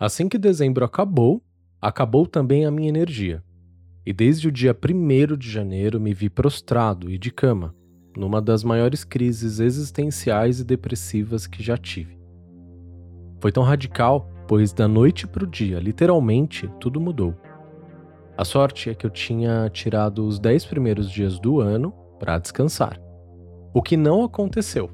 Assim 0.00 0.28
que 0.28 0.38
dezembro 0.38 0.84
acabou, 0.84 1.42
acabou 1.82 2.24
também 2.24 2.64
a 2.64 2.70
minha 2.70 2.88
energia. 2.88 3.42
E 4.06 4.12
desde 4.12 4.46
o 4.46 4.52
dia 4.52 4.72
1 4.72 5.36
de 5.36 5.50
janeiro 5.50 5.98
me 5.98 6.14
vi 6.14 6.30
prostrado 6.30 7.10
e 7.10 7.18
de 7.18 7.32
cama, 7.32 7.74
numa 8.16 8.40
das 8.40 8.62
maiores 8.62 9.02
crises 9.02 9.58
existenciais 9.58 10.60
e 10.60 10.64
depressivas 10.64 11.48
que 11.48 11.64
já 11.64 11.76
tive. 11.76 12.16
Foi 13.40 13.50
tão 13.50 13.64
radical, 13.64 14.30
pois 14.46 14.72
da 14.72 14.86
noite 14.86 15.26
para 15.26 15.42
o 15.42 15.48
dia, 15.48 15.80
literalmente, 15.80 16.70
tudo 16.78 17.00
mudou. 17.00 17.34
A 18.36 18.44
sorte 18.44 18.90
é 18.90 18.94
que 18.94 19.04
eu 19.04 19.10
tinha 19.10 19.68
tirado 19.68 20.24
os 20.24 20.38
10 20.38 20.64
primeiros 20.66 21.10
dias 21.10 21.40
do 21.40 21.58
ano 21.58 21.92
para 22.20 22.38
descansar. 22.38 23.00
O 23.74 23.82
que 23.82 23.96
não 23.96 24.22
aconteceu, 24.22 24.88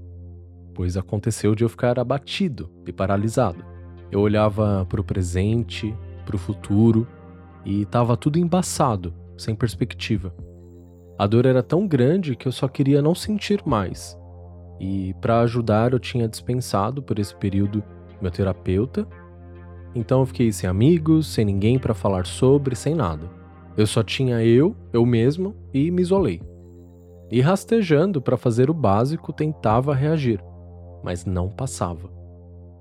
pois 0.72 0.96
aconteceu 0.96 1.54
de 1.54 1.62
eu 1.62 1.68
ficar 1.68 1.98
abatido 1.98 2.70
e 2.86 2.92
paralisado. 2.92 3.73
Eu 4.10 4.20
olhava 4.20 4.86
para 4.88 5.00
o 5.00 5.04
presente, 5.04 5.94
para 6.24 6.36
o 6.36 6.38
futuro 6.38 7.06
e 7.64 7.82
estava 7.82 8.16
tudo 8.16 8.38
embaçado, 8.38 9.12
sem 9.36 9.54
perspectiva. 9.54 10.34
A 11.18 11.26
dor 11.26 11.46
era 11.46 11.62
tão 11.62 11.86
grande 11.86 12.34
que 12.34 12.46
eu 12.46 12.52
só 12.52 12.66
queria 12.66 13.00
não 13.00 13.14
sentir 13.14 13.62
mais. 13.64 14.18
E 14.80 15.14
para 15.20 15.40
ajudar, 15.40 15.92
eu 15.92 15.98
tinha 15.98 16.28
dispensado 16.28 17.02
por 17.02 17.18
esse 17.18 17.34
período 17.34 17.82
meu 18.20 18.30
terapeuta. 18.30 19.06
Então 19.94 20.20
eu 20.20 20.26
fiquei 20.26 20.50
sem 20.50 20.68
amigos, 20.68 21.28
sem 21.28 21.44
ninguém 21.44 21.78
para 21.78 21.94
falar 21.94 22.26
sobre, 22.26 22.74
sem 22.74 22.94
nada. 22.94 23.30
Eu 23.76 23.86
só 23.86 24.02
tinha 24.02 24.42
eu, 24.44 24.74
eu 24.92 25.04
mesmo 25.04 25.54
e 25.72 25.90
me 25.90 26.02
isolei. 26.02 26.40
E 27.30 27.40
rastejando 27.40 28.20
para 28.20 28.36
fazer 28.36 28.70
o 28.70 28.74
básico, 28.74 29.32
tentava 29.32 29.94
reagir, 29.94 30.40
mas 31.02 31.24
não 31.24 31.48
passava. 31.48 32.13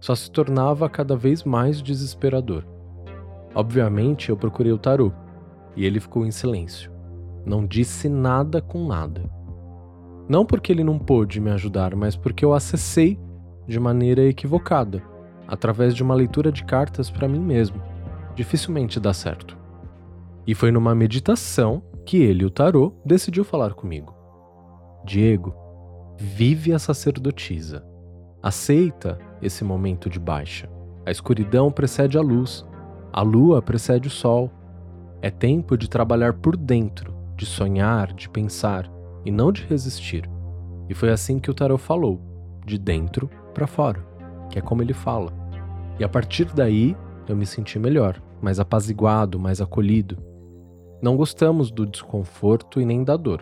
Só 0.03 0.13
se 0.15 0.29
tornava 0.29 0.89
cada 0.89 1.15
vez 1.15 1.45
mais 1.45 1.81
desesperador. 1.81 2.65
Obviamente, 3.55 4.31
eu 4.31 4.35
procurei 4.35 4.73
o 4.73 4.77
tarô 4.77 5.13
e 5.77 5.85
ele 5.85 5.97
ficou 6.01 6.25
em 6.25 6.29
silêncio. 6.29 6.91
Não 7.45 7.65
disse 7.65 8.09
nada 8.09 8.61
com 8.61 8.85
nada. 8.85 9.31
Não 10.27 10.45
porque 10.45 10.73
ele 10.73 10.83
não 10.83 10.99
pôde 10.99 11.39
me 11.39 11.51
ajudar, 11.51 11.95
mas 11.95 12.17
porque 12.17 12.43
eu 12.43 12.53
acessei 12.53 13.17
de 13.65 13.79
maneira 13.79 14.25
equivocada, 14.25 15.01
através 15.47 15.95
de 15.95 16.03
uma 16.03 16.15
leitura 16.15 16.51
de 16.51 16.65
cartas 16.65 17.09
para 17.09 17.29
mim 17.29 17.39
mesmo. 17.39 17.81
Dificilmente 18.35 18.99
dá 18.99 19.13
certo. 19.13 19.57
E 20.45 20.53
foi 20.53 20.69
numa 20.69 20.93
meditação 20.93 21.81
que 22.05 22.17
ele, 22.17 22.43
o 22.43 22.49
tarô, 22.49 22.93
decidiu 23.05 23.45
falar 23.45 23.73
comigo. 23.73 24.13
Diego, 25.05 25.55
vive 26.19 26.73
a 26.73 26.79
sacerdotisa. 26.79 27.92
Aceita 28.43 29.17
esse 29.41 29.63
momento 29.63 30.09
de 30.09 30.19
baixa. 30.19 30.69
A 31.05 31.11
escuridão 31.11 31.71
precede 31.71 32.17
a 32.17 32.21
luz, 32.21 32.65
a 33.13 33.21
lua 33.21 33.61
precede 33.61 34.09
o 34.09 34.11
sol. 34.11 34.51
É 35.21 35.29
tempo 35.29 35.77
de 35.77 35.89
trabalhar 35.89 36.33
por 36.33 36.57
dentro, 36.57 37.15
de 37.37 37.45
sonhar, 37.45 38.11
de 38.11 38.27
pensar 38.27 38.91
e 39.23 39.31
não 39.31 39.49
de 39.49 39.63
resistir. 39.63 40.29
E 40.89 40.93
foi 40.93 41.09
assim 41.09 41.39
que 41.39 41.49
o 41.49 41.53
tarot 41.53 41.81
falou, 41.81 42.19
de 42.65 42.77
dentro 42.77 43.29
para 43.53 43.65
fora, 43.65 44.05
que 44.49 44.59
é 44.59 44.61
como 44.61 44.81
ele 44.81 44.93
fala. 44.93 45.31
E 45.97 46.03
a 46.03 46.09
partir 46.09 46.45
daí 46.53 46.97
eu 47.29 47.37
me 47.37 47.45
senti 47.45 47.79
melhor, 47.79 48.21
mais 48.41 48.59
apaziguado, 48.59 49.39
mais 49.39 49.61
acolhido. 49.61 50.17
Não 51.01 51.15
gostamos 51.15 51.71
do 51.71 51.85
desconforto 51.85 52.81
e 52.81 52.85
nem 52.85 53.05
da 53.05 53.15
dor. 53.15 53.41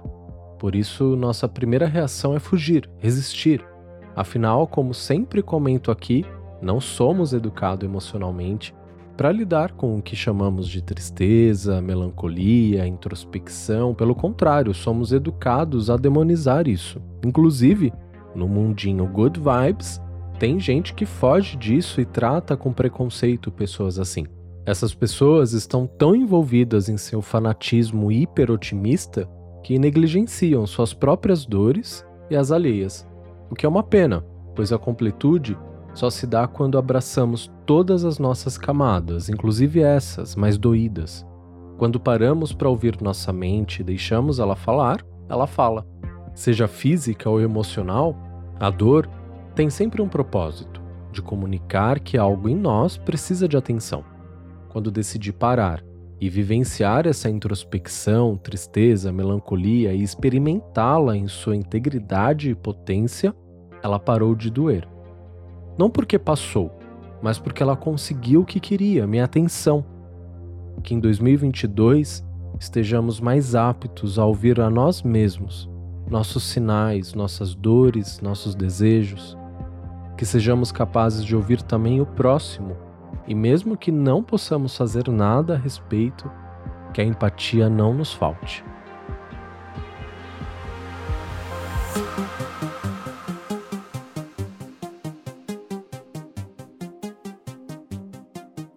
Por 0.59 0.75
isso, 0.75 1.15
nossa 1.15 1.49
primeira 1.49 1.87
reação 1.87 2.35
é 2.35 2.39
fugir, 2.39 2.87
resistir. 2.99 3.65
Afinal, 4.15 4.67
como 4.67 4.93
sempre 4.93 5.41
comento 5.41 5.91
aqui, 5.91 6.25
não 6.61 6.79
somos 6.79 7.33
educados 7.33 7.85
emocionalmente 7.85 8.73
para 9.17 9.31
lidar 9.31 9.73
com 9.73 9.97
o 9.97 10.01
que 10.01 10.15
chamamos 10.15 10.67
de 10.67 10.81
tristeza, 10.81 11.81
melancolia, 11.81 12.87
introspecção. 12.87 13.93
Pelo 13.93 14.15
contrário, 14.15 14.73
somos 14.73 15.11
educados 15.11 15.89
a 15.89 15.97
demonizar 15.97 16.67
isso. 16.67 17.01
Inclusive, 17.23 17.93
no 18.33 18.47
mundinho 18.47 19.05
Good 19.05 19.39
Vibes, 19.39 20.01
tem 20.39 20.59
gente 20.59 20.93
que 20.93 21.05
foge 21.05 21.55
disso 21.55 22.01
e 22.01 22.05
trata 22.05 22.57
com 22.57 22.73
preconceito 22.73 23.51
pessoas 23.51 23.99
assim. 23.99 24.25
Essas 24.65 24.93
pessoas 24.93 25.53
estão 25.53 25.85
tão 25.85 26.15
envolvidas 26.15 26.89
em 26.89 26.97
seu 26.97 27.21
fanatismo 27.21 28.11
hiperotimista 28.11 29.29
que 29.63 29.77
negligenciam 29.77 30.65
suas 30.65 30.93
próprias 30.93 31.45
dores 31.45 32.05
e 32.29 32.35
as 32.35 32.51
alheias, 32.51 33.07
o 33.51 33.55
que 33.55 33.65
é 33.65 33.69
uma 33.69 33.83
pena, 33.83 34.25
pois 34.55 34.71
a 34.71 34.77
completude 34.77 35.57
só 35.93 36.09
se 36.09 36.25
dá 36.25 36.47
quando 36.47 36.77
abraçamos 36.77 37.51
todas 37.65 38.05
as 38.05 38.17
nossas 38.17 38.57
camadas, 38.57 39.27
inclusive 39.27 39.81
essas 39.81 40.37
mais 40.37 40.57
doídas. 40.57 41.25
Quando 41.77 41.99
paramos 41.99 42.53
para 42.53 42.69
ouvir 42.69 43.01
nossa 43.01 43.33
mente 43.33 43.81
e 43.81 43.83
deixamos 43.83 44.39
ela 44.39 44.55
falar, 44.55 45.05
ela 45.27 45.45
fala. 45.47 45.85
Seja 46.33 46.65
física 46.65 47.29
ou 47.29 47.41
emocional, 47.41 48.15
a 48.57 48.69
dor 48.69 49.09
tem 49.53 49.69
sempre 49.69 50.01
um 50.01 50.07
propósito 50.07 50.81
de 51.11 51.21
comunicar 51.21 51.99
que 51.99 52.17
algo 52.17 52.47
em 52.47 52.55
nós 52.55 52.95
precisa 52.97 53.49
de 53.49 53.57
atenção. 53.57 54.05
Quando 54.69 54.89
decidi 54.89 55.33
parar 55.33 55.83
e 56.21 56.29
vivenciar 56.29 57.05
essa 57.05 57.29
introspecção, 57.29 58.37
tristeza, 58.37 59.11
melancolia 59.11 59.91
e 59.91 60.03
experimentá-la 60.03 61.17
em 61.17 61.27
sua 61.27 61.55
integridade 61.55 62.51
e 62.51 62.55
potência, 62.55 63.35
ela 63.83 63.99
parou 63.99 64.35
de 64.35 64.49
doer. 64.49 64.87
Não 65.77 65.89
porque 65.89 66.19
passou, 66.19 66.71
mas 67.21 67.37
porque 67.39 67.61
ela 67.61 67.75
conseguiu 67.75 68.41
o 68.41 68.45
que 68.45 68.59
queria, 68.59 69.07
minha 69.07 69.23
atenção. 69.23 69.85
Que 70.83 70.93
em 70.93 70.99
2022 70.99 72.23
estejamos 72.59 73.19
mais 73.19 73.55
aptos 73.55 74.19
a 74.19 74.25
ouvir 74.25 74.59
a 74.59 74.69
nós 74.69 75.01
mesmos, 75.01 75.69
nossos 76.09 76.43
sinais, 76.43 77.13
nossas 77.13 77.55
dores, 77.55 78.19
nossos 78.21 78.55
desejos. 78.55 79.37
Que 80.17 80.25
sejamos 80.25 80.71
capazes 80.71 81.23
de 81.23 81.35
ouvir 81.35 81.61
também 81.61 82.01
o 82.01 82.05
próximo, 82.05 82.75
e 83.27 83.33
mesmo 83.33 83.77
que 83.77 83.91
não 83.91 84.21
possamos 84.21 84.75
fazer 84.75 85.07
nada 85.09 85.55
a 85.55 85.57
respeito, 85.57 86.29
que 86.93 87.01
a 87.01 87.03
empatia 87.03 87.69
não 87.69 87.93
nos 87.93 88.13
falte. 88.13 88.63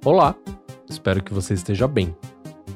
Olá, 0.05 0.35
espero 0.87 1.25
que 1.25 1.33
você 1.33 1.55
esteja 1.55 1.89
bem. 1.89 2.15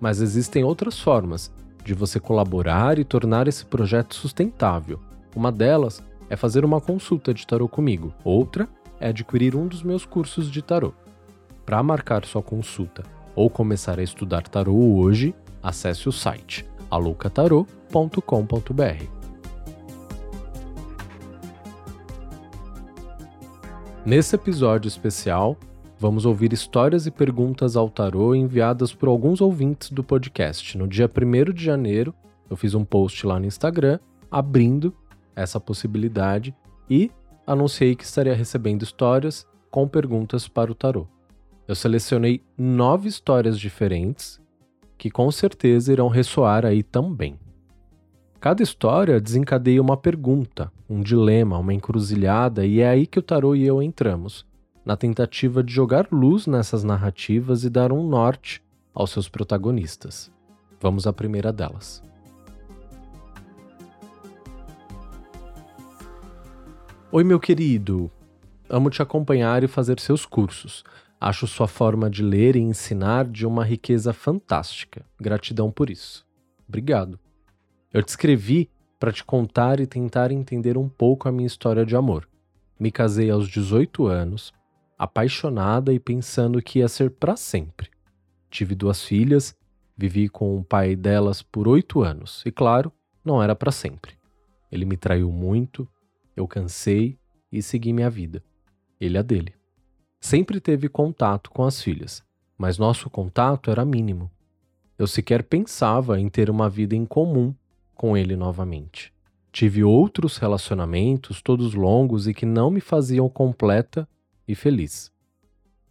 Mas 0.00 0.20
existem 0.20 0.64
outras 0.64 0.98
formas 0.98 1.52
de 1.84 1.94
você 1.94 2.20
colaborar 2.20 2.98
e 2.98 3.04
tornar 3.04 3.48
esse 3.48 3.64
projeto 3.64 4.14
sustentável. 4.14 5.00
Uma 5.34 5.50
delas 5.50 6.02
é 6.28 6.36
fazer 6.36 6.64
uma 6.64 6.80
consulta 6.80 7.34
de 7.34 7.46
tarô 7.46 7.68
comigo, 7.68 8.14
outra 8.24 8.68
é 9.00 9.08
adquirir 9.08 9.56
um 9.56 9.66
dos 9.66 9.82
meus 9.82 10.04
cursos 10.04 10.50
de 10.50 10.62
tarô. 10.62 10.92
Para 11.66 11.82
marcar 11.82 12.24
sua 12.24 12.42
consulta 12.42 13.02
ou 13.34 13.50
começar 13.50 13.98
a 13.98 14.02
estudar 14.02 14.42
tarô 14.42 14.96
hoje, 14.96 15.34
acesse 15.62 16.08
o 16.08 16.12
site 16.12 16.64
alucatarô.com.br. 16.90 19.22
Nesse 24.04 24.34
episódio 24.34 24.88
especial, 24.88 25.56
vamos 26.02 26.26
ouvir 26.26 26.52
histórias 26.52 27.06
e 27.06 27.12
perguntas 27.12 27.76
ao 27.76 27.88
tarô 27.88 28.34
enviadas 28.34 28.92
por 28.92 29.08
alguns 29.08 29.40
ouvintes 29.40 29.88
do 29.88 30.02
podcast. 30.02 30.76
No 30.76 30.88
dia 30.88 31.08
1 31.08 31.52
de 31.52 31.64
janeiro, 31.64 32.12
eu 32.50 32.56
fiz 32.56 32.74
um 32.74 32.84
post 32.84 33.24
lá 33.24 33.38
no 33.38 33.46
Instagram 33.46 34.00
abrindo 34.28 34.92
essa 35.36 35.60
possibilidade 35.60 36.52
e 36.90 37.08
anunciei 37.46 37.94
que 37.94 38.02
estaria 38.02 38.34
recebendo 38.34 38.82
histórias 38.82 39.46
com 39.70 39.86
perguntas 39.86 40.48
para 40.48 40.72
o 40.72 40.74
tarô. 40.74 41.06
Eu 41.68 41.76
selecionei 41.76 42.42
nove 42.58 43.08
histórias 43.08 43.56
diferentes 43.56 44.40
que 44.98 45.08
com 45.08 45.30
certeza 45.30 45.92
irão 45.92 46.08
ressoar 46.08 46.66
aí 46.66 46.82
também. 46.82 47.38
Cada 48.40 48.60
história 48.60 49.20
desencadeia 49.20 49.80
uma 49.80 49.96
pergunta, 49.96 50.72
um 50.90 51.00
dilema, 51.00 51.58
uma 51.58 51.72
encruzilhada, 51.72 52.66
e 52.66 52.80
é 52.80 52.88
aí 52.88 53.06
que 53.06 53.20
o 53.20 53.22
tarô 53.22 53.54
e 53.54 53.64
eu 53.64 53.80
entramos 53.80 54.44
na 54.84 54.96
tentativa 54.96 55.62
de 55.62 55.72
jogar 55.72 56.08
luz 56.10 56.46
nessas 56.46 56.82
narrativas 56.82 57.64
e 57.64 57.70
dar 57.70 57.92
um 57.92 58.06
norte 58.06 58.62
aos 58.94 59.10
seus 59.10 59.28
protagonistas. 59.28 60.30
Vamos 60.80 61.06
à 61.06 61.12
primeira 61.12 61.52
delas. 61.52 62.02
Oi, 67.10 67.22
meu 67.22 67.38
querido! 67.38 68.10
Amo 68.68 68.90
te 68.90 69.02
acompanhar 69.02 69.62
e 69.62 69.68
fazer 69.68 70.00
seus 70.00 70.24
cursos. 70.24 70.82
Acho 71.20 71.46
sua 71.46 71.68
forma 71.68 72.10
de 72.10 72.22
ler 72.22 72.56
e 72.56 72.60
ensinar 72.60 73.26
de 73.26 73.46
uma 73.46 73.64
riqueza 73.64 74.12
fantástica. 74.12 75.04
Gratidão 75.20 75.70
por 75.70 75.90
isso. 75.90 76.26
Obrigado. 76.66 77.20
Eu 77.92 78.02
te 78.02 78.08
escrevi 78.08 78.70
para 78.98 79.12
te 79.12 79.22
contar 79.22 79.78
e 79.78 79.86
tentar 79.86 80.32
entender 80.32 80.78
um 80.78 80.88
pouco 80.88 81.28
a 81.28 81.32
minha 81.32 81.46
história 81.46 81.84
de 81.84 81.94
amor. 81.94 82.26
Me 82.80 82.90
casei 82.90 83.30
aos 83.30 83.46
18 83.46 84.06
anos, 84.06 84.52
apaixonada 85.02 85.92
e 85.92 85.98
pensando 85.98 86.62
que 86.62 86.78
ia 86.78 86.86
ser 86.86 87.10
para 87.10 87.36
sempre. 87.36 87.90
Tive 88.48 88.72
duas 88.76 89.02
filhas, 89.02 89.52
vivi 89.96 90.28
com 90.28 90.56
o 90.56 90.62
pai 90.62 90.94
delas 90.94 91.42
por 91.42 91.66
oito 91.66 92.02
anos 92.02 92.40
e, 92.46 92.52
claro, 92.52 92.92
não 93.24 93.42
era 93.42 93.56
para 93.56 93.72
sempre. 93.72 94.14
Ele 94.70 94.84
me 94.84 94.96
traiu 94.96 95.32
muito, 95.32 95.88
eu 96.36 96.46
cansei 96.46 97.18
e 97.50 97.60
segui 97.60 97.92
minha 97.92 98.08
vida. 98.08 98.44
Ele 99.00 99.18
a 99.18 99.22
dele. 99.22 99.52
Sempre 100.20 100.60
teve 100.60 100.88
contato 100.88 101.50
com 101.50 101.64
as 101.64 101.82
filhas, 101.82 102.22
mas 102.56 102.78
nosso 102.78 103.10
contato 103.10 103.72
era 103.72 103.84
mínimo. 103.84 104.30
Eu 104.96 105.08
sequer 105.08 105.42
pensava 105.42 106.20
em 106.20 106.28
ter 106.28 106.48
uma 106.48 106.70
vida 106.70 106.94
em 106.94 107.04
comum 107.04 107.52
com 107.92 108.16
ele 108.16 108.36
novamente. 108.36 109.12
Tive 109.50 109.82
outros 109.82 110.36
relacionamentos, 110.36 111.42
todos 111.42 111.74
longos 111.74 112.28
e 112.28 112.32
que 112.32 112.46
não 112.46 112.70
me 112.70 112.80
faziam 112.80 113.28
completa 113.28 114.08
e 114.52 114.54
feliz. 114.54 115.10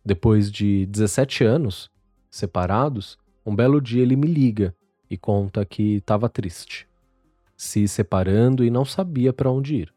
Depois 0.04 0.52
de 0.52 0.86
17 0.88 1.44
anos 1.44 1.90
separados, 2.30 3.18
um 3.46 3.56
belo 3.56 3.82
dia 3.82 4.02
ele 4.02 4.16
me 4.16 4.28
liga 4.28 4.76
e 5.10 5.18
conta 5.18 5.66
que 5.66 5.98
estava 5.98 6.30
triste, 6.30 6.88
se 7.58 7.88
separando 7.88 8.64
e 8.64 8.70
não 8.70 8.86
sabia 8.86 9.34
para 9.34 9.52
onde 9.52 9.76
ir. 9.76 9.94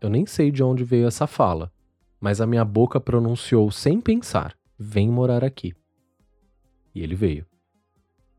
Eu 0.00 0.08
nem 0.08 0.24
sei 0.26 0.50
de 0.50 0.62
onde 0.62 0.84
veio 0.84 1.06
essa 1.06 1.26
fala, 1.26 1.72
mas 2.20 2.40
a 2.40 2.46
minha 2.46 2.64
boca 2.64 3.00
pronunciou 3.00 3.70
sem 3.70 4.00
pensar: 4.00 4.56
vem 4.78 5.10
morar 5.10 5.44
aqui. 5.44 5.74
E 6.94 7.02
ele 7.02 7.14
veio. 7.14 7.46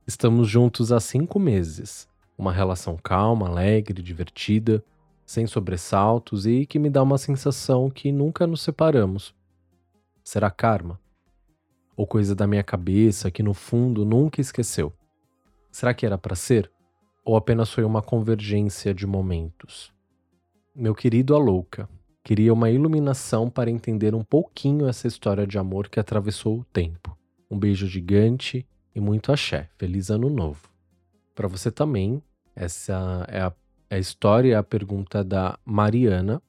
Estamos 0.08 0.48
juntos 0.48 0.92
há 0.92 1.00
cinco 1.00 1.40
meses. 1.40 2.08
Uma 2.38 2.52
relação 2.52 2.98
calma, 2.98 3.48
alegre, 3.48 4.02
divertida, 4.02 4.84
sem 5.26 5.48
sobressaltos 5.48 6.46
e 6.46 6.66
que 6.66 6.78
me 6.78 6.90
dá 6.90 7.02
uma 7.02 7.18
sensação 7.18 7.90
que 7.90 8.12
nunca 8.12 8.46
nos 8.46 8.62
separamos. 8.62 9.34
Será 10.24 10.52
karma? 10.52 11.00
Ou 11.98 12.06
coisa 12.06 12.36
da 12.36 12.46
minha 12.46 12.64
cabeça 12.64 13.32
que 13.32 13.42
no 13.42 13.54
fundo 13.54 14.06
nunca 14.06 14.42
esqueceu? 14.42 14.94
Será 15.72 15.94
que 15.94 16.06
era 16.06 16.18
para 16.18 16.36
ser? 16.36 16.72
Ou 17.24 17.36
apenas 17.36 17.72
foi 17.72 17.84
uma 17.84 18.02
convergência 18.02 18.94
de 18.94 19.08
momentos? 19.08 19.92
Meu 20.76 20.94
querido 20.94 21.36
Alouca, 21.36 21.90
queria 22.24 22.54
uma 22.54 22.70
iluminação 22.70 23.50
para 23.50 23.72
entender 23.72 24.14
um 24.14 24.24
pouquinho 24.24 24.88
essa 24.88 25.08
história 25.08 25.48
de 25.48 25.58
amor 25.58 25.90
que 25.90 26.00
atravessou 26.00 26.60
o 26.60 26.66
tempo. 26.66 27.18
Um 27.50 27.58
beijo 27.58 27.88
gigante 27.88 28.68
e 28.94 29.00
muito 29.00 29.32
axé. 29.32 29.70
Feliz 29.78 30.10
ano 30.10 30.30
novo. 30.30 30.70
Para 31.34 31.48
você 31.48 31.72
também, 31.72 32.22
essa 32.56 33.26
é 33.30 33.42
a, 33.42 33.54
a 33.90 33.98
história 33.98 34.50
e 34.50 34.56
a 34.56 34.64
pergunta 34.64 35.24
da 35.24 35.58
Mariana. 35.66 36.42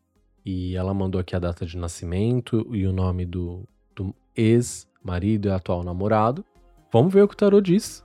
E 0.45 0.77
ela 0.77 0.95
mandou 0.95 1.21
aqui 1.21 1.35
a 1.35 1.39
data 1.39 1.67
de 1.67 1.77
nascimento 1.77 2.67
e 2.75 2.87
o 2.87 2.93
nome 2.93 3.27
do, 3.27 3.69
do 3.95 4.15
ex-marido 4.35 5.49
e 5.49 5.51
atual 5.51 5.83
namorado. 5.83 6.45
Vamos 6.93 7.13
ver 7.13 7.23
o 7.23 7.29
que 7.29 7.35
o 7.35 7.37
tarô 7.37 7.61
diz. 7.61 8.05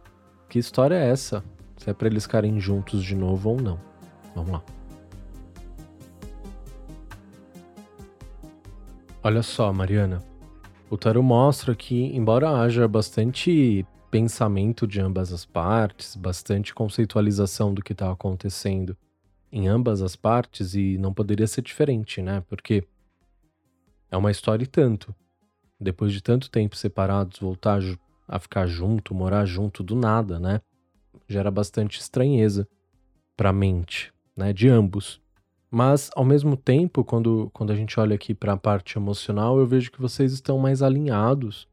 Que 0.49 0.57
história 0.57 0.95
é 0.95 1.09
essa? 1.09 1.43
Se 1.77 1.89
é 1.89 1.93
para 1.93 2.07
eles 2.07 2.23
ficarem 2.23 2.59
juntos 2.59 3.03
de 3.03 3.15
novo 3.15 3.51
ou 3.51 3.61
não. 3.61 3.79
Vamos 4.35 4.51
lá. 4.51 4.63
Olha 9.23 9.43
só, 9.43 9.71
Mariana. 9.71 10.23
O 10.89 10.97
tarot 10.97 11.23
mostra 11.23 11.75
que, 11.75 12.15
embora 12.15 12.49
haja 12.59 12.87
bastante 12.87 13.85
pensamento 14.09 14.87
de 14.87 14.99
ambas 14.99 15.31
as 15.31 15.45
partes, 15.45 16.15
bastante 16.15 16.73
conceitualização 16.73 17.73
do 17.73 17.83
que 17.83 17.93
está 17.93 18.11
acontecendo 18.11 18.97
em 19.51 19.67
ambas 19.67 20.01
as 20.01 20.15
partes, 20.15 20.75
e 20.75 20.97
não 20.97 21.13
poderia 21.13 21.47
ser 21.47 21.61
diferente, 21.61 22.21
né? 22.21 22.43
Porque 22.47 22.83
é 24.09 24.17
uma 24.17 24.31
história 24.31 24.63
e 24.63 24.67
tanto. 24.67 25.13
Depois 25.79 26.13
de 26.13 26.21
tanto 26.21 26.49
tempo 26.49 26.75
separados, 26.75 27.39
voltar 27.39 27.81
a 28.27 28.39
ficar 28.39 28.67
junto, 28.67 29.13
morar 29.13 29.45
junto 29.45 29.83
do 29.83 29.95
nada, 29.95 30.39
né? 30.39 30.61
Gera 31.27 31.49
bastante 31.49 31.99
estranheza 31.99 32.67
para 33.35 33.49
a 33.49 33.53
mente, 33.53 34.13
né? 34.35 34.53
De 34.53 34.69
ambos. 34.69 35.21
Mas, 35.69 36.09
ao 36.15 36.25
mesmo 36.25 36.57
tempo, 36.57 37.03
quando, 37.03 37.49
quando 37.53 37.71
a 37.71 37.75
gente 37.75 37.97
olha 37.99 38.13
aqui 38.13 38.33
para 38.33 38.53
a 38.53 38.57
parte 38.57 38.97
emocional, 38.97 39.57
eu 39.57 39.65
vejo 39.65 39.91
que 39.91 40.01
vocês 40.01 40.33
estão 40.33 40.59
mais 40.59 40.83
alinhados. 40.83 41.67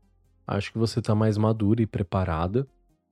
Acho 0.46 0.72
que 0.72 0.78
você 0.78 1.00
está 1.00 1.14
mais 1.14 1.36
madura 1.36 1.82
e 1.82 1.86
preparada 1.86 2.66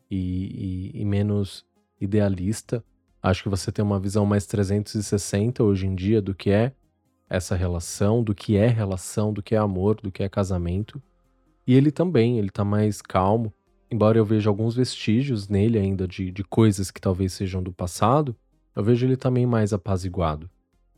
e, 0.08 0.92
e, 0.94 1.02
e 1.02 1.04
menos 1.04 1.66
idealista. 2.00 2.84
Acho 3.26 3.42
que 3.42 3.48
você 3.48 3.72
tem 3.72 3.84
uma 3.84 3.98
visão 3.98 4.24
mais 4.24 4.46
360 4.46 5.60
hoje 5.64 5.84
em 5.84 5.96
dia 5.96 6.22
do 6.22 6.32
que 6.32 6.48
é 6.48 6.72
essa 7.28 7.56
relação, 7.56 8.22
do 8.22 8.32
que 8.32 8.56
é 8.56 8.68
relação, 8.68 9.32
do 9.32 9.42
que 9.42 9.56
é 9.56 9.58
amor, 9.58 10.00
do 10.00 10.12
que 10.12 10.22
é 10.22 10.28
casamento. 10.28 11.02
E 11.66 11.74
ele 11.74 11.90
também, 11.90 12.38
ele 12.38 12.50
tá 12.50 12.64
mais 12.64 13.02
calmo. 13.02 13.52
Embora 13.90 14.16
eu 14.16 14.24
veja 14.24 14.48
alguns 14.48 14.76
vestígios 14.76 15.48
nele 15.48 15.76
ainda 15.76 16.06
de, 16.06 16.30
de 16.30 16.44
coisas 16.44 16.92
que 16.92 17.00
talvez 17.00 17.32
sejam 17.32 17.60
do 17.60 17.72
passado, 17.72 18.36
eu 18.76 18.84
vejo 18.84 19.04
ele 19.04 19.16
também 19.16 19.44
mais 19.44 19.72
apaziguado. 19.72 20.48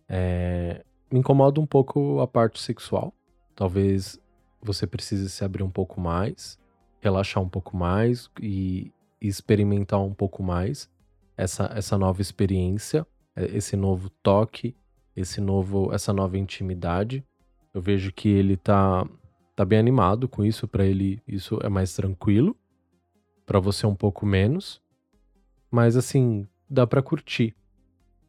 É, 0.06 0.84
me 1.10 1.20
incomoda 1.20 1.58
um 1.62 1.66
pouco 1.66 2.20
a 2.20 2.26
parte 2.26 2.60
sexual. 2.60 3.14
Talvez 3.56 4.20
você 4.60 4.86
precise 4.86 5.30
se 5.30 5.42
abrir 5.44 5.62
um 5.62 5.70
pouco 5.70 5.98
mais, 5.98 6.58
relaxar 7.00 7.42
um 7.42 7.48
pouco 7.48 7.74
mais 7.74 8.28
e, 8.38 8.92
e 9.18 9.28
experimentar 9.28 10.02
um 10.02 10.12
pouco 10.12 10.42
mais 10.42 10.90
essa, 11.38 11.70
essa 11.72 11.96
nova 11.96 12.20
experiência, 12.20 13.06
é, 13.36 13.56
esse 13.56 13.76
novo 13.76 14.10
toque, 14.22 14.76
esse 15.14 15.40
novo, 15.40 15.92
essa 15.94 16.12
nova 16.12 16.36
intimidade. 16.36 17.24
Eu 17.72 17.80
vejo 17.80 18.12
que 18.12 18.28
ele 18.28 18.56
tá, 18.56 19.08
tá 19.54 19.64
bem 19.64 19.78
animado 19.78 20.28
com 20.28 20.44
isso, 20.44 20.66
para 20.66 20.84
ele 20.84 21.22
isso 21.26 21.58
é 21.62 21.68
mais 21.68 21.94
tranquilo, 21.94 22.56
para 23.46 23.60
você 23.60 23.86
um 23.86 23.94
pouco 23.94 24.26
menos. 24.26 24.82
Mas 25.70 25.96
assim, 25.96 26.46
dá 26.68 26.86
para 26.86 27.02
curtir. 27.02 27.54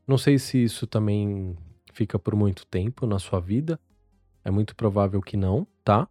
Não 0.08 0.18
sei 0.18 0.38
se 0.38 0.64
isso 0.64 0.86
também 0.86 1.58
fica 1.92 2.20
por 2.20 2.36
muito 2.36 2.66
tempo 2.68 3.08
na 3.08 3.18
sua 3.18 3.40
vida. 3.40 3.80
É 4.44 4.52
muito 4.52 4.76
provável 4.76 5.22
que 5.22 5.36
não, 5.36 5.66
tá? 5.84 6.08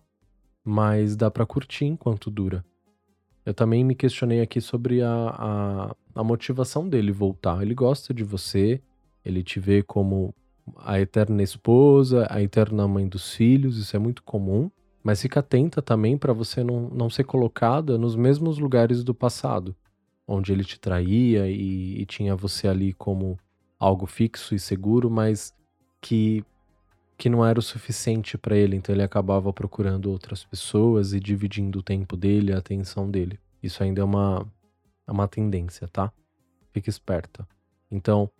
Mas 0.65 1.17
dá 1.17 1.31
para 1.31 1.47
curtir 1.47 1.85
enquanto 1.87 2.31
dura. 2.31 2.65
Eu 3.45 3.55
também 3.55 3.83
me 3.83 3.95
questionei 3.95 4.41
aqui 4.41 4.61
sobre 4.61 5.03
a, 5.03 5.11
a, 5.11 5.97
a 6.15 6.25
motivação 6.25 6.89
dele 6.89 7.13
voltar. 7.13 7.63
Ele 7.63 7.75
gosta 7.75 8.13
de 8.13 8.23
você, 8.23 8.81
ele 9.25 9.43
te 9.43 9.59
vê 9.59 9.83
como 9.83 10.35
a 10.77 11.01
eterna 11.01 11.43
esposa, 11.43 12.27
a 12.31 12.43
eterna 12.43 12.87
mãe 12.87 13.09
dos 13.09 13.33
filhos, 13.35 13.79
isso 13.79 13.97
é 13.97 13.99
muito 13.99 14.23
comum. 14.23 14.71
Mas 15.03 15.23
fica 15.23 15.41
atenta 15.41 15.81
também 15.81 16.19
para 16.19 16.33
você 16.33 16.63
não, 16.63 16.91
não 16.91 17.09
ser 17.09 17.25
colocada 17.25 17.97
nos 17.97 18.15
mesmos 18.15 18.59
lugares 18.59 19.03
do 19.03 19.15
passado, 19.15 19.75
onde 20.27 20.53
ele 20.53 20.65
te 20.65 20.79
traía 20.79 21.49
e, 21.49 22.01
e 22.01 22.05
tinha 22.05 22.37
você 22.37 22.69
ali 22.69 22.93
como 22.93 23.39
algo 23.79 24.07
fixo 24.07 24.55
e 24.55 24.59
seguro, 24.59 25.09
mas 25.09 25.55
que 26.01 26.45
que 27.19 27.29
não 27.29 27.45
era 27.45 27.59
o 27.59 27.63
suficiente 27.63 28.39
para 28.39 28.57
ele, 28.57 28.77
então 28.77 28.95
ele 28.95 29.03
acabava 29.03 29.53
procurando 29.53 30.09
outras 30.09 30.45
pessoas 30.45 31.13
e 31.13 31.19
dividindo 31.19 31.81
o 31.81 31.83
tempo 31.83 32.17
dele, 32.17 32.53
a 32.53 32.59
atenção 32.59 33.11
dele. 33.11 33.41
Isso 33.61 33.83
ainda 33.83 34.01
é 34.01 34.05
uma 34.05 34.47
é 35.05 35.11
uma 35.11 35.27
tendência, 35.27 35.89
tá? 35.89 36.13
Fique 36.71 36.89
esperta. 36.89 37.49
Então, 37.91 38.31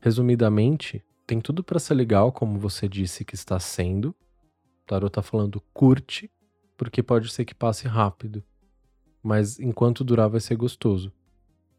resumidamente, 0.00 1.02
tem 1.26 1.40
tudo 1.40 1.62
para 1.62 1.78
ser 1.78 1.94
legal, 1.94 2.32
como 2.32 2.58
você 2.58 2.88
disse 2.88 3.24
que 3.24 3.36
está 3.36 3.58
sendo. 3.60 4.08
O 4.08 4.86
tarot 4.86 5.12
tá 5.12 5.22
falando 5.22 5.62
curte, 5.72 6.30
porque 6.76 7.02
pode 7.02 7.32
ser 7.32 7.44
que 7.44 7.54
passe 7.54 7.86
rápido. 7.86 8.44
Mas 9.22 9.58
enquanto 9.60 10.04
durar 10.04 10.28
vai 10.28 10.40
ser 10.40 10.56
gostoso. 10.56 11.12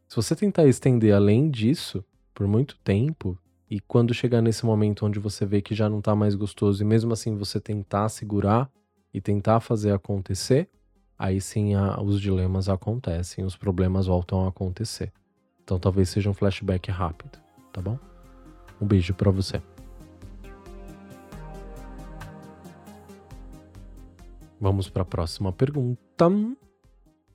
Se 0.08 0.16
você 0.16 0.34
tentar 0.34 0.66
estender 0.66 1.14
além 1.14 1.50
disso 1.50 2.02
por 2.34 2.46
muito 2.46 2.78
tempo, 2.78 3.38
e 3.70 3.80
quando 3.80 4.14
chegar 4.14 4.40
nesse 4.40 4.64
momento 4.64 5.04
onde 5.04 5.18
você 5.18 5.44
vê 5.44 5.60
que 5.60 5.74
já 5.74 5.88
não 5.88 6.00
tá 6.00 6.14
mais 6.14 6.34
gostoso 6.34 6.82
e 6.82 6.86
mesmo 6.86 7.12
assim 7.12 7.36
você 7.36 7.60
tentar 7.60 8.08
segurar 8.08 8.70
e 9.12 9.20
tentar 9.20 9.60
fazer 9.60 9.92
acontecer, 9.92 10.70
aí 11.18 11.40
sim 11.40 11.74
a, 11.74 12.00
os 12.00 12.20
dilemas 12.20 12.68
acontecem, 12.68 13.44
os 13.44 13.56
problemas 13.56 14.06
voltam 14.06 14.46
a 14.46 14.48
acontecer. 14.48 15.12
Então 15.62 15.78
talvez 15.78 16.08
seja 16.08 16.30
um 16.30 16.34
flashback 16.34 16.90
rápido, 16.90 17.38
tá 17.70 17.82
bom? 17.82 17.98
Um 18.80 18.86
beijo 18.86 19.12
para 19.12 19.30
você. 19.30 19.60
Vamos 24.58 24.88
para 24.88 25.02
a 25.02 25.06
próxima 25.06 25.52
pergunta, 25.52 26.30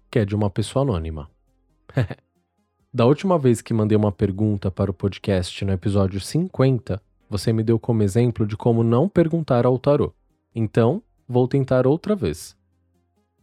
que 0.10 0.20
é 0.20 0.25
de 0.25 0.36
uma 0.36 0.50
pessoa 0.50 0.84
anônima. 0.84 1.30
Da 2.96 3.08
última 3.08 3.40
vez 3.40 3.60
que 3.60 3.74
mandei 3.74 3.98
uma 3.98 4.12
pergunta 4.12 4.70
para 4.70 4.92
o 4.92 4.94
podcast 4.94 5.66
no 5.66 5.72
episódio 5.72 6.22
50, 6.22 7.02
você 7.28 7.52
me 7.52 7.64
deu 7.64 7.80
como 7.80 8.04
exemplo 8.04 8.46
de 8.46 8.56
como 8.56 8.84
não 8.84 9.10
perguntar 9.10 9.66
ao 9.66 9.80
tarô. 9.80 10.14
Então, 10.54 11.02
vou 11.28 11.48
tentar 11.48 11.88
outra 11.88 12.16
vez. 12.16 12.56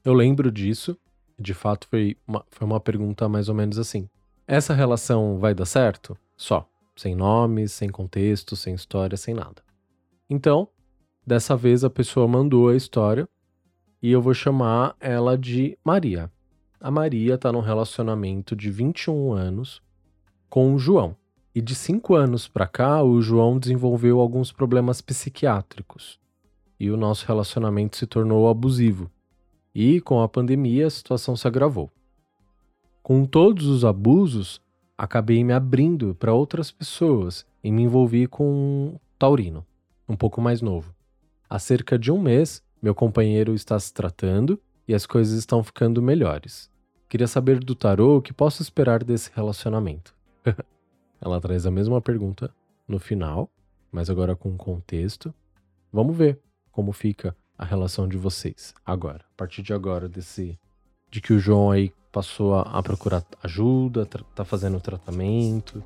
Eu 0.04 0.12
lembro 0.12 0.52
disso, 0.52 0.96
de 1.36 1.52
fato 1.52 1.88
foi 1.88 2.16
uma, 2.28 2.44
foi 2.48 2.64
uma 2.64 2.78
pergunta 2.78 3.28
mais 3.28 3.48
ou 3.48 3.54
menos 3.56 3.76
assim: 3.76 4.08
essa 4.46 4.72
relação 4.72 5.36
vai 5.40 5.52
dar 5.52 5.66
certo? 5.66 6.16
Só. 6.36 6.64
Sem 6.94 7.16
nomes, 7.16 7.72
sem 7.72 7.88
contexto, 7.88 8.54
sem 8.54 8.74
história, 8.74 9.16
sem 9.16 9.34
nada. 9.34 9.64
Então, 10.28 10.68
dessa 11.26 11.56
vez 11.56 11.82
a 11.82 11.90
pessoa 11.90 12.28
mandou 12.28 12.68
a 12.68 12.76
história 12.76 13.28
e 14.00 14.12
eu 14.12 14.22
vou 14.22 14.32
chamar 14.32 14.94
ela 15.00 15.36
de 15.36 15.76
Maria. 15.84 16.30
A 16.82 16.90
Maria 16.90 17.34
está 17.34 17.52
num 17.52 17.60
relacionamento 17.60 18.56
de 18.56 18.70
21 18.70 19.34
anos 19.34 19.82
com 20.48 20.74
o 20.74 20.78
João. 20.78 21.14
E 21.54 21.60
de 21.60 21.74
5 21.74 22.14
anos 22.14 22.48
para 22.48 22.66
cá, 22.66 23.02
o 23.02 23.20
João 23.20 23.58
desenvolveu 23.58 24.18
alguns 24.18 24.50
problemas 24.50 25.02
psiquiátricos. 25.02 26.18
E 26.78 26.90
o 26.90 26.96
nosso 26.96 27.26
relacionamento 27.26 27.98
se 27.98 28.06
tornou 28.06 28.48
abusivo. 28.48 29.10
E 29.74 30.00
com 30.00 30.22
a 30.22 30.28
pandemia, 30.28 30.86
a 30.86 30.90
situação 30.90 31.36
se 31.36 31.46
agravou. 31.46 31.90
Com 33.02 33.26
todos 33.26 33.66
os 33.66 33.84
abusos, 33.84 34.58
acabei 34.96 35.44
me 35.44 35.52
abrindo 35.52 36.14
para 36.14 36.32
outras 36.32 36.70
pessoas 36.70 37.44
e 37.62 37.70
me 37.70 37.82
envolvi 37.82 38.26
com 38.26 38.50
um 38.50 38.98
taurino, 39.18 39.66
um 40.08 40.16
pouco 40.16 40.40
mais 40.40 40.62
novo. 40.62 40.94
Há 41.46 41.58
cerca 41.58 41.98
de 41.98 42.10
um 42.10 42.18
mês, 42.18 42.62
meu 42.80 42.94
companheiro 42.94 43.54
está 43.54 43.78
se 43.78 43.92
tratando 43.92 44.58
e 44.88 44.94
as 44.94 45.04
coisas 45.04 45.38
estão 45.38 45.62
ficando 45.62 46.00
melhores. 46.00 46.69
Queria 47.10 47.26
saber 47.26 47.58
do 47.58 47.74
tarô 47.74 48.18
o 48.18 48.22
que 48.22 48.32
posso 48.32 48.62
esperar 48.62 49.02
desse 49.02 49.32
relacionamento. 49.34 50.14
Ela 51.20 51.40
traz 51.40 51.66
a 51.66 51.70
mesma 51.70 52.00
pergunta 52.00 52.54
no 52.86 53.00
final, 53.00 53.50
mas 53.90 54.08
agora 54.08 54.36
com 54.36 54.56
contexto. 54.56 55.34
Vamos 55.92 56.16
ver 56.16 56.38
como 56.70 56.92
fica 56.92 57.36
a 57.58 57.64
relação 57.64 58.06
de 58.06 58.16
vocês 58.16 58.72
agora, 58.86 59.24
a 59.28 59.36
partir 59.36 59.60
de 59.60 59.72
agora 59.72 60.08
desse 60.08 60.56
de 61.10 61.20
que 61.20 61.32
o 61.32 61.40
João 61.40 61.72
aí 61.72 61.92
passou 62.12 62.54
a, 62.54 62.62
a 62.62 62.80
procurar 62.80 63.24
ajuda, 63.42 64.06
tá 64.06 64.44
fazendo 64.44 64.80
tratamento. 64.80 65.82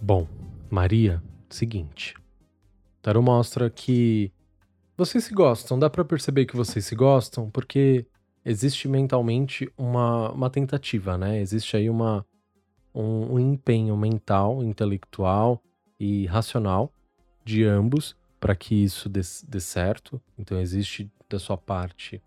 Bom, 0.00 0.26
Maria, 0.70 1.22
seguinte. 1.50 2.14
Tarot 3.02 3.22
mostra 3.22 3.68
que 3.68 4.32
vocês 4.96 5.24
se 5.24 5.34
gostam, 5.34 5.78
dá 5.78 5.90
para 5.90 6.04
perceber 6.04 6.46
que 6.46 6.56
vocês 6.56 6.86
se 6.86 6.94
gostam, 6.94 7.50
porque 7.50 8.06
existe 8.44 8.88
mentalmente 8.88 9.70
uma, 9.76 10.30
uma 10.32 10.48
tentativa, 10.48 11.18
né? 11.18 11.40
Existe 11.40 11.76
aí 11.76 11.90
uma, 11.90 12.24
um, 12.94 13.34
um 13.34 13.38
empenho 13.38 13.96
mental, 13.96 14.62
intelectual 14.62 15.62
e 16.00 16.26
racional 16.26 16.92
de 17.44 17.64
ambos 17.64 18.16
para 18.40 18.54
que 18.54 18.74
isso 18.74 19.08
dê, 19.08 19.20
dê 19.46 19.60
certo. 19.60 20.20
Então 20.38 20.60
existe 20.60 21.10
da 21.28 21.38
sua 21.38 21.58
parte 21.58 22.22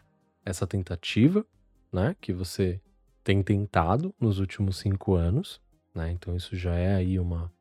essa 0.46 0.68
tentativa, 0.68 1.46
né? 1.92 2.16
Que 2.22 2.32
você 2.34 2.80
tem 3.24 3.42
tentado 3.42 4.14
nos 4.20 4.40
últimos 4.40 4.78
cinco 4.78 5.16
anos, 5.16 5.60
né? 5.96 6.12
Então 6.12 6.36
isso 6.36 6.56
já 6.56 6.76
é 6.76 6.96
aí 6.96 7.20
uma, 7.20 7.52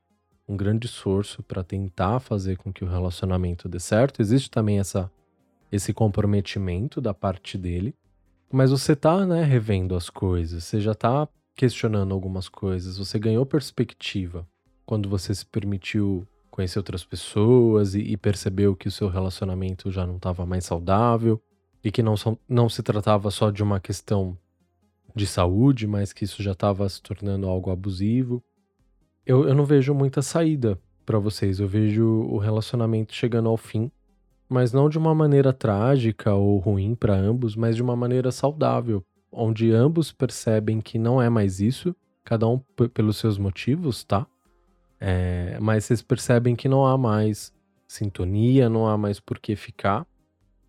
um 0.49 0.57
grande 0.57 0.87
esforço 0.87 1.43
para 1.43 1.63
tentar 1.63 2.21
fazer 2.21 2.57
com 2.57 2.73
que 2.73 2.85
o 2.85 2.89
relacionamento 2.89 3.69
dê 3.69 3.79
certo. 3.79 4.23
Existe 4.23 4.51
também 4.51 4.79
essa, 4.79 5.11
esse 5.71 5.93
comprometimento 5.93 7.01
da 7.01 7.13
parte 7.13 7.59
dele, 7.59 7.95
mas 8.51 8.71
você 8.71 8.97
tá, 8.97 9.27
né, 9.27 9.45
revendo 9.45 9.95
as 9.95 10.09
coisas, 10.09 10.65
você 10.65 10.81
já 10.81 10.95
tá 10.95 11.29
questionando 11.55 12.15
algumas 12.15 12.49
coisas, 12.49 12.97
você 12.97 13.19
ganhou 13.19 13.45
perspectiva 13.45 14.47
quando 14.87 15.09
você 15.09 15.35
se 15.35 15.45
permitiu 15.45 16.27
conhecer 16.51 16.79
outras 16.79 17.05
pessoas 17.05 17.95
e, 17.95 18.01
e 18.01 18.17
percebeu 18.17 18.75
que 18.75 18.89
o 18.89 18.91
seu 18.91 19.09
relacionamento 19.09 19.91
já 19.91 20.07
não 20.07 20.17
estava 20.17 20.47
mais 20.47 20.65
saudável 20.65 21.41
e 21.85 21.91
que 21.93 22.03
não, 22.03 22.15
não 22.49 22.69
se 22.69 22.83
tratava 22.83 23.31
só 23.31 23.51
de 23.51 23.63
uma 23.63 23.79
questão 23.79 24.37
de 25.15 25.27
saúde, 25.27 25.87
mas 25.87 26.13
que 26.13 26.25
isso 26.25 26.43
já 26.43 26.53
estava 26.53 26.89
se 26.89 27.03
tornando 27.03 27.47
algo 27.47 27.71
abusivo. 27.71 28.43
Eu, 29.29 29.47
eu 29.47 29.55
não 29.55 29.67
vejo 29.67 29.93
muita 29.93 30.23
saída 30.23 30.81
para 31.05 31.19
vocês, 31.19 31.61
eu 31.61 31.69
vejo 31.69 32.03
o 32.03 32.39
relacionamento 32.39 33.15
chegando 33.15 33.51
ao 33.51 33.59
fim, 33.59 33.93
mas 34.49 34.73
não 34.73 34.89
de 34.89 34.97
uma 34.97 35.15
maneira 35.15 35.53
trágica 35.53 36.33
ou 36.33 36.57
ruim 36.57 36.95
para 36.95 37.15
ambos, 37.15 37.55
mas 37.55 37.77
de 37.77 37.83
uma 37.83 37.95
maneira 37.95 38.33
saudável, 38.33 39.05
onde 39.31 39.71
ambos 39.71 40.11
percebem 40.11 40.81
que 40.81 40.99
não 40.99 41.21
é 41.21 41.29
mais 41.29 41.61
isso, 41.61 41.95
cada 42.25 42.49
um 42.49 42.59
pelos 42.95 43.19
seus 43.19 43.37
motivos, 43.37 44.03
tá? 44.03 44.27
É, 44.99 45.59
mas 45.61 45.85
vocês 45.85 46.01
percebem 46.01 46.57
que 46.57 46.67
não 46.67 46.87
há 46.87 46.97
mais 46.97 47.53
sintonia, 47.87 48.71
não 48.71 48.87
há 48.87 48.97
mais 48.97 49.21
por 49.21 49.39
que 49.39 49.55
ficar. 49.55 50.07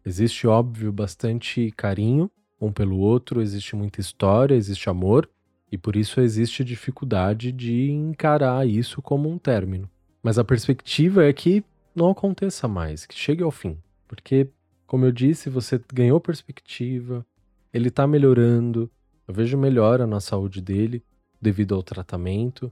Existe, 0.05 0.45
óbvio, 0.45 0.91
bastante 0.91 1.71
carinho 1.77 2.29
um 2.59 2.73
pelo 2.73 2.97
outro, 2.97 3.41
existe 3.41 3.73
muita 3.73 4.01
história, 4.01 4.53
existe 4.53 4.89
amor, 4.89 5.29
e 5.71 5.77
por 5.77 5.95
isso 5.95 6.19
existe 6.19 6.63
dificuldade 6.63 7.51
de 7.51 7.91
encarar 7.91 8.67
isso 8.67 9.01
como 9.01 9.29
um 9.29 9.37
término. 9.37 9.89
Mas 10.21 10.37
a 10.37 10.43
perspectiva 10.43 11.25
é 11.25 11.31
que 11.31 11.63
não 11.95 12.09
aconteça 12.09 12.67
mais, 12.67 13.05
que 13.05 13.15
chegue 13.15 13.43
ao 13.43 13.51
fim. 13.51 13.77
Porque, 14.07 14.49
como 14.87 15.05
eu 15.05 15.11
disse, 15.11 15.49
você 15.49 15.79
ganhou 15.93 16.19
perspectiva, 16.19 17.25
ele 17.73 17.89
tá 17.91 18.07
melhorando, 18.07 18.89
eu 19.27 19.33
vejo 19.33 19.57
melhora 19.57 20.07
na 20.07 20.19
saúde 20.19 20.61
dele 20.61 21.03
devido 21.39 21.75
ao 21.75 21.83
tratamento. 21.83 22.71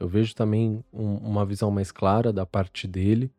Eu 0.00 0.08
vejo 0.08 0.34
também 0.34 0.82
um, 0.92 1.16
uma 1.16 1.44
visão 1.44 1.70
mais 1.70 1.92
clara 1.92 2.32
da 2.32 2.46
parte 2.46 2.88
dele 2.88 3.30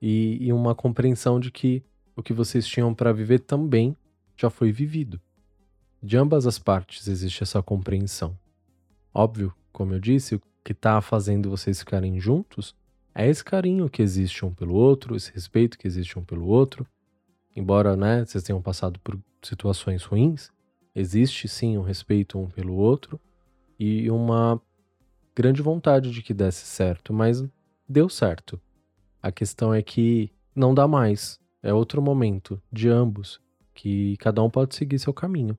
e, 0.00 0.38
e 0.40 0.52
uma 0.52 0.74
compreensão 0.74 1.40
de 1.40 1.50
que 1.50 1.82
o 2.14 2.22
que 2.22 2.32
vocês 2.32 2.66
tinham 2.66 2.94
para 2.94 3.12
viver 3.12 3.40
também 3.40 3.96
já 4.36 4.48
foi 4.50 4.70
vivido. 4.70 5.20
De 6.02 6.16
ambas 6.16 6.46
as 6.46 6.58
partes 6.58 7.08
existe 7.08 7.42
essa 7.42 7.62
compreensão. 7.62 8.38
Óbvio, 9.12 9.54
como 9.72 9.94
eu 9.94 9.98
disse, 9.98 10.34
o 10.34 10.42
que 10.62 10.72
está 10.72 11.00
fazendo 11.00 11.50
vocês 11.50 11.78
ficarem 11.78 12.20
juntos 12.20 12.74
é 13.14 13.28
esse 13.28 13.42
carinho 13.42 13.88
que 13.88 14.02
existe 14.02 14.44
um 14.44 14.52
pelo 14.52 14.74
outro, 14.74 15.16
esse 15.16 15.32
respeito 15.32 15.78
que 15.78 15.86
existe 15.86 16.18
um 16.18 16.24
pelo 16.24 16.46
outro. 16.46 16.86
Embora 17.54 17.96
né, 17.96 18.24
vocês 18.24 18.44
tenham 18.44 18.60
passado 18.60 19.00
por 19.00 19.18
situações 19.42 20.04
ruins, 20.04 20.50
existe 20.94 21.48
sim 21.48 21.78
um 21.78 21.82
respeito 21.82 22.38
um 22.38 22.46
pelo 22.46 22.74
outro 22.74 23.18
e 23.78 24.10
uma 24.10 24.60
grande 25.34 25.62
vontade 25.62 26.10
de 26.10 26.22
que 26.22 26.34
desse 26.34 26.66
certo, 26.66 27.12
mas 27.12 27.42
deu 27.88 28.08
certo. 28.08 28.60
A 29.22 29.32
questão 29.32 29.72
é 29.72 29.82
que 29.82 30.30
não 30.54 30.74
dá 30.74 30.86
mais. 30.86 31.40
É 31.62 31.72
outro 31.72 32.02
momento 32.02 32.60
de 32.70 32.88
ambos, 32.88 33.40
que 33.74 34.16
cada 34.18 34.42
um 34.42 34.50
pode 34.50 34.74
seguir 34.74 34.98
seu 34.98 35.12
caminho 35.12 35.56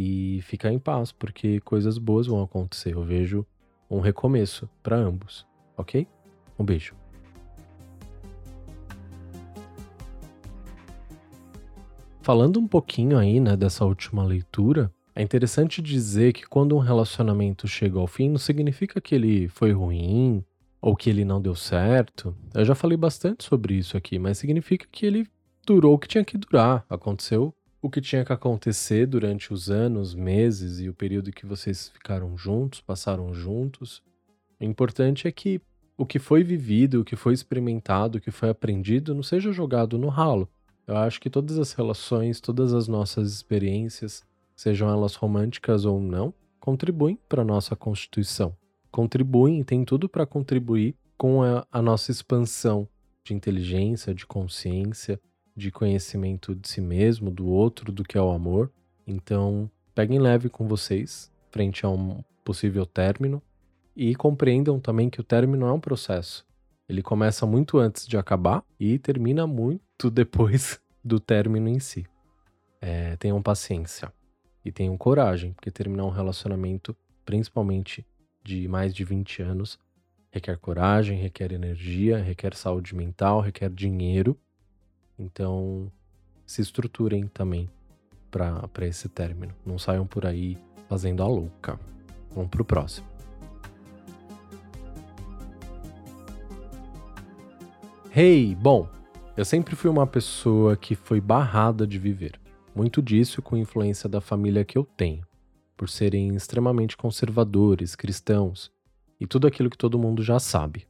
e 0.00 0.40
ficar 0.42 0.72
em 0.72 0.78
paz, 0.78 1.10
porque 1.10 1.58
coisas 1.58 1.98
boas 1.98 2.28
vão 2.28 2.40
acontecer. 2.40 2.94
Eu 2.94 3.02
vejo 3.02 3.44
um 3.90 3.98
recomeço 3.98 4.70
para 4.80 4.96
ambos, 4.96 5.44
ok? 5.76 6.06
Um 6.56 6.64
beijo. 6.64 6.94
Falando 12.22 12.60
um 12.60 12.68
pouquinho 12.68 13.18
aí, 13.18 13.40
né, 13.40 13.56
dessa 13.56 13.84
última 13.84 14.22
leitura, 14.22 14.88
é 15.16 15.22
interessante 15.22 15.82
dizer 15.82 16.32
que 16.32 16.46
quando 16.46 16.76
um 16.76 16.80
relacionamento 16.80 17.66
chega 17.66 17.98
ao 17.98 18.06
fim, 18.06 18.28
não 18.28 18.38
significa 18.38 19.00
que 19.00 19.16
ele 19.16 19.48
foi 19.48 19.72
ruim 19.72 20.44
ou 20.80 20.94
que 20.94 21.10
ele 21.10 21.24
não 21.24 21.42
deu 21.42 21.56
certo. 21.56 22.36
Eu 22.54 22.64
já 22.64 22.76
falei 22.76 22.96
bastante 22.96 23.42
sobre 23.42 23.74
isso 23.74 23.96
aqui, 23.96 24.16
mas 24.16 24.38
significa 24.38 24.86
que 24.92 25.04
ele 25.04 25.26
durou 25.66 25.94
o 25.94 25.98
que 25.98 26.06
tinha 26.06 26.24
que 26.24 26.38
durar. 26.38 26.86
Aconteceu 26.88 27.52
o 27.80 27.88
que 27.88 28.00
tinha 28.00 28.24
que 28.24 28.32
acontecer 28.32 29.06
durante 29.06 29.52
os 29.52 29.70
anos, 29.70 30.14
meses 30.14 30.80
e 30.80 30.88
o 30.88 30.94
período 30.94 31.32
que 31.32 31.46
vocês 31.46 31.88
ficaram 31.88 32.36
juntos, 32.36 32.80
passaram 32.80 33.32
juntos. 33.32 34.02
O 34.60 34.64
importante 34.64 35.28
é 35.28 35.32
que 35.32 35.60
o 35.96 36.04
que 36.04 36.18
foi 36.18 36.42
vivido, 36.42 37.00
o 37.00 37.04
que 37.04 37.16
foi 37.16 37.34
experimentado, 37.34 38.18
o 38.18 38.20
que 38.20 38.30
foi 38.30 38.50
aprendido 38.50 39.14
não 39.14 39.22
seja 39.22 39.52
jogado 39.52 39.98
no 39.98 40.08
ralo. 40.08 40.48
Eu 40.86 40.96
acho 40.96 41.20
que 41.20 41.28
todas 41.28 41.58
as 41.58 41.72
relações, 41.72 42.40
todas 42.40 42.72
as 42.72 42.88
nossas 42.88 43.32
experiências, 43.32 44.22
sejam 44.56 44.88
elas 44.88 45.14
românticas 45.14 45.84
ou 45.84 46.00
não, 46.00 46.32
contribuem 46.58 47.18
para 47.28 47.42
a 47.42 47.44
nossa 47.44 47.76
constituição. 47.76 48.56
Contribuem 48.90 49.60
e 49.60 49.64
têm 49.64 49.84
tudo 49.84 50.08
para 50.08 50.26
contribuir 50.26 50.96
com 51.16 51.42
a, 51.42 51.66
a 51.70 51.82
nossa 51.82 52.10
expansão 52.10 52.88
de 53.22 53.34
inteligência, 53.34 54.14
de 54.14 54.24
consciência, 54.24 55.20
de 55.58 55.70
conhecimento 55.72 56.54
de 56.54 56.68
si 56.68 56.80
mesmo, 56.80 57.30
do 57.30 57.46
outro, 57.48 57.90
do 57.90 58.04
que 58.04 58.16
é 58.16 58.22
o 58.22 58.30
amor. 58.30 58.70
Então, 59.06 59.68
peguem 59.94 60.18
leve 60.18 60.48
com 60.48 60.68
vocês 60.68 61.30
frente 61.50 61.84
a 61.84 61.88
um 61.88 62.22
possível 62.44 62.86
término 62.86 63.42
e 63.96 64.14
compreendam 64.14 64.78
também 64.78 65.10
que 65.10 65.20
o 65.20 65.24
término 65.24 65.66
é 65.66 65.72
um 65.72 65.80
processo. 65.80 66.46
Ele 66.88 67.02
começa 67.02 67.44
muito 67.44 67.78
antes 67.78 68.06
de 68.06 68.16
acabar 68.16 68.64
e 68.78 68.98
termina 68.98 69.46
muito 69.46 70.08
depois 70.10 70.80
do 71.04 71.18
término 71.18 71.68
em 71.68 71.80
si. 71.80 72.06
É, 72.80 73.16
tenham 73.16 73.42
paciência 73.42 74.12
e 74.64 74.70
tenham 74.70 74.96
coragem, 74.96 75.52
porque 75.52 75.70
terminar 75.70 76.04
um 76.04 76.10
relacionamento 76.10 76.96
principalmente 77.24 78.06
de 78.44 78.68
mais 78.68 78.94
de 78.94 79.04
20 79.04 79.42
anos, 79.42 79.78
requer 80.30 80.56
coragem, 80.58 81.18
requer 81.18 81.52
energia, 81.52 82.18
requer 82.18 82.54
saúde 82.54 82.94
mental, 82.94 83.40
requer 83.40 83.68
dinheiro. 83.70 84.38
Então, 85.18 85.90
se 86.46 86.62
estruturem 86.62 87.26
também 87.26 87.68
para 88.30 88.86
esse 88.86 89.08
término. 89.08 89.54
Não 89.64 89.78
saiam 89.78 90.06
por 90.06 90.26
aí 90.26 90.56
fazendo 90.88 91.22
a 91.22 91.26
louca. 91.26 91.78
Vamos 92.34 92.50
pro 92.50 92.64
próximo. 92.64 93.06
Hey, 98.14 98.54
bom, 98.54 98.88
eu 99.36 99.44
sempre 99.44 99.76
fui 99.76 99.90
uma 99.90 100.06
pessoa 100.06 100.76
que 100.76 100.94
foi 100.94 101.20
barrada 101.20 101.86
de 101.86 101.98
viver. 101.98 102.40
Muito 102.74 103.02
disso 103.02 103.42
com 103.42 103.56
influência 103.56 104.08
da 104.08 104.20
família 104.20 104.64
que 104.64 104.78
eu 104.78 104.84
tenho, 104.84 105.24
por 105.76 105.88
serem 105.88 106.34
extremamente 106.34 106.96
conservadores, 106.96 107.94
cristãos 107.94 108.72
e 109.20 109.26
tudo 109.26 109.46
aquilo 109.46 109.70
que 109.70 109.78
todo 109.78 109.98
mundo 109.98 110.22
já 110.22 110.38
sabe. 110.38 110.86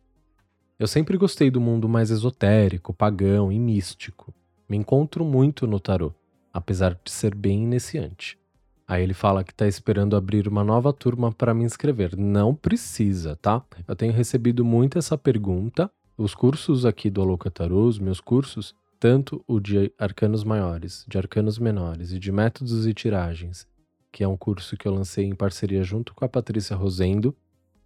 Eu 0.78 0.86
sempre 0.86 1.16
gostei 1.16 1.50
do 1.50 1.60
mundo 1.60 1.88
mais 1.88 2.08
esotérico, 2.08 2.94
pagão 2.94 3.50
e 3.50 3.58
místico. 3.58 4.32
Me 4.68 4.76
encontro 4.76 5.24
muito 5.24 5.66
no 5.66 5.80
tarô, 5.80 6.14
apesar 6.52 6.96
de 7.02 7.10
ser 7.10 7.34
bem 7.34 7.64
iniciante. 7.64 8.38
Aí 8.86 9.02
ele 9.02 9.12
fala 9.12 9.42
que 9.42 9.50
está 9.50 9.66
esperando 9.66 10.14
abrir 10.14 10.46
uma 10.46 10.62
nova 10.62 10.92
turma 10.92 11.32
para 11.32 11.52
me 11.52 11.64
inscrever. 11.64 12.16
Não 12.16 12.54
precisa, 12.54 13.34
tá? 13.34 13.60
Eu 13.88 13.96
tenho 13.96 14.12
recebido 14.12 14.64
muito 14.64 14.96
essa 14.96 15.18
pergunta. 15.18 15.90
Os 16.16 16.32
cursos 16.32 16.86
aqui 16.86 17.10
do 17.10 17.22
Aloca 17.22 17.50
Tarô, 17.50 17.82
os 17.84 17.98
meus 17.98 18.20
cursos, 18.20 18.72
tanto 19.00 19.42
o 19.48 19.58
de 19.58 19.92
arcanos 19.98 20.44
maiores, 20.44 21.04
de 21.08 21.18
arcanos 21.18 21.58
menores 21.58 22.12
e 22.12 22.20
de 22.20 22.30
métodos 22.30 22.86
e 22.86 22.94
tiragens, 22.94 23.66
que 24.12 24.22
é 24.22 24.28
um 24.28 24.36
curso 24.36 24.76
que 24.76 24.86
eu 24.86 24.94
lancei 24.94 25.24
em 25.24 25.34
parceria 25.34 25.82
junto 25.82 26.14
com 26.14 26.24
a 26.24 26.28
Patrícia 26.28 26.76
Rosendo, 26.76 27.34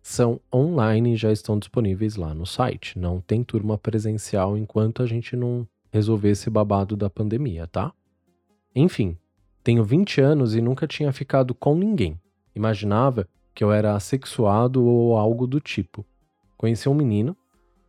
são 0.02 0.40
online 0.52 1.14
e 1.14 1.16
já 1.16 1.30
estão 1.30 1.58
disponíveis 1.58 2.16
lá 2.16 2.34
no 2.34 2.44
site. 2.44 2.98
Não 2.98 3.20
tem 3.20 3.44
turma 3.44 3.78
presencial 3.78 4.58
enquanto 4.58 5.02
a 5.02 5.06
gente 5.06 5.36
não 5.36 5.66
resolver 5.92 6.30
esse 6.30 6.50
babado 6.50 6.96
da 6.96 7.08
pandemia, 7.08 7.68
tá? 7.68 7.92
Enfim, 8.74 9.16
tenho 9.62 9.84
20 9.84 10.20
anos 10.20 10.56
e 10.56 10.60
nunca 10.60 10.88
tinha 10.88 11.12
ficado 11.12 11.54
com 11.54 11.76
ninguém. 11.76 12.20
Imaginava 12.54 13.28
que 13.54 13.62
eu 13.62 13.70
era 13.70 13.94
assexuado 13.94 14.84
ou 14.84 15.16
algo 15.16 15.46
do 15.46 15.60
tipo. 15.60 16.04
Conheci 16.56 16.88
um 16.88 16.94
menino, 16.94 17.36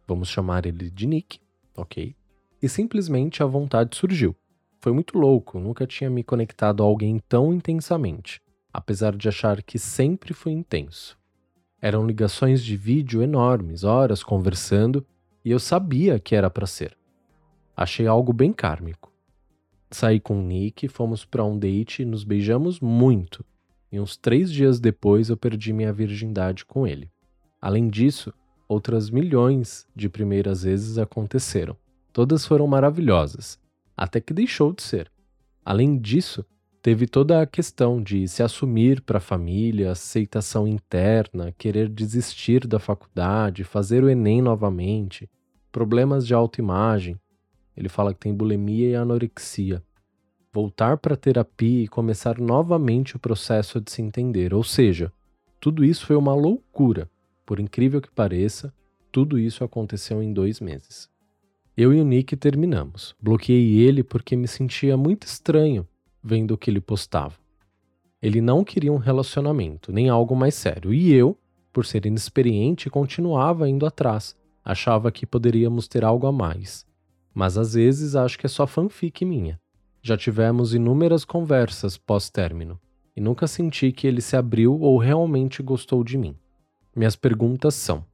vamos 0.07 0.29
chamar 0.29 0.65
ele 0.65 0.91
de 0.91 1.07
Nick, 1.07 1.39
ok? 1.75 2.15
E 2.61 2.69
simplesmente 2.69 3.41
a 3.41 3.45
vontade 3.45 3.95
surgiu. 3.95 4.35
Foi 4.79 4.91
muito 4.91 5.17
louco, 5.17 5.59
nunca 5.59 5.87
tinha 5.87 6.09
me 6.09 6.23
conectado 6.23 6.83
a 6.83 6.85
alguém 6.85 7.19
tão 7.27 7.53
intensamente, 7.53 8.41
apesar 8.71 9.15
de 9.15 9.29
achar 9.29 9.63
que 9.63 9.79
sempre 9.79 10.33
fui 10.33 10.51
intenso. 10.51 11.17
Eram 11.83 12.07
ligações 12.07 12.63
de 12.63 12.77
vídeo 12.77 13.21
enormes, 13.21 13.83
horas 13.83 14.23
conversando, 14.23 15.05
e 15.43 15.51
eu 15.51 15.59
sabia 15.59 16.17
que 16.17 16.33
era 16.33 16.49
para 16.49 16.65
ser. 16.65 16.97
Achei 17.75 18.07
algo 18.07 18.31
bem 18.31 18.53
kármico. 18.53 19.11
Saí 19.91 20.17
com 20.17 20.39
o 20.39 20.41
Nick, 20.41 20.87
fomos 20.87 21.25
para 21.25 21.43
um 21.43 21.59
date 21.59 22.01
e 22.01 22.05
nos 22.05 22.23
beijamos 22.23 22.79
muito. 22.79 23.43
E 23.91 23.99
uns 23.99 24.15
três 24.15 24.49
dias 24.49 24.79
depois 24.79 25.27
eu 25.27 25.35
perdi 25.35 25.73
minha 25.73 25.91
virgindade 25.91 26.63
com 26.63 26.87
ele. 26.87 27.11
Além 27.59 27.89
disso, 27.89 28.33
outras 28.65 29.09
milhões 29.09 29.85
de 29.93 30.07
primeiras 30.07 30.63
vezes 30.63 30.97
aconteceram. 30.97 31.75
Todas 32.13 32.45
foram 32.45 32.65
maravilhosas, 32.65 33.59
até 33.97 34.21
que 34.21 34.33
deixou 34.33 34.71
de 34.71 34.83
ser. 34.83 35.11
Além 35.65 35.99
disso, 35.99 36.45
teve 36.83 37.07
toda 37.07 37.41
a 37.41 37.47
questão 37.47 38.03
de 38.03 38.27
se 38.27 38.43
assumir 38.43 39.01
para 39.01 39.17
a 39.17 39.21
família, 39.21 39.91
aceitação 39.91 40.67
interna, 40.67 41.53
querer 41.57 41.87
desistir 41.87 42.67
da 42.67 42.77
faculdade, 42.77 43.63
fazer 43.63 44.03
o 44.03 44.09
Enem 44.09 44.41
novamente, 44.41 45.29
problemas 45.71 46.27
de 46.27 46.33
autoimagem, 46.33 47.17
ele 47.75 47.87
fala 47.87 48.13
que 48.13 48.19
tem 48.19 48.35
bulimia 48.35 48.89
e 48.89 48.95
anorexia. 48.95 49.81
Voltar 50.51 50.97
para 50.97 51.13
a 51.13 51.17
terapia 51.17 51.85
e 51.85 51.87
começar 51.87 52.37
novamente 52.37 53.15
o 53.15 53.19
processo 53.19 53.79
de 53.79 53.89
se 53.89 54.01
entender. 54.01 54.53
Ou 54.53 54.63
seja, 54.63 55.11
tudo 55.61 55.85
isso 55.85 56.05
foi 56.05 56.17
uma 56.17 56.35
loucura. 56.35 57.09
Por 57.45 57.61
incrível 57.61 58.01
que 58.01 58.11
pareça, 58.11 58.73
tudo 59.09 59.39
isso 59.39 59.63
aconteceu 59.63 60.21
em 60.21 60.33
dois 60.33 60.59
meses. 60.59 61.09
Eu 61.77 61.93
e 61.93 62.01
o 62.01 62.05
Nick 62.05 62.35
terminamos. 62.35 63.15
Bloqueei 63.21 63.79
ele 63.79 64.03
porque 64.03 64.35
me 64.35 64.49
sentia 64.49 64.97
muito 64.97 65.25
estranho 65.25 65.87
vendo 66.23 66.51
o 66.51 66.57
que 66.57 66.69
ele 66.69 66.81
postava. 66.81 67.35
Ele 68.21 68.39
não 68.39 68.63
queria 68.63 68.93
um 68.93 68.97
relacionamento, 68.97 69.91
nem 69.91 70.09
algo 70.09 70.35
mais 70.35 70.55
sério, 70.55 70.93
e 70.93 71.11
eu, 71.11 71.37
por 71.73 71.85
ser 71.85 72.05
inexperiente, 72.05 72.89
continuava 72.89 73.67
indo 73.67 73.85
atrás. 73.85 74.35
Achava 74.63 75.11
que 75.11 75.25
poderíamos 75.25 75.87
ter 75.87 76.05
algo 76.05 76.25
a 76.25 76.31
mais 76.31 76.85
mas 77.33 77.57
às 77.57 77.73
vezes 77.73 78.15
acho 78.15 78.37
que 78.37 78.45
é 78.45 78.49
só 78.49 78.67
fanfic 78.67 79.25
minha. 79.25 79.59
Já 80.01 80.15
tivemos 80.15 80.73
inúmeras 80.73 81.25
conversas 81.25 81.97
pós-término 81.97 82.79
e 83.15 83.21
nunca 83.21 83.47
senti 83.47 83.91
que 83.91 84.05
ele 84.05 84.21
se 84.21 84.35
abriu 84.35 84.79
ou 84.79 84.97
realmente 84.97 85.63
gostou 85.63 86.03
de 86.03 86.17
mim. 86.17 86.35
Minhas 86.95 87.15
perguntas 87.15 87.73
são: 87.73 88.05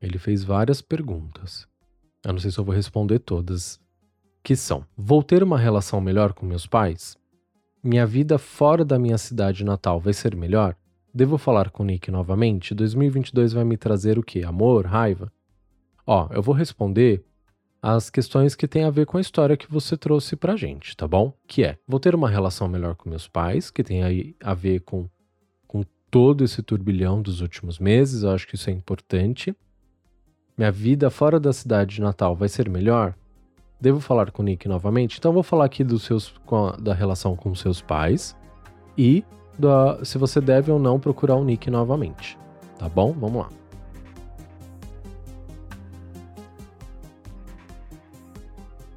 ele 0.00 0.18
fez 0.18 0.44
várias 0.44 0.82
perguntas. 0.82 1.66
Eu 2.24 2.32
não 2.32 2.40
sei 2.40 2.50
se 2.50 2.58
eu 2.58 2.64
vou 2.64 2.74
responder 2.74 3.20
todas. 3.20 3.80
Que 4.46 4.54
são: 4.54 4.86
vou 4.96 5.24
ter 5.24 5.42
uma 5.42 5.58
relação 5.58 6.00
melhor 6.00 6.32
com 6.32 6.46
meus 6.46 6.68
pais? 6.68 7.16
Minha 7.82 8.06
vida 8.06 8.38
fora 8.38 8.84
da 8.84 8.96
minha 8.96 9.18
cidade 9.18 9.64
natal 9.64 9.98
vai 9.98 10.12
ser 10.12 10.36
melhor? 10.36 10.76
Devo 11.12 11.36
falar 11.36 11.68
com 11.70 11.82
Nick 11.82 12.12
novamente? 12.12 12.72
2022 12.72 13.52
vai 13.54 13.64
me 13.64 13.76
trazer 13.76 14.20
o 14.20 14.22
quê? 14.22 14.44
Amor? 14.44 14.86
Raiva? 14.86 15.32
Ó, 16.06 16.28
eu 16.30 16.40
vou 16.40 16.54
responder 16.54 17.24
as 17.82 18.08
questões 18.08 18.54
que 18.54 18.68
têm 18.68 18.84
a 18.84 18.90
ver 18.90 19.04
com 19.04 19.18
a 19.18 19.20
história 19.20 19.56
que 19.56 19.68
você 19.68 19.96
trouxe 19.96 20.36
pra 20.36 20.54
gente, 20.54 20.96
tá 20.96 21.08
bom? 21.08 21.32
Que 21.48 21.64
é, 21.64 21.76
vou 21.84 21.98
ter 21.98 22.14
uma 22.14 22.30
relação 22.30 22.68
melhor 22.68 22.94
com 22.94 23.10
meus 23.10 23.26
pais, 23.26 23.68
que 23.68 23.82
tem 23.82 24.04
aí 24.04 24.36
a 24.40 24.54
ver 24.54 24.82
com, 24.82 25.10
com 25.66 25.82
todo 26.08 26.44
esse 26.44 26.62
turbilhão 26.62 27.20
dos 27.20 27.40
últimos 27.40 27.80
meses, 27.80 28.22
eu 28.22 28.30
acho 28.30 28.46
que 28.46 28.54
isso 28.54 28.70
é 28.70 28.72
importante. 28.72 29.52
Minha 30.56 30.70
vida 30.70 31.10
fora 31.10 31.40
da 31.40 31.52
cidade 31.52 31.96
de 31.96 32.00
Natal 32.00 32.36
vai 32.36 32.48
ser 32.48 32.70
melhor? 32.70 33.12
Devo 33.80 34.00
falar 34.00 34.30
com 34.30 34.42
o 34.42 34.44
Nick 34.44 34.66
novamente? 34.68 35.18
Então 35.18 35.32
vou 35.32 35.42
falar 35.42 35.66
aqui 35.66 35.84
dos 35.84 36.02
seus, 36.02 36.34
a, 36.50 36.76
da 36.80 36.94
relação 36.94 37.36
com 37.36 37.54
seus 37.54 37.80
pais 37.80 38.36
e 38.96 39.22
da, 39.58 40.02
se 40.04 40.16
você 40.16 40.40
deve 40.40 40.70
ou 40.70 40.78
não 40.78 40.98
procurar 40.98 41.36
o 41.36 41.44
Nick 41.44 41.70
novamente. 41.70 42.38
Tá 42.78 42.88
bom? 42.88 43.12
Vamos 43.12 43.42
lá. 43.42 43.48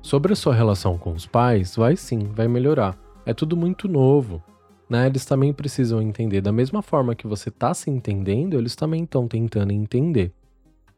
Sobre 0.02 0.34
a 0.34 0.36
sua 0.36 0.56
relação 0.56 0.98
com 0.98 1.12
os 1.12 1.28
pais, 1.28 1.76
vai 1.76 1.96
sim, 1.96 2.20
vai 2.34 2.48
melhorar. 2.48 2.98
É 3.26 3.34
tudo 3.34 3.56
muito 3.56 3.88
novo. 3.88 4.42
Né? 4.90 5.06
Eles 5.06 5.24
também 5.24 5.54
precisam 5.54 6.02
entender. 6.02 6.42
Da 6.42 6.52
mesma 6.52 6.82
forma 6.82 7.14
que 7.14 7.28
você 7.28 7.50
está 7.50 7.74
se 7.76 7.92
entendendo, 7.92 8.58
eles 8.58 8.76
também 8.76 9.04
estão 9.04 9.28
tentando 9.28 9.72
entender. 9.72 10.34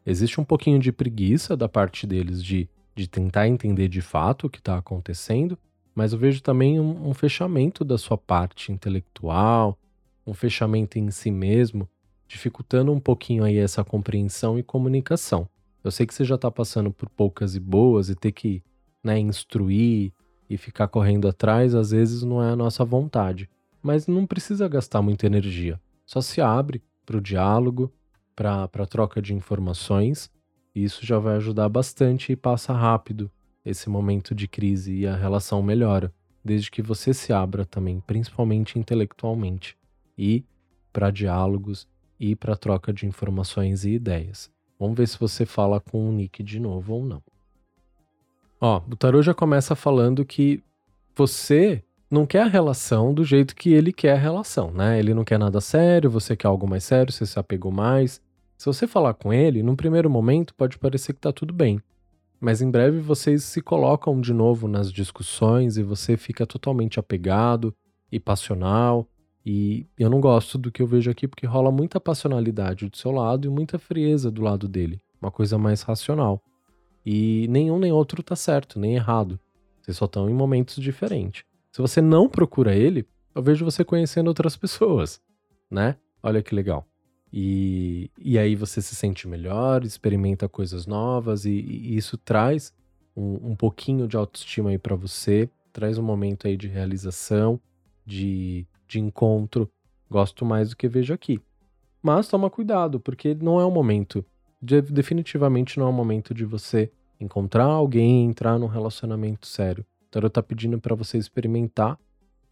Existe 0.06 0.40
um 0.40 0.44
pouquinho 0.44 0.78
de 0.78 0.90
preguiça 0.90 1.54
da 1.54 1.68
parte 1.68 2.06
deles 2.06 2.42
de, 2.42 2.68
de 2.94 3.08
tentar 3.08 3.48
entender 3.48 3.88
de 3.88 4.00
fato 4.00 4.46
o 4.46 4.50
que 4.50 4.58
está 4.58 4.76
acontecendo, 4.76 5.58
mas 5.94 6.12
eu 6.12 6.18
vejo 6.18 6.42
também 6.42 6.80
um, 6.80 7.08
um 7.08 7.14
fechamento 7.14 7.84
da 7.84 7.98
sua 7.98 8.16
parte 8.16 8.72
intelectual, 8.72 9.78
um 10.26 10.34
fechamento 10.34 10.98
em 10.98 11.10
si 11.10 11.30
mesmo, 11.30 11.88
dificultando 12.26 12.92
um 12.92 13.00
pouquinho 13.00 13.44
aí 13.44 13.58
essa 13.58 13.84
compreensão 13.84 14.58
e 14.58 14.62
comunicação. 14.62 15.48
Eu 15.84 15.90
sei 15.90 16.06
que 16.06 16.14
você 16.14 16.24
já 16.24 16.36
está 16.36 16.50
passando 16.50 16.92
por 16.92 17.08
poucas 17.08 17.54
e 17.54 17.60
boas 17.60 18.08
e 18.08 18.14
ter 18.14 18.32
que 18.32 18.62
né, 19.02 19.18
instruir 19.18 20.12
e 20.48 20.56
ficar 20.56 20.88
correndo 20.88 21.28
atrás, 21.28 21.74
às 21.74 21.90
vezes 21.90 22.22
não 22.22 22.42
é 22.42 22.50
a 22.50 22.56
nossa 22.56 22.84
vontade. 22.84 23.50
Mas 23.82 24.06
não 24.06 24.26
precisa 24.26 24.68
gastar 24.68 25.02
muita 25.02 25.26
energia. 25.26 25.80
Só 26.06 26.20
se 26.20 26.40
abre 26.40 26.82
para 27.04 27.16
o 27.16 27.20
diálogo, 27.20 27.92
para 28.36 28.64
a 28.64 28.86
troca 28.86 29.20
de 29.20 29.34
informações, 29.34 30.30
isso 30.74 31.04
já 31.04 31.18
vai 31.18 31.36
ajudar 31.36 31.68
bastante 31.68 32.32
e 32.32 32.36
passa 32.36 32.72
rápido 32.72 33.30
esse 33.64 33.88
momento 33.88 34.34
de 34.34 34.48
crise 34.48 34.94
e 34.94 35.06
a 35.06 35.14
relação 35.14 35.62
melhora, 35.62 36.12
desde 36.44 36.70
que 36.70 36.82
você 36.82 37.12
se 37.14 37.32
abra 37.32 37.64
também, 37.64 38.00
principalmente 38.00 38.78
intelectualmente, 38.78 39.76
e 40.16 40.44
para 40.92 41.10
diálogos 41.10 41.86
e 42.18 42.34
para 42.34 42.56
troca 42.56 42.92
de 42.92 43.06
informações 43.06 43.84
e 43.84 43.90
ideias. 43.90 44.50
Vamos 44.78 44.96
ver 44.96 45.06
se 45.06 45.18
você 45.18 45.44
fala 45.44 45.80
com 45.80 46.08
o 46.08 46.12
Nick 46.12 46.42
de 46.42 46.58
novo 46.58 46.94
ou 46.94 47.04
não. 47.04 47.22
Ó, 48.60 48.80
o 48.88 48.96
tarô 48.96 49.20
já 49.22 49.34
começa 49.34 49.74
falando 49.74 50.24
que 50.24 50.62
você 51.16 51.82
não 52.08 52.24
quer 52.24 52.42
a 52.42 52.46
relação 52.46 53.12
do 53.12 53.24
jeito 53.24 53.56
que 53.56 53.72
ele 53.72 53.92
quer 53.92 54.12
a 54.12 54.20
relação, 54.20 54.70
né? 54.70 55.00
Ele 55.00 55.12
não 55.12 55.24
quer 55.24 55.36
nada 55.36 55.60
sério, 55.60 56.08
você 56.08 56.36
quer 56.36 56.46
algo 56.46 56.68
mais 56.68 56.84
sério, 56.84 57.12
você 57.12 57.26
se 57.26 57.38
apegou 57.40 57.72
mais. 57.72 58.21
Se 58.62 58.66
você 58.66 58.86
falar 58.86 59.14
com 59.14 59.32
ele, 59.32 59.60
num 59.60 59.74
primeiro 59.74 60.08
momento 60.08 60.54
pode 60.54 60.78
parecer 60.78 61.14
que 61.14 61.20
tá 61.20 61.32
tudo 61.32 61.52
bem. 61.52 61.82
Mas 62.40 62.62
em 62.62 62.70
breve 62.70 63.00
vocês 63.00 63.42
se 63.42 63.60
colocam 63.60 64.20
de 64.20 64.32
novo 64.32 64.68
nas 64.68 64.92
discussões 64.92 65.76
e 65.76 65.82
você 65.82 66.16
fica 66.16 66.46
totalmente 66.46 67.00
apegado 67.00 67.74
e 68.12 68.20
passional. 68.20 69.04
E 69.44 69.84
eu 69.98 70.08
não 70.08 70.20
gosto 70.20 70.56
do 70.56 70.70
que 70.70 70.80
eu 70.80 70.86
vejo 70.86 71.10
aqui 71.10 71.26
porque 71.26 71.44
rola 71.44 71.72
muita 71.72 71.98
passionalidade 71.98 72.88
do 72.88 72.96
seu 72.96 73.10
lado 73.10 73.48
e 73.48 73.50
muita 73.50 73.80
frieza 73.80 74.30
do 74.30 74.42
lado 74.42 74.68
dele. 74.68 75.00
Uma 75.20 75.32
coisa 75.32 75.58
mais 75.58 75.82
racional. 75.82 76.40
E 77.04 77.48
nenhum 77.50 77.80
nem 77.80 77.90
outro 77.90 78.22
tá 78.22 78.36
certo, 78.36 78.78
nem 78.78 78.94
errado. 78.94 79.40
Vocês 79.80 79.96
só 79.96 80.04
estão 80.04 80.30
em 80.30 80.34
momentos 80.34 80.76
diferentes. 80.76 81.42
Se 81.72 81.82
você 81.82 82.00
não 82.00 82.28
procura 82.28 82.76
ele, 82.76 83.08
eu 83.34 83.42
vejo 83.42 83.64
você 83.64 83.84
conhecendo 83.84 84.28
outras 84.28 84.56
pessoas, 84.56 85.20
né? 85.68 85.96
Olha 86.22 86.40
que 86.40 86.54
legal. 86.54 86.86
E, 87.32 88.10
e 88.18 88.38
aí 88.38 88.54
você 88.54 88.82
se 88.82 88.94
sente 88.94 89.26
melhor, 89.26 89.84
experimenta 89.84 90.48
coisas 90.48 90.86
novas 90.86 91.46
e, 91.46 91.50
e 91.50 91.96
isso 91.96 92.18
traz 92.18 92.74
um, 93.16 93.52
um 93.52 93.56
pouquinho 93.56 94.06
de 94.06 94.16
autoestima 94.16 94.70
aí 94.70 94.78
para 94.78 94.94
você, 94.94 95.48
traz 95.72 95.96
um 95.96 96.02
momento 96.02 96.46
aí 96.46 96.56
de 96.56 96.68
realização, 96.68 97.58
de, 98.04 98.66
de 98.86 99.00
encontro. 99.00 99.70
Gosto 100.10 100.44
mais 100.44 100.70
do 100.70 100.76
que 100.76 100.86
vejo 100.86 101.14
aqui. 101.14 101.40
Mas 102.02 102.28
toma 102.28 102.50
cuidado, 102.50 103.00
porque 103.00 103.34
não 103.34 103.58
é 103.58 103.64
o 103.64 103.70
momento. 103.70 104.24
De, 104.60 104.82
definitivamente 104.82 105.78
não 105.78 105.86
é 105.86 105.90
o 105.90 105.92
momento 105.92 106.34
de 106.34 106.44
você 106.44 106.90
encontrar 107.18 107.64
alguém, 107.64 108.26
entrar 108.26 108.58
num 108.58 108.66
relacionamento 108.66 109.46
sério. 109.46 109.86
Então 110.08 110.20
eu 110.20 110.28
tá 110.28 110.42
pedindo 110.42 110.78
para 110.78 110.94
você 110.94 111.16
experimentar 111.16 111.98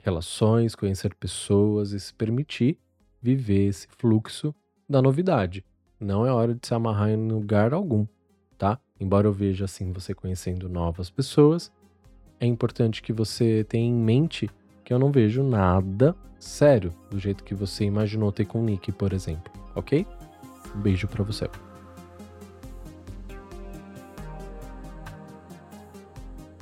relações, 0.02 0.74
conhecer 0.74 1.14
pessoas 1.14 1.92
e 1.92 2.00
se 2.00 2.14
permitir 2.14 2.78
viver 3.20 3.68
esse 3.68 3.86
fluxo 3.98 4.54
da 4.90 5.00
novidade. 5.00 5.64
Não 6.00 6.26
é 6.26 6.32
hora 6.32 6.52
de 6.52 6.66
se 6.66 6.74
amarrar 6.74 7.10
em 7.10 7.28
lugar 7.28 7.72
algum, 7.72 8.04
tá? 8.58 8.76
Embora 8.98 9.28
eu 9.28 9.32
veja 9.32 9.66
assim 9.66 9.92
você 9.92 10.12
conhecendo 10.12 10.68
novas 10.68 11.08
pessoas, 11.08 11.70
é 12.40 12.46
importante 12.46 13.00
que 13.00 13.12
você 13.12 13.64
tenha 13.68 13.88
em 13.88 13.94
mente 13.94 14.50
que 14.84 14.92
eu 14.92 14.98
não 14.98 15.12
vejo 15.12 15.44
nada 15.44 16.16
sério 16.40 16.92
do 17.08 17.20
jeito 17.20 17.44
que 17.44 17.54
você 17.54 17.84
imaginou 17.84 18.32
ter 18.32 18.46
com 18.46 18.60
o 18.60 18.64
Nick, 18.64 18.90
por 18.90 19.12
exemplo, 19.12 19.52
ok? 19.76 20.04
Um 20.74 20.80
beijo 20.80 21.06
para 21.06 21.22
você. 21.22 21.48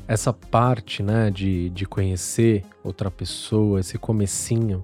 Essa 0.06 0.34
parte, 0.34 1.02
né, 1.02 1.30
de, 1.30 1.70
de 1.70 1.86
conhecer 1.86 2.64
outra 2.84 3.10
pessoa, 3.10 3.80
esse 3.80 3.96
comecinho, 3.96 4.82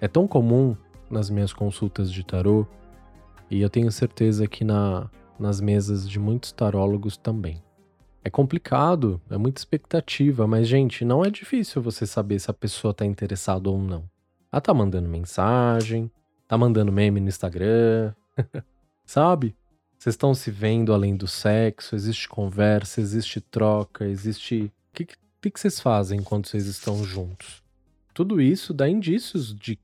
é 0.00 0.06
tão 0.06 0.28
comum 0.28 0.76
nas 1.12 1.30
minhas 1.30 1.52
consultas 1.52 2.10
de 2.10 2.24
tarô 2.24 2.66
e 3.50 3.60
eu 3.60 3.68
tenho 3.68 3.92
certeza 3.92 4.46
que 4.46 4.64
na, 4.64 5.10
nas 5.38 5.60
mesas 5.60 6.08
de 6.08 6.18
muitos 6.18 6.52
tarólogos 6.52 7.16
também. 7.16 7.62
É 8.24 8.30
complicado, 8.30 9.20
é 9.28 9.36
muita 9.36 9.60
expectativa, 9.60 10.46
mas, 10.46 10.66
gente, 10.68 11.04
não 11.04 11.24
é 11.24 11.30
difícil 11.30 11.82
você 11.82 12.06
saber 12.06 12.38
se 12.38 12.50
a 12.50 12.54
pessoa 12.54 12.94
tá 12.94 13.04
interessada 13.04 13.68
ou 13.68 13.78
não. 13.78 14.08
Ela 14.50 14.60
tá 14.60 14.72
mandando 14.72 15.08
mensagem, 15.08 16.10
tá 16.46 16.56
mandando 16.56 16.92
meme 16.92 17.20
no 17.20 17.28
Instagram, 17.28 18.14
sabe? 19.04 19.56
Vocês 19.98 20.14
estão 20.14 20.34
se 20.34 20.50
vendo 20.50 20.92
além 20.92 21.16
do 21.16 21.26
sexo, 21.26 21.94
existe 21.94 22.28
conversa, 22.28 23.00
existe 23.00 23.40
troca, 23.40 24.06
existe. 24.06 24.72
O 24.90 24.94
que, 24.94 25.04
que, 25.04 25.50
que 25.50 25.60
vocês 25.60 25.78
fazem 25.78 26.20
enquanto 26.20 26.48
vocês 26.48 26.66
estão 26.66 27.04
juntos? 27.04 27.62
Tudo 28.14 28.40
isso 28.40 28.72
dá 28.72 28.88
indícios 28.88 29.54
de, 29.54 29.78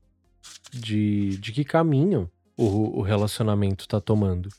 de, 0.71 1.37
de 1.37 1.51
que 1.51 1.63
caminho 1.63 2.29
o, 2.57 2.99
o 2.99 3.01
relacionamento 3.01 3.87
tá 3.87 3.99
tomando. 3.99 4.49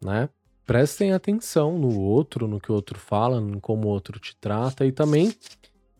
Né? 0.00 0.28
prestem 0.66 1.12
atenção 1.12 1.78
no 1.78 1.98
outro, 2.00 2.46
no 2.46 2.60
que 2.60 2.70
o 2.70 2.74
outro 2.74 2.98
fala, 2.98 3.40
em 3.40 3.58
como 3.60 3.88
o 3.88 3.90
outro 3.90 4.18
te 4.18 4.36
trata 4.36 4.86
e 4.86 4.92
também 4.92 5.34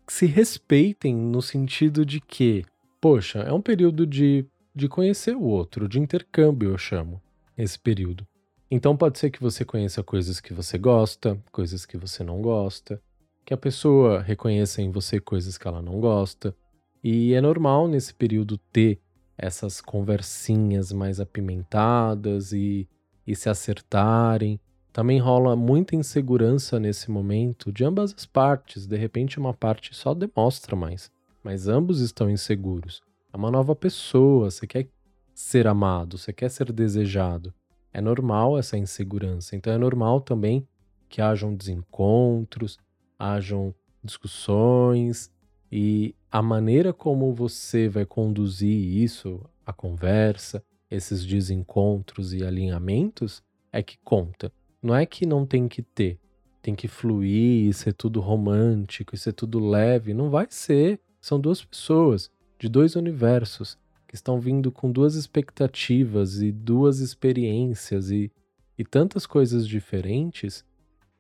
se 0.08 0.26
respeitem 0.26 1.14
no 1.14 1.42
sentido 1.42 2.04
de 2.04 2.20
que, 2.20 2.64
poxa, 3.00 3.40
é 3.40 3.52
um 3.52 3.60
período 3.60 4.06
de, 4.06 4.46
de 4.74 4.88
conhecer 4.88 5.36
o 5.36 5.42
outro, 5.42 5.88
de 5.88 5.98
intercâmbio, 5.98 6.70
eu 6.70 6.78
chamo 6.78 7.20
esse 7.56 7.78
período. 7.78 8.26
Então 8.70 8.96
pode 8.96 9.18
ser 9.18 9.30
que 9.30 9.42
você 9.42 9.64
conheça 9.64 10.02
coisas 10.02 10.40
que 10.40 10.54
você 10.54 10.78
gosta, 10.78 11.38
coisas 11.50 11.84
que 11.84 11.98
você 11.98 12.24
não 12.24 12.40
gosta, 12.40 13.00
que 13.44 13.52
a 13.52 13.58
pessoa 13.58 14.22
reconheça 14.22 14.80
em 14.80 14.90
você 14.90 15.20
coisas 15.20 15.58
que 15.58 15.68
ela 15.68 15.82
não 15.82 16.00
gosta. 16.00 16.56
E 17.02 17.34
é 17.34 17.40
normal 17.40 17.88
nesse 17.88 18.14
período 18.14 18.58
ter 18.72 19.00
essas 19.36 19.80
conversinhas 19.80 20.92
mais 20.92 21.18
apimentadas 21.18 22.52
e 22.52 22.88
e 23.26 23.34
se 23.34 23.48
acertarem. 23.48 24.60
Também 24.92 25.18
rola 25.18 25.56
muita 25.56 25.96
insegurança 25.96 26.78
nesse 26.78 27.10
momento 27.10 27.72
de 27.72 27.84
ambas 27.84 28.14
as 28.14 28.26
partes. 28.26 28.86
De 28.86 28.96
repente, 28.96 29.38
uma 29.38 29.54
parte 29.54 29.94
só 29.94 30.12
demonstra 30.12 30.76
mais, 30.76 31.10
mas 31.42 31.66
ambos 31.66 32.00
estão 32.00 32.28
inseguros. 32.28 33.00
É 33.32 33.36
uma 33.36 33.50
nova 33.50 33.74
pessoa, 33.74 34.50
você 34.50 34.66
quer 34.66 34.88
ser 35.34 35.66
amado, 35.66 36.18
você 36.18 36.32
quer 36.32 36.50
ser 36.50 36.70
desejado. 36.72 37.54
É 37.92 38.00
normal 38.00 38.58
essa 38.58 38.76
insegurança. 38.76 39.56
Então, 39.56 39.72
é 39.72 39.78
normal 39.78 40.20
também 40.20 40.66
que 41.08 41.22
hajam 41.22 41.54
desencontros, 41.54 42.78
hajam 43.18 43.74
discussões 44.04 45.30
e 45.74 46.14
a 46.30 46.42
maneira 46.42 46.92
como 46.92 47.32
você 47.32 47.88
vai 47.88 48.04
conduzir 48.04 48.70
isso, 48.70 49.40
a 49.64 49.72
conversa, 49.72 50.62
esses 50.90 51.24
desencontros 51.24 52.34
e 52.34 52.44
alinhamentos 52.44 53.42
é 53.72 53.82
que 53.82 53.96
conta. 54.04 54.52
Não 54.82 54.94
é 54.94 55.06
que 55.06 55.24
não 55.24 55.46
tem 55.46 55.66
que 55.66 55.80
ter, 55.80 56.20
tem 56.60 56.74
que 56.74 56.86
fluir 56.86 57.70
e 57.70 57.72
ser 57.72 57.94
tudo 57.94 58.20
romântico 58.20 59.14
e 59.14 59.18
ser 59.18 59.32
tudo 59.32 59.58
leve. 59.66 60.12
Não 60.12 60.28
vai 60.28 60.46
ser. 60.50 61.00
São 61.22 61.40
duas 61.40 61.64
pessoas 61.64 62.30
de 62.58 62.68
dois 62.68 62.94
universos 62.94 63.78
que 64.06 64.14
estão 64.14 64.38
vindo 64.38 64.70
com 64.70 64.92
duas 64.92 65.14
expectativas 65.14 66.42
e 66.42 66.52
duas 66.52 66.98
experiências 66.98 68.10
e, 68.10 68.30
e 68.76 68.84
tantas 68.84 69.24
coisas 69.24 69.66
diferentes 69.66 70.62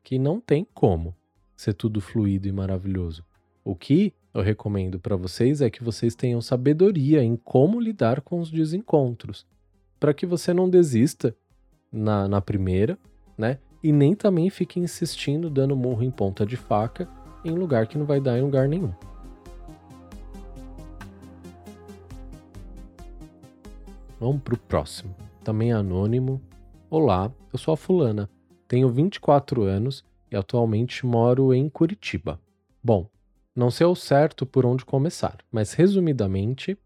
que 0.04 0.18
não 0.18 0.38
tem 0.38 0.66
como 0.74 1.16
ser 1.56 1.72
tudo 1.72 2.02
fluido 2.02 2.46
e 2.46 2.52
maravilhoso. 2.52 3.24
O 3.64 3.76
que 3.76 4.12
eu 4.34 4.42
recomendo 4.42 4.98
para 4.98 5.14
vocês 5.14 5.60
é 5.60 5.70
que 5.70 5.84
vocês 5.84 6.16
tenham 6.16 6.40
sabedoria 6.40 7.22
em 7.22 7.36
como 7.36 7.78
lidar 7.78 8.20
com 8.20 8.40
os 8.40 8.50
desencontros 8.50 9.46
para 10.00 10.12
que 10.12 10.26
você 10.26 10.52
não 10.52 10.68
desista 10.68 11.36
na, 11.92 12.26
na 12.26 12.40
primeira, 12.40 12.98
né? 13.38 13.58
E 13.80 13.92
nem 13.92 14.16
também 14.16 14.50
fique 14.50 14.80
insistindo 14.80 15.48
dando 15.48 15.76
murro 15.76 16.02
em 16.02 16.10
ponta 16.10 16.44
de 16.44 16.56
faca 16.56 17.08
em 17.44 17.52
lugar 17.52 17.86
que 17.86 17.96
não 17.96 18.04
vai 18.04 18.20
dar 18.20 18.36
em 18.36 18.42
lugar 18.42 18.68
nenhum. 18.68 18.92
Vamos 24.18 24.42
pro 24.42 24.56
próximo. 24.56 25.14
Também 25.44 25.72
anônimo. 25.72 26.40
Olá, 26.90 27.30
eu 27.52 27.58
sou 27.58 27.74
a 27.74 27.76
fulana. 27.76 28.28
Tenho 28.66 28.88
24 28.88 29.62
anos 29.62 30.04
e 30.30 30.36
atualmente 30.36 31.06
moro 31.06 31.54
em 31.54 31.68
Curitiba. 31.68 32.40
Bom, 32.82 33.08
não 33.54 33.70
sei 33.70 33.86
ao 33.86 33.94
certo 33.94 34.46
por 34.46 34.64
onde 34.64 34.84
começar, 34.84 35.38
mas 35.50 35.74
resumidamente, 35.74 36.76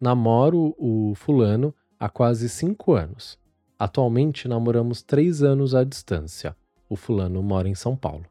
namoro 0.00 0.74
o 0.78 1.14
fulano 1.14 1.74
há 1.98 2.08
quase 2.08 2.48
cinco 2.48 2.92
anos. 2.92 3.38
Atualmente 3.78 4.46
namoramos 4.46 5.02
três 5.02 5.42
anos 5.42 5.74
à 5.74 5.82
distância. 5.82 6.56
O 6.88 6.94
fulano 6.94 7.42
mora 7.42 7.68
em 7.68 7.74
São 7.74 7.96
Paulo. 7.96 8.24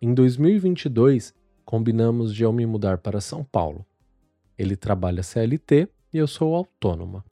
Em 0.00 0.14
2022, 0.14 1.34
combinamos 1.64 2.34
de 2.34 2.44
eu 2.44 2.52
me 2.52 2.64
mudar 2.64 2.98
para 2.98 3.20
São 3.20 3.44
Paulo. 3.44 3.84
Ele 4.56 4.76
trabalha 4.76 5.22
CLT 5.22 5.88
e 6.12 6.18
eu 6.18 6.26
sou 6.26 6.54
autônoma. 6.54 7.24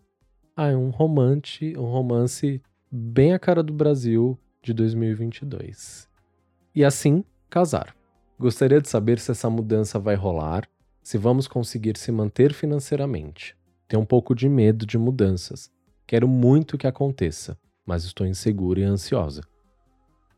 Ah, 0.55 0.69
é 0.69 0.77
um 0.77 0.91
romance, 0.91 1.75
um 1.79 1.85
romance 1.85 2.61
bem 2.91 3.33
a 3.33 3.39
cara 3.39 3.63
do 3.63 3.73
Brasil 3.73 4.39
de 4.63 4.75
2022. 4.75 6.09
E 6.75 6.85
assim, 6.85 7.25
casar. 7.49 7.96
Gostaria 8.39 8.83
de 8.83 8.89
saber 8.89 9.19
se 9.19 9.31
essa 9.31 9.49
mudança 9.49 9.99
vai 9.99 10.15
rolar, 10.15 10.69
se 11.03 11.17
vamos 11.17 11.49
conseguir 11.49 11.97
se 11.97 12.13
manter 12.13 12.53
financeiramente. 12.53 13.57
Tenho 13.89 14.03
um 14.03 14.07
pouco 14.07 14.35
de 14.35 14.47
medo 14.47 14.85
de 14.85 14.99
mudanças. 14.99 15.71
Quero 16.07 16.29
muito 16.29 16.77
que 16.77 16.87
aconteça, 16.87 17.59
mas 17.85 18.05
estou 18.05 18.27
insegura 18.27 18.81
e 18.81 18.85
ansiosa. 18.85 19.41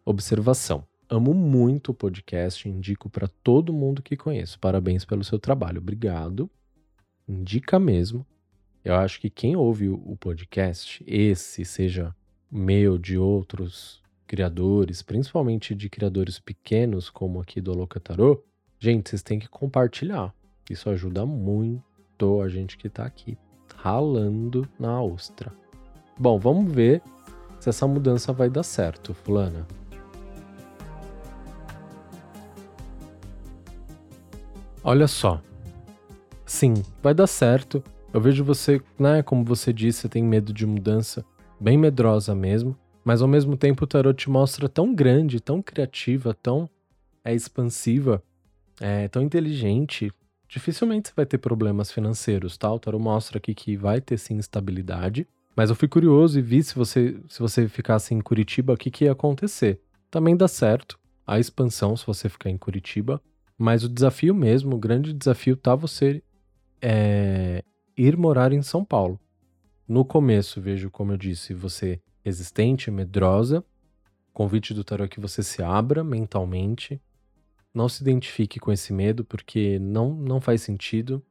Observação: 0.04 0.86
Amo 1.10 1.34
muito 1.34 1.90
o 1.90 1.94
podcast, 1.94 2.68
indico 2.68 3.10
para 3.10 3.26
todo 3.26 3.72
mundo 3.72 4.00
que 4.00 4.16
conheço. 4.16 4.60
Parabéns 4.60 5.04
pelo 5.04 5.24
seu 5.24 5.38
trabalho. 5.38 5.78
Obrigado. 5.80 6.48
Indica 7.26 7.80
mesmo. 7.80 8.24
Eu 8.84 8.94
acho 8.94 9.20
que 9.20 9.28
quem 9.28 9.56
ouve 9.56 9.88
o 9.88 10.16
podcast, 10.16 11.02
esse 11.04 11.64
seja 11.64 12.14
meu, 12.50 12.96
de 12.96 13.18
outros 13.18 14.00
criadores, 14.28 15.00
principalmente 15.00 15.74
de 15.74 15.88
criadores 15.88 16.38
pequenos, 16.38 17.08
como 17.08 17.40
aqui 17.40 17.62
do 17.62 17.72
Alocatarô, 17.72 18.44
gente, 18.78 19.08
vocês 19.08 19.22
têm 19.22 19.38
que 19.38 19.48
compartilhar. 19.48 20.34
Isso 20.70 20.90
ajuda 20.90 21.24
muito 21.24 22.42
a 22.42 22.48
gente 22.48 22.76
que 22.76 22.88
está 22.88 23.06
aqui 23.06 23.38
ralando 23.74 24.68
na 24.78 25.02
ostra. 25.02 25.50
Bom, 26.18 26.38
vamos 26.38 26.70
ver 26.70 27.00
se 27.58 27.70
essa 27.70 27.86
mudança 27.86 28.32
vai 28.32 28.50
dar 28.50 28.62
certo, 28.62 29.14
fulana. 29.14 29.66
Olha 34.84 35.08
só. 35.08 35.40
sim, 36.44 36.74
vai 37.02 37.14
dar 37.14 37.26
certo. 37.26 37.82
Eu 38.12 38.20
vejo 38.20 38.44
você, 38.44 38.80
né, 38.98 39.22
como 39.22 39.44
você 39.44 39.72
disse, 39.72 40.08
tem 40.08 40.22
medo 40.22 40.52
de 40.52 40.66
mudança, 40.66 41.24
bem 41.60 41.76
medrosa 41.78 42.34
mesmo, 42.34 42.76
mas 43.08 43.22
ao 43.22 43.26
mesmo 43.26 43.56
tempo 43.56 43.84
o 43.84 43.86
tarot 43.86 44.14
te 44.22 44.28
mostra 44.28 44.68
tão 44.68 44.94
grande, 44.94 45.40
tão 45.40 45.62
criativa, 45.62 46.34
tão 46.34 46.68
é, 47.24 47.34
expansiva, 47.34 48.22
é, 48.78 49.08
tão 49.08 49.22
inteligente. 49.22 50.12
Dificilmente 50.46 51.08
você 51.08 51.14
vai 51.16 51.24
ter 51.24 51.38
problemas 51.38 51.90
financeiros, 51.90 52.58
tá? 52.58 52.70
O 52.70 52.78
tarot 52.78 53.02
mostra 53.02 53.38
aqui 53.38 53.54
que 53.54 53.78
vai 53.78 54.02
ter 54.02 54.18
sim 54.18 54.36
estabilidade, 54.36 55.26
mas 55.56 55.70
eu 55.70 55.74
fui 55.74 55.88
curioso 55.88 56.38
e 56.38 56.42
vi 56.42 56.62
se 56.62 56.74
você 56.74 57.18
se 57.30 57.40
você 57.40 57.66
ficasse 57.66 58.12
em 58.12 58.20
Curitiba, 58.20 58.74
o 58.74 58.76
que, 58.76 58.90
que 58.90 59.06
ia 59.06 59.12
acontecer. 59.12 59.80
Também 60.10 60.36
dá 60.36 60.46
certo 60.46 60.98
a 61.26 61.40
expansão 61.40 61.96
se 61.96 62.06
você 62.06 62.28
ficar 62.28 62.50
em 62.50 62.58
Curitiba, 62.58 63.22
mas 63.56 63.84
o 63.84 63.88
desafio 63.88 64.34
mesmo, 64.34 64.76
o 64.76 64.78
grande 64.78 65.14
desafio 65.14 65.56
tá 65.56 65.74
você 65.74 66.22
é, 66.82 67.64
ir 67.96 68.18
morar 68.18 68.52
em 68.52 68.60
São 68.60 68.84
Paulo. 68.84 69.18
No 69.88 70.04
começo, 70.04 70.60
vejo, 70.60 70.90
como 70.90 71.12
eu 71.12 71.16
disse, 71.16 71.54
você 71.54 71.98
resistente, 72.24 72.90
medrosa. 72.90 73.64
Convite 74.32 74.72
do 74.72 74.84
tarot 74.84 75.06
é 75.06 75.08
que 75.08 75.20
você 75.20 75.42
se 75.42 75.62
abra 75.62 76.04
mentalmente. 76.04 77.00
Não 77.74 77.88
se 77.88 78.02
identifique 78.02 78.58
com 78.58 78.72
esse 78.72 78.92
medo, 78.92 79.24
porque 79.24 79.78
não, 79.78 80.14
não 80.14 80.40
faz 80.40 80.62
sentido, 80.62 81.22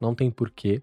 não 0.00 0.14
tem 0.14 0.30
porquê. 0.30 0.82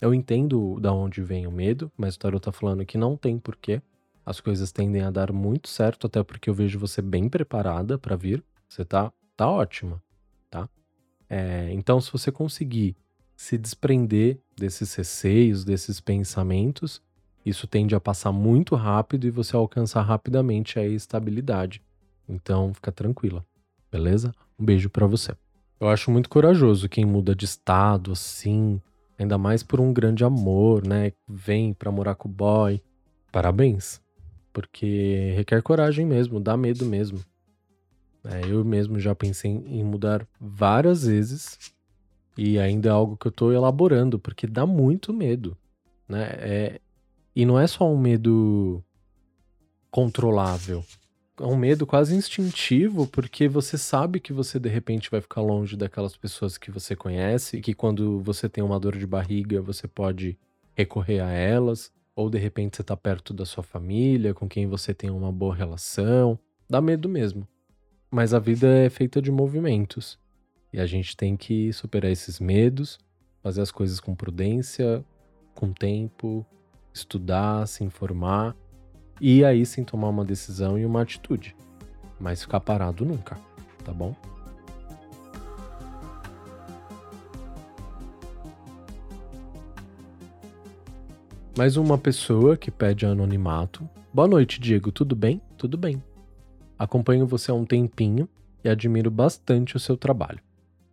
Eu 0.00 0.12
entendo 0.12 0.78
da 0.80 0.92
onde 0.92 1.22
vem 1.22 1.46
o 1.46 1.52
medo, 1.52 1.90
mas 1.96 2.14
o 2.14 2.18
tarot 2.18 2.42
tá 2.42 2.52
falando 2.52 2.84
que 2.84 2.98
não 2.98 3.16
tem 3.16 3.38
porquê. 3.38 3.80
As 4.24 4.40
coisas 4.40 4.72
tendem 4.72 5.02
a 5.02 5.10
dar 5.10 5.32
muito 5.32 5.68
certo, 5.68 6.06
até 6.06 6.22
porque 6.22 6.48
eu 6.48 6.54
vejo 6.54 6.78
você 6.78 7.02
bem 7.02 7.28
preparada 7.28 7.98
para 7.98 8.16
vir. 8.16 8.42
Você 8.68 8.84
tá, 8.84 9.12
tá 9.36 9.48
ótima, 9.48 10.02
tá? 10.50 10.68
É, 11.28 11.70
então, 11.72 12.00
se 12.00 12.10
você 12.10 12.32
conseguir 12.32 12.96
se 13.36 13.58
desprender 13.58 14.40
desses 14.56 14.94
receios, 14.94 15.64
desses 15.64 16.00
pensamentos, 16.00 17.02
isso 17.44 17.66
tende 17.66 17.94
a 17.94 18.00
passar 18.00 18.32
muito 18.32 18.74
rápido 18.74 19.26
e 19.26 19.30
você 19.30 19.54
alcançar 19.54 20.02
rapidamente 20.02 20.78
a 20.78 20.86
estabilidade. 20.86 21.82
Então, 22.28 22.72
fica 22.72 22.90
tranquila, 22.90 23.44
beleza? 23.90 24.32
Um 24.58 24.64
beijo 24.64 24.88
para 24.88 25.06
você. 25.06 25.32
Eu 25.78 25.88
acho 25.88 26.10
muito 26.10 26.28
corajoso 26.28 26.88
quem 26.88 27.04
muda 27.04 27.34
de 27.34 27.44
estado 27.44 28.12
assim, 28.12 28.80
ainda 29.18 29.36
mais 29.36 29.62
por 29.62 29.80
um 29.80 29.92
grande 29.92 30.24
amor, 30.24 30.86
né? 30.86 31.12
Vem 31.28 31.74
pra 31.74 31.90
morar 31.90 32.14
com 32.14 32.28
o 32.28 32.32
boy. 32.32 32.80
Parabéns, 33.30 34.00
porque 34.52 35.32
requer 35.36 35.62
coragem 35.62 36.06
mesmo, 36.06 36.40
dá 36.40 36.56
medo 36.56 36.86
mesmo. 36.86 37.18
É, 38.24 38.50
eu 38.50 38.64
mesmo 38.64 38.98
já 38.98 39.14
pensei 39.14 39.50
em 39.50 39.84
mudar 39.84 40.26
várias 40.40 41.04
vezes 41.04 41.58
e 42.38 42.58
ainda 42.58 42.88
é 42.88 42.92
algo 42.92 43.16
que 43.16 43.26
eu 43.26 43.32
tô 43.32 43.52
elaborando, 43.52 44.18
porque 44.18 44.46
dá 44.46 44.64
muito 44.64 45.12
medo, 45.12 45.56
né? 46.08 46.28
É, 46.38 46.80
e 47.34 47.44
não 47.44 47.58
é 47.58 47.66
só 47.66 47.90
um 47.90 47.98
medo 47.98 48.82
controlável. 49.90 50.84
É 51.40 51.44
um 51.44 51.56
medo 51.56 51.84
quase 51.84 52.14
instintivo, 52.14 53.08
porque 53.08 53.48
você 53.48 53.76
sabe 53.76 54.20
que 54.20 54.32
você 54.32 54.58
de 54.60 54.68
repente 54.68 55.10
vai 55.10 55.20
ficar 55.20 55.40
longe 55.40 55.76
daquelas 55.76 56.16
pessoas 56.16 56.56
que 56.56 56.70
você 56.70 56.94
conhece, 56.94 57.56
e 57.56 57.60
que 57.60 57.74
quando 57.74 58.20
você 58.20 58.48
tem 58.48 58.62
uma 58.62 58.78
dor 58.78 58.96
de 58.96 59.06
barriga, 59.06 59.60
você 59.60 59.88
pode 59.88 60.38
recorrer 60.74 61.20
a 61.20 61.30
elas, 61.30 61.92
ou 62.14 62.30
de 62.30 62.38
repente 62.38 62.76
você 62.76 62.84
tá 62.84 62.96
perto 62.96 63.34
da 63.34 63.44
sua 63.44 63.64
família, 63.64 64.32
com 64.32 64.48
quem 64.48 64.66
você 64.66 64.94
tem 64.94 65.10
uma 65.10 65.32
boa 65.32 65.54
relação. 65.54 66.38
Dá 66.70 66.80
medo 66.80 67.08
mesmo. 67.08 67.46
Mas 68.10 68.32
a 68.32 68.38
vida 68.38 68.68
é 68.68 68.88
feita 68.88 69.20
de 69.20 69.32
movimentos. 69.32 70.16
E 70.72 70.78
a 70.78 70.86
gente 70.86 71.16
tem 71.16 71.36
que 71.36 71.72
superar 71.72 72.10
esses 72.10 72.38
medos, 72.38 72.98
fazer 73.42 73.60
as 73.60 73.72
coisas 73.72 73.98
com 73.98 74.14
prudência, 74.14 75.04
com 75.54 75.72
tempo, 75.72 76.46
estudar, 76.94 77.66
se 77.66 77.82
informar 77.82 78.56
e 79.20 79.44
aí 79.44 79.66
sim 79.66 79.82
tomar 79.82 80.08
uma 80.08 80.24
decisão 80.24 80.78
e 80.78 80.86
uma 80.86 81.02
atitude. 81.02 81.54
Mas 82.18 82.42
ficar 82.42 82.60
parado 82.60 83.04
nunca, 83.04 83.36
tá 83.84 83.92
bom? 83.92 84.14
Mais 91.56 91.76
uma 91.76 91.98
pessoa 91.98 92.56
que 92.56 92.70
pede 92.70 93.06
anonimato. 93.06 93.88
Boa 94.12 94.26
noite, 94.26 94.60
Diego. 94.60 94.90
Tudo 94.90 95.14
bem? 95.14 95.40
Tudo 95.56 95.76
bem. 95.76 96.02
Acompanho 96.76 97.26
você 97.26 97.50
há 97.50 97.54
um 97.54 97.64
tempinho 97.64 98.28
e 98.64 98.68
admiro 98.68 99.10
bastante 99.10 99.76
o 99.76 99.80
seu 99.80 99.96
trabalho. 99.96 100.40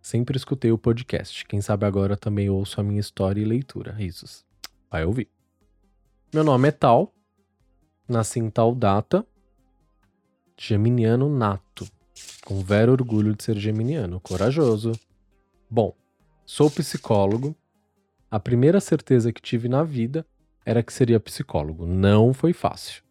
Sempre 0.00 0.36
escutei 0.36 0.70
o 0.70 0.78
podcast. 0.78 1.44
Quem 1.46 1.60
sabe 1.60 1.84
agora 1.84 2.16
também 2.16 2.48
ouço 2.48 2.80
a 2.80 2.84
minha 2.84 3.00
história 3.00 3.40
e 3.40 3.44
leitura. 3.44 3.92
Risos. 3.92 4.44
Vai 4.88 5.04
ouvir. 5.04 5.41
Meu 6.32 6.42
nome 6.42 6.68
é 6.68 6.70
Tal. 6.70 7.12
Nasci 8.08 8.40
em 8.40 8.48
tal 8.48 8.74
data. 8.74 9.22
Geminiano 10.58 11.28
nato. 11.28 11.86
Com 12.46 12.62
vero 12.62 12.92
orgulho 12.92 13.36
de 13.36 13.44
ser 13.44 13.58
geminiano. 13.58 14.18
Corajoso. 14.18 14.92
Bom, 15.68 15.94
sou 16.46 16.70
psicólogo. 16.70 17.54
A 18.30 18.40
primeira 18.40 18.80
certeza 18.80 19.30
que 19.30 19.42
tive 19.42 19.68
na 19.68 19.84
vida 19.84 20.24
era 20.64 20.82
que 20.82 20.90
seria 20.90 21.20
psicólogo. 21.20 21.84
Não 21.84 22.32
foi 22.32 22.54
fácil. 22.54 23.02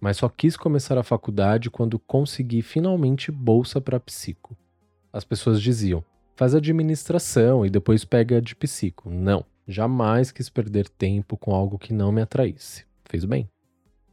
Mas 0.00 0.16
só 0.16 0.30
quis 0.30 0.56
começar 0.56 0.96
a 0.96 1.02
faculdade 1.02 1.68
quando 1.68 1.98
consegui 1.98 2.62
finalmente 2.62 3.30
bolsa 3.30 3.78
para 3.78 4.00
psico. 4.00 4.56
As 5.12 5.22
pessoas 5.22 5.60
diziam: 5.60 6.02
faz 6.34 6.54
administração 6.54 7.66
e 7.66 7.68
depois 7.68 8.06
pega 8.06 8.40
de 8.40 8.56
psico. 8.56 9.10
Não, 9.10 9.44
jamais 9.70 10.32
quis 10.32 10.48
perder 10.48 10.88
tempo 10.88 11.36
com 11.36 11.54
algo 11.54 11.78
que 11.78 11.92
não 11.92 12.10
me 12.10 12.20
atraísse. 12.20 12.84
Fez 13.04 13.24
bem. 13.24 13.48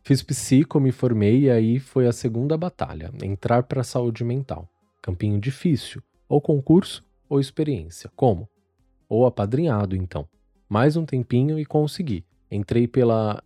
Fiz 0.03 0.21
psico, 0.23 0.79
me 0.79 0.91
formei 0.91 1.41
e 1.41 1.49
aí 1.49 1.79
foi 1.79 2.07
a 2.07 2.13
segunda 2.13 2.57
batalha, 2.57 3.11
entrar 3.21 3.63
para 3.63 3.81
a 3.81 3.83
saúde 3.83 4.23
mental. 4.23 4.69
Campinho 5.01 5.39
difícil, 5.39 6.01
ou 6.29 6.39
concurso 6.39 7.03
ou 7.27 7.39
experiência. 7.39 8.09
Como? 8.15 8.47
Ou 9.09 9.25
apadrinhado, 9.25 9.95
então. 9.95 10.27
Mais 10.69 10.95
um 10.95 11.05
tempinho 11.05 11.59
e 11.59 11.65
consegui. 11.65 12.25
Entrei 12.49 12.87
pela 12.87 13.43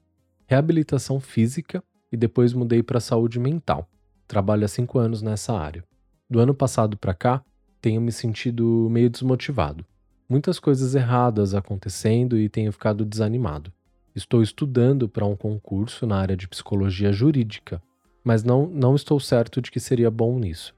reabilitação 0.47 1.19
física 1.19 1.83
e 2.11 2.17
depois 2.17 2.53
mudei 2.53 2.83
para 2.83 2.99
saúde 2.99 3.39
mental. 3.39 3.89
Trabalho 4.27 4.65
há 4.65 4.67
cinco 4.67 4.99
anos 4.99 5.21
nessa 5.21 5.53
área. 5.53 5.83
Do 6.29 6.39
ano 6.39 6.53
passado 6.53 6.97
para 6.97 7.13
cá, 7.13 7.43
tenho 7.81 7.99
me 7.99 8.11
sentido 8.11 8.87
meio 8.91 9.09
desmotivado. 9.09 9.85
Muitas 10.31 10.59
coisas 10.59 10.95
erradas 10.95 11.53
acontecendo 11.53 12.37
e 12.37 12.47
tenho 12.47 12.71
ficado 12.71 13.03
desanimado. 13.03 13.69
Estou 14.15 14.41
estudando 14.41 15.09
para 15.09 15.25
um 15.25 15.35
concurso 15.35 16.07
na 16.07 16.15
área 16.15 16.37
de 16.37 16.47
psicologia 16.47 17.11
jurídica, 17.11 17.83
mas 18.23 18.41
não, 18.41 18.65
não 18.65 18.95
estou 18.95 19.19
certo 19.19 19.61
de 19.61 19.69
que 19.69 19.77
seria 19.77 20.09
bom 20.09 20.39
nisso. 20.39 20.73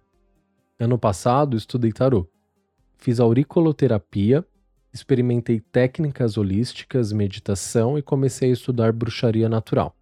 Ano 0.80 0.98
passado 0.98 1.56
estudei 1.56 1.92
tarô. 1.92 2.28
Fiz 2.98 3.20
auriculoterapia, 3.20 4.44
experimentei 4.92 5.60
técnicas 5.60 6.36
holísticas, 6.36 7.12
meditação 7.12 7.96
e 7.96 8.02
comecei 8.02 8.50
a 8.50 8.54
estudar 8.54 8.92
bruxaria 8.92 9.48
natural. 9.48 9.96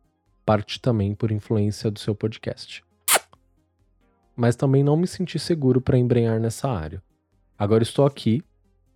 Parte 0.45 0.79
também 0.79 1.13
por 1.13 1.29
influência 1.29 1.91
do 1.91 1.99
seu 1.99 2.15
podcast 2.15 2.81
mas 4.33 4.55
também 4.55 4.81
não 4.81 4.95
me 4.95 5.05
senti 5.05 5.37
seguro 5.37 5.81
para 5.81 5.97
embrenhar 5.97 6.39
nessa 6.39 6.67
área. 6.67 7.03
Agora 7.59 7.83
estou 7.83 8.05
aqui, 8.07 8.41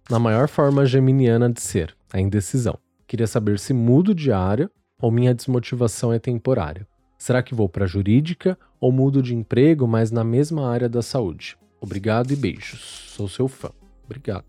na 0.09 0.19
maior 0.19 0.47
forma 0.47 0.85
geminiana 0.85 1.49
de 1.49 1.61
ser, 1.61 1.95
a 2.13 2.19
indecisão. 2.19 2.77
Queria 3.07 3.27
saber 3.27 3.59
se 3.59 3.73
mudo 3.73 4.13
de 4.13 4.31
área 4.31 4.69
ou 5.01 5.11
minha 5.11 5.33
desmotivação 5.33 6.13
é 6.13 6.19
temporária. 6.19 6.87
Será 7.17 7.41
que 7.41 7.55
vou 7.55 7.67
para 7.67 7.87
jurídica 7.87 8.57
ou 8.79 8.91
mudo 8.91 9.21
de 9.21 9.33
emprego, 9.33 9.87
mas 9.87 10.11
na 10.11 10.23
mesma 10.23 10.69
área 10.69 10.87
da 10.87 11.01
saúde? 11.01 11.57
Obrigado 11.81 12.31
e 12.31 12.35
beijos. 12.35 13.05
Sou 13.15 13.27
seu 13.27 13.47
fã. 13.47 13.71
Obrigado. 14.05 14.45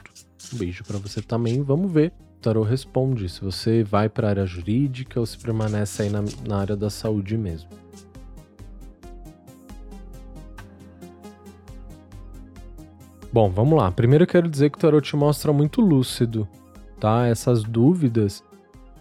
Um 0.52 0.58
beijo 0.58 0.84
para 0.84 0.98
você 0.98 1.22
também. 1.22 1.62
Vamos 1.62 1.90
ver. 1.90 2.12
O 2.36 2.40
Tarot 2.40 2.68
responde 2.68 3.28
se 3.28 3.40
você 3.40 3.82
vai 3.82 4.08
para 4.08 4.26
a 4.26 4.30
área 4.30 4.46
jurídica 4.46 5.18
ou 5.18 5.26
se 5.26 5.38
permanece 5.38 6.02
aí 6.02 6.10
na, 6.10 6.22
na 6.46 6.58
área 6.58 6.76
da 6.76 6.90
saúde 6.90 7.36
mesmo. 7.36 7.70
Bom, 13.36 13.50
vamos 13.50 13.76
lá. 13.76 13.92
Primeiro 13.92 14.24
eu 14.24 14.26
quero 14.26 14.48
dizer 14.48 14.70
que 14.70 14.78
o 14.78 14.80
tarot 14.80 15.06
te 15.06 15.14
mostra 15.14 15.52
muito 15.52 15.82
lúcido, 15.82 16.48
tá? 16.98 17.26
Essas 17.26 17.62
dúvidas 17.62 18.42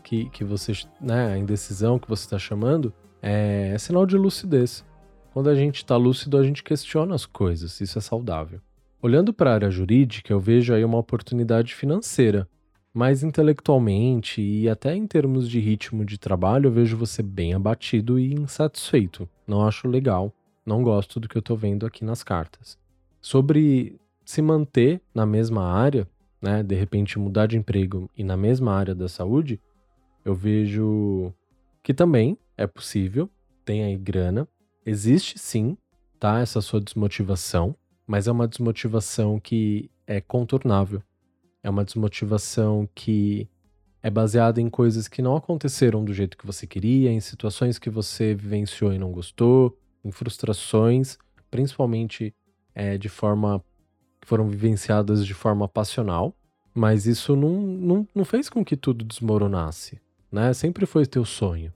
que, 0.03 0.29
que 0.29 0.43
você, 0.43 0.73
né, 0.99 1.31
a 1.31 1.37
indecisão 1.37 1.97
que 1.97 2.09
você 2.09 2.25
está 2.25 2.37
chamando, 2.37 2.93
é, 3.21 3.71
é, 3.73 3.77
sinal 3.77 4.05
de 4.05 4.17
lucidez. 4.17 4.83
Quando 5.31 5.49
a 5.49 5.55
gente 5.55 5.77
está 5.77 5.95
lúcido, 5.95 6.37
a 6.37 6.43
gente 6.43 6.65
questiona 6.65 7.15
as 7.15 7.25
coisas, 7.25 7.79
isso 7.79 7.97
é 7.97 8.01
saudável. 8.01 8.59
Olhando 9.01 9.33
para 9.33 9.51
a 9.51 9.53
área 9.53 9.71
jurídica, 9.71 10.33
eu 10.33 10.39
vejo 10.41 10.73
aí 10.73 10.83
uma 10.83 10.97
oportunidade 10.97 11.73
financeira, 11.73 12.45
mas 12.93 13.23
intelectualmente 13.23 14.41
e 14.41 14.67
até 14.67 14.93
em 14.93 15.07
termos 15.07 15.49
de 15.49 15.61
ritmo 15.61 16.03
de 16.03 16.17
trabalho, 16.17 16.67
eu 16.67 16.73
vejo 16.73 16.97
você 16.97 17.23
bem 17.23 17.53
abatido 17.53 18.19
e 18.19 18.33
insatisfeito. 18.33 19.29
Não 19.47 19.65
acho 19.65 19.87
legal, 19.87 20.33
não 20.65 20.83
gosto 20.83 21.21
do 21.21 21.29
que 21.29 21.37
eu 21.37 21.39
estou 21.39 21.55
vendo 21.55 21.85
aqui 21.85 22.03
nas 22.03 22.21
cartas. 22.21 22.77
Sobre 23.21 23.97
se 24.25 24.41
manter 24.41 25.01
na 25.13 25.25
mesma 25.25 25.63
área, 25.63 26.07
né, 26.41 26.63
de 26.63 26.75
repente 26.75 27.17
mudar 27.17 27.45
de 27.45 27.57
emprego 27.57 28.09
e 28.17 28.23
na 28.23 28.35
mesma 28.35 28.73
área 28.73 28.93
da 28.93 29.07
saúde, 29.07 29.61
eu 30.25 30.33
vejo 30.33 31.31
que 31.83 31.93
também 31.93 32.37
é 32.57 32.65
possível, 32.65 33.29
tem 33.63 33.83
aí 33.83 33.95
grana, 33.95 34.47
existe 34.85 35.37
sim, 35.37 35.77
tá, 36.19 36.39
essa 36.39 36.59
sua 36.61 36.81
desmotivação, 36.81 37.75
mas 38.07 38.27
é 38.27 38.31
uma 38.31 38.47
desmotivação 38.47 39.39
que 39.39 39.89
é 40.07 40.19
contornável. 40.19 41.01
É 41.63 41.69
uma 41.69 41.83
desmotivação 41.83 42.87
que 42.93 43.49
é 44.01 44.09
baseada 44.09 44.61
em 44.61 44.69
coisas 44.69 45.07
que 45.07 45.21
não 45.21 45.35
aconteceram 45.35 46.05
do 46.05 46.13
jeito 46.13 46.37
que 46.37 46.45
você 46.45 46.67
queria, 46.67 47.11
em 47.11 47.19
situações 47.19 47.79
que 47.79 47.89
você 47.89 48.35
vivenciou 48.35 48.93
e 48.93 48.99
não 48.99 49.11
gostou, 49.11 49.75
em 50.03 50.11
frustrações, 50.11 51.17
principalmente 51.49 52.33
é, 52.75 52.97
de 52.97 53.09
forma 53.09 53.63
foram 54.25 54.49
vivenciadas 54.49 55.25
de 55.25 55.33
forma 55.33 55.67
passional, 55.67 56.35
mas 56.73 57.05
isso 57.05 57.35
não, 57.35 57.61
não, 57.61 58.07
não 58.13 58.25
fez 58.25 58.49
com 58.49 58.65
que 58.65 58.75
tudo 58.75 59.05
desmoronasse, 59.05 60.01
né? 60.31 60.51
Sempre 60.53 60.85
foi 60.85 61.05
teu 61.05 61.23
sonho. 61.23 61.71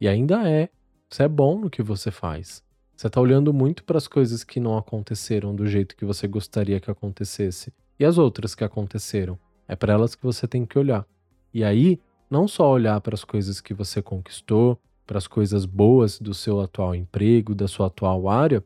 E 0.00 0.08
ainda 0.08 0.48
é. 0.48 0.68
Você 1.08 1.22
é 1.22 1.28
bom 1.28 1.58
no 1.58 1.70
que 1.70 1.82
você 1.82 2.10
faz. 2.10 2.62
Você 2.96 3.06
está 3.06 3.20
olhando 3.20 3.52
muito 3.52 3.84
para 3.84 3.98
as 3.98 4.06
coisas 4.06 4.44
que 4.44 4.60
não 4.60 4.76
aconteceram 4.76 5.54
do 5.54 5.66
jeito 5.66 5.96
que 5.96 6.04
você 6.04 6.28
gostaria 6.28 6.80
que 6.80 6.90
acontecesse. 6.90 7.72
E 7.98 8.04
as 8.04 8.18
outras 8.18 8.54
que 8.54 8.64
aconteceram. 8.64 9.38
É 9.66 9.76
para 9.76 9.92
elas 9.92 10.14
que 10.14 10.22
você 10.22 10.48
tem 10.48 10.66
que 10.66 10.78
olhar. 10.78 11.06
E 11.54 11.62
aí, 11.62 12.00
não 12.28 12.46
só 12.48 12.70
olhar 12.70 13.00
para 13.00 13.14
as 13.14 13.24
coisas 13.24 13.60
que 13.60 13.72
você 13.72 14.02
conquistou, 14.02 14.78
para 15.06 15.18
as 15.18 15.26
coisas 15.26 15.64
boas 15.64 16.18
do 16.18 16.34
seu 16.34 16.60
atual 16.60 16.94
emprego, 16.94 17.54
da 17.54 17.66
sua 17.66 17.86
atual 17.86 18.28
área, 18.28 18.62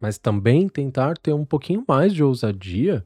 mas 0.00 0.18
também 0.18 0.68
tentar 0.68 1.16
ter 1.18 1.32
um 1.32 1.44
pouquinho 1.44 1.84
mais 1.86 2.12
de 2.14 2.22
ousadia 2.22 3.04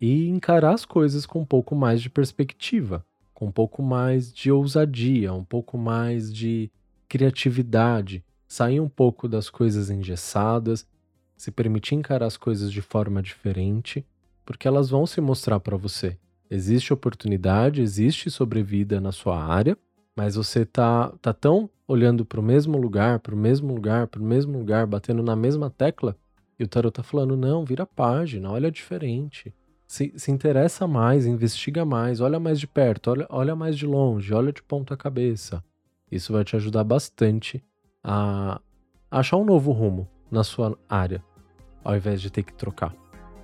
e 0.00 0.28
encarar 0.28 0.74
as 0.74 0.84
coisas 0.84 1.24
com 1.24 1.40
um 1.40 1.44
pouco 1.44 1.74
mais 1.74 2.02
de 2.02 2.10
perspectiva, 2.10 3.04
com 3.32 3.46
um 3.46 3.52
pouco 3.52 3.82
mais 3.82 4.32
de 4.32 4.50
ousadia, 4.50 5.32
um 5.32 5.44
pouco 5.44 5.78
mais 5.78 6.32
de 6.32 6.70
criatividade, 7.08 8.24
sair 8.48 8.80
um 8.80 8.88
pouco 8.88 9.28
das 9.28 9.48
coisas 9.48 9.90
engessadas, 9.90 10.86
se 11.36 11.50
permitir 11.50 11.94
encarar 11.94 12.26
as 12.26 12.36
coisas 12.36 12.72
de 12.72 12.82
forma 12.82 13.22
diferente, 13.22 14.04
porque 14.44 14.66
elas 14.66 14.90
vão 14.90 15.06
se 15.06 15.20
mostrar 15.20 15.60
para 15.60 15.76
você. 15.76 16.18
Existe 16.50 16.92
oportunidade, 16.92 17.80
existe 17.80 18.30
sobrevida 18.30 19.00
na 19.00 19.12
sua 19.12 19.42
área, 19.42 19.76
mas 20.14 20.34
você 20.34 20.66
tá, 20.66 21.12
tá 21.22 21.32
tão 21.32 21.70
olhando 21.88 22.24
para 22.24 22.40
o 22.40 22.42
mesmo 22.42 22.76
lugar, 22.76 23.20
para 23.20 23.34
o 23.34 23.38
mesmo 23.38 23.74
lugar, 23.74 24.06
para 24.06 24.20
o 24.20 24.24
mesmo 24.24 24.58
lugar, 24.58 24.86
batendo 24.86 25.22
na 25.22 25.34
mesma 25.34 25.70
tecla, 25.70 26.16
e 26.58 26.64
o 26.64 26.68
tarot 26.68 26.92
tá 26.92 27.02
falando: 27.02 27.36
não, 27.36 27.64
vira 27.64 27.86
página, 27.86 28.50
olha 28.50 28.70
diferente. 28.70 29.54
Se, 29.86 30.12
se 30.16 30.30
interessa 30.30 30.86
mais, 30.86 31.26
investiga 31.26 31.84
mais, 31.84 32.20
olha 32.20 32.40
mais 32.40 32.58
de 32.58 32.66
perto, 32.66 33.10
olha, 33.10 33.26
olha 33.28 33.54
mais 33.54 33.76
de 33.76 33.86
longe, 33.86 34.32
olha 34.32 34.52
de 34.52 34.62
ponta 34.62 34.96
cabeça. 34.96 35.62
Isso 36.10 36.32
vai 36.32 36.44
te 36.44 36.56
ajudar 36.56 36.84
bastante 36.84 37.62
a 38.02 38.60
achar 39.10 39.36
um 39.36 39.44
novo 39.44 39.70
rumo 39.72 40.08
na 40.30 40.42
sua 40.42 40.78
área, 40.88 41.22
ao 41.84 41.94
invés 41.94 42.22
de 42.22 42.30
ter 42.30 42.42
que 42.42 42.54
trocar, 42.54 42.94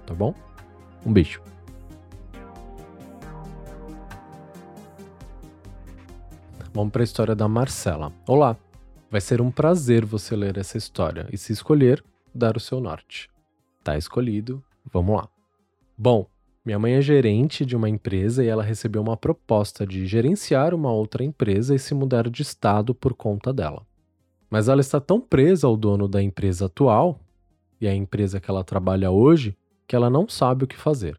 tá 0.06 0.14
bom? 0.14 0.34
Um 1.04 1.12
beijo. 1.12 1.42
Vamos 6.72 6.92
para 6.92 7.02
a 7.02 7.04
história 7.04 7.34
da 7.34 7.48
Marcela. 7.48 8.12
Olá, 8.26 8.56
vai 9.10 9.20
ser 9.20 9.40
um 9.40 9.50
prazer 9.50 10.04
você 10.04 10.36
ler 10.36 10.56
essa 10.56 10.78
história 10.78 11.26
e, 11.32 11.36
se 11.36 11.52
escolher, 11.52 12.02
dar 12.38 12.56
o 12.56 12.60
seu 12.60 12.80
norte. 12.80 13.28
Tá 13.84 13.98
escolhido, 13.98 14.62
vamos 14.90 15.16
lá. 15.16 15.28
Bom, 15.96 16.26
minha 16.64 16.78
mãe 16.78 16.94
é 16.94 17.00
gerente 17.00 17.64
de 17.66 17.74
uma 17.74 17.88
empresa 17.88 18.44
e 18.44 18.46
ela 18.46 18.62
recebeu 18.62 19.02
uma 19.02 19.16
proposta 19.16 19.86
de 19.86 20.06
gerenciar 20.06 20.74
uma 20.74 20.92
outra 20.92 21.24
empresa 21.24 21.74
e 21.74 21.78
se 21.78 21.94
mudar 21.94 22.28
de 22.30 22.42
estado 22.42 22.94
por 22.94 23.14
conta 23.14 23.52
dela. 23.52 23.86
Mas 24.50 24.68
ela 24.68 24.80
está 24.80 25.00
tão 25.00 25.20
presa 25.20 25.66
ao 25.66 25.76
dono 25.76 26.06
da 26.06 26.22
empresa 26.22 26.66
atual 26.66 27.20
e 27.80 27.88
à 27.88 27.94
empresa 27.94 28.40
que 28.40 28.50
ela 28.50 28.64
trabalha 28.64 29.10
hoje 29.10 29.56
que 29.86 29.96
ela 29.96 30.10
não 30.10 30.28
sabe 30.28 30.64
o 30.64 30.66
que 30.66 30.76
fazer. 30.76 31.18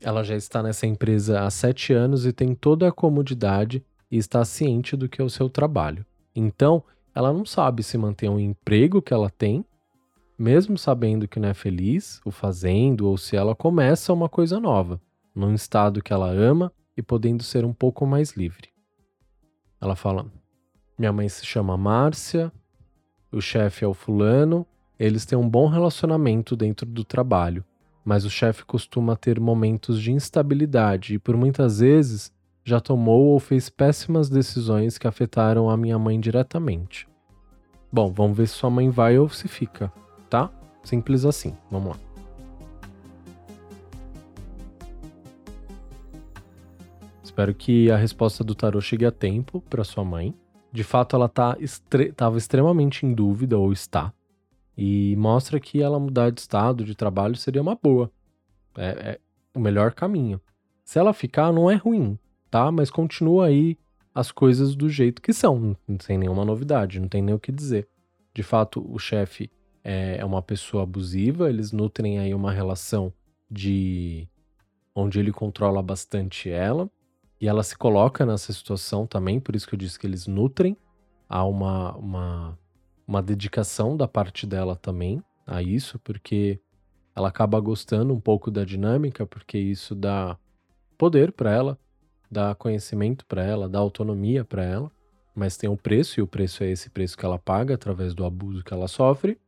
Ela 0.00 0.22
já 0.22 0.36
está 0.36 0.62
nessa 0.62 0.86
empresa 0.86 1.40
há 1.40 1.50
sete 1.50 1.92
anos 1.92 2.24
e 2.24 2.32
tem 2.32 2.54
toda 2.54 2.86
a 2.86 2.92
comodidade 2.92 3.84
e 4.08 4.16
está 4.16 4.44
ciente 4.44 4.96
do 4.96 5.08
que 5.08 5.20
é 5.20 5.24
o 5.24 5.30
seu 5.30 5.50
trabalho. 5.50 6.06
Então, 6.34 6.84
ela 7.12 7.32
não 7.32 7.44
sabe 7.44 7.82
se 7.82 7.98
manter 7.98 8.28
um 8.28 8.38
emprego 8.38 9.02
que 9.02 9.12
ela 9.12 9.28
tem, 9.28 9.64
mesmo 10.38 10.78
sabendo 10.78 11.26
que 11.26 11.40
não 11.40 11.48
é 11.48 11.54
feliz 11.54 12.20
o 12.24 12.30
fazendo, 12.30 13.08
ou 13.08 13.18
se 13.18 13.36
ela 13.36 13.56
começa 13.56 14.12
uma 14.12 14.28
coisa 14.28 14.60
nova, 14.60 15.00
num 15.34 15.52
estado 15.52 16.02
que 16.02 16.12
ela 16.12 16.30
ama 16.30 16.72
e 16.96 17.02
podendo 17.02 17.42
ser 17.42 17.64
um 17.64 17.72
pouco 17.72 18.06
mais 18.06 18.32
livre. 18.36 18.68
Ela 19.80 19.96
fala: 19.96 20.26
minha 20.96 21.12
mãe 21.12 21.28
se 21.28 21.44
chama 21.44 21.76
Márcia, 21.76 22.52
o 23.32 23.40
chefe 23.40 23.84
é 23.84 23.88
o 23.88 23.94
fulano, 23.94 24.64
eles 24.98 25.26
têm 25.26 25.36
um 25.36 25.48
bom 25.48 25.66
relacionamento 25.66 26.56
dentro 26.56 26.86
do 26.86 27.04
trabalho, 27.04 27.64
mas 28.04 28.24
o 28.24 28.30
chefe 28.30 28.64
costuma 28.64 29.16
ter 29.16 29.40
momentos 29.40 30.00
de 30.00 30.12
instabilidade 30.12 31.14
e 31.14 31.18
por 31.18 31.36
muitas 31.36 31.80
vezes 31.80 32.32
já 32.64 32.80
tomou 32.80 33.26
ou 33.26 33.40
fez 33.40 33.68
péssimas 33.68 34.28
decisões 34.28 34.98
que 34.98 35.08
afetaram 35.08 35.70
a 35.70 35.76
minha 35.76 35.98
mãe 35.98 36.18
diretamente. 36.20 37.08
Bom, 37.90 38.12
vamos 38.12 38.36
ver 38.36 38.46
se 38.46 38.54
sua 38.54 38.70
mãe 38.70 38.90
vai 38.90 39.18
ou 39.18 39.28
se 39.28 39.48
fica? 39.48 39.92
Simples 40.82 41.24
assim. 41.24 41.56
Vamos 41.70 41.90
lá. 41.90 41.96
Espero 47.22 47.54
que 47.54 47.90
a 47.90 47.96
resposta 47.96 48.42
do 48.42 48.54
tarô 48.54 48.80
chegue 48.80 49.04
a 49.04 49.12
tempo 49.12 49.60
para 49.60 49.84
sua 49.84 50.04
mãe 50.04 50.34
de 50.72 50.84
fato 50.84 51.16
ela 51.16 51.28
tá 51.28 51.56
estre 51.58 52.08
estava 52.08 52.36
extremamente 52.36 53.06
em 53.06 53.14
dúvida, 53.14 53.58
ou 53.58 53.72
está, 53.72 54.12
e 54.76 55.16
mostra 55.16 55.58
que 55.58 55.82
ela 55.82 55.98
mudar 55.98 56.30
de 56.30 56.40
estado, 56.40 56.84
de 56.84 56.94
trabalho, 56.94 57.36
seria 57.36 57.62
uma 57.62 57.74
boa. 57.74 58.10
É, 58.76 58.86
é 58.86 59.20
o 59.54 59.60
melhor 59.60 59.92
caminho. 59.92 60.40
Se 60.84 60.98
ela 60.98 61.12
ficar, 61.12 61.52
não 61.52 61.70
é 61.70 61.74
ruim, 61.74 62.18
tá? 62.50 62.70
Mas 62.70 62.90
continua 62.90 63.46
aí 63.46 63.76
as 64.14 64.30
coisas 64.30 64.74
do 64.76 64.88
jeito 64.88 65.20
que 65.20 65.32
são, 65.32 65.76
tem 66.06 66.18
nenhuma 66.18 66.44
novidade, 66.44 67.00
não 67.00 67.08
tem 67.08 67.22
nem 67.22 67.34
o 67.34 67.40
que 67.40 67.50
dizer. 67.50 67.88
De 68.32 68.42
fato, 68.42 68.84
o 68.88 68.98
chefe 68.98 69.50
é, 69.88 70.18
é 70.18 70.24
uma 70.24 70.42
pessoa 70.42 70.82
abusiva, 70.82 71.48
eles 71.48 71.72
nutrem 71.72 72.18
aí 72.18 72.34
uma 72.34 72.52
relação 72.52 73.10
de 73.50 74.28
onde 74.94 75.18
ele 75.18 75.32
controla 75.32 75.82
bastante 75.82 76.50
ela, 76.50 76.90
e 77.40 77.48
ela 77.48 77.62
se 77.62 77.74
coloca 77.74 78.26
nessa 78.26 78.52
situação 78.52 79.06
também, 79.06 79.40
por 79.40 79.56
isso 79.56 79.66
que 79.66 79.74
eu 79.74 79.78
disse 79.78 79.98
que 79.98 80.06
eles 80.06 80.26
nutrem. 80.26 80.76
Há 81.26 81.42
uma, 81.44 81.96
uma, 81.96 82.58
uma 83.06 83.22
dedicação 83.22 83.96
da 83.96 84.06
parte 84.06 84.46
dela 84.46 84.76
também 84.76 85.22
a 85.46 85.62
isso, 85.62 85.98
porque 86.00 86.60
ela 87.16 87.28
acaba 87.28 87.58
gostando 87.58 88.12
um 88.12 88.20
pouco 88.20 88.50
da 88.50 88.64
dinâmica, 88.64 89.24
porque 89.24 89.56
isso 89.56 89.94
dá 89.94 90.36
poder 90.98 91.32
para 91.32 91.50
ela, 91.50 91.78
dá 92.30 92.54
conhecimento 92.54 93.24
para 93.24 93.42
ela, 93.42 93.70
dá 93.70 93.78
autonomia 93.78 94.44
para 94.44 94.64
ela, 94.64 94.92
mas 95.34 95.56
tem 95.56 95.70
um 95.70 95.76
preço, 95.76 96.20
e 96.20 96.22
o 96.22 96.26
preço 96.26 96.62
é 96.62 96.70
esse 96.70 96.90
preço 96.90 97.16
que 97.16 97.24
ela 97.24 97.38
paga 97.38 97.74
através 97.74 98.14
do 98.14 98.26
abuso 98.26 98.62
que 98.62 98.74
ela 98.74 98.86
sofre. 98.86 99.38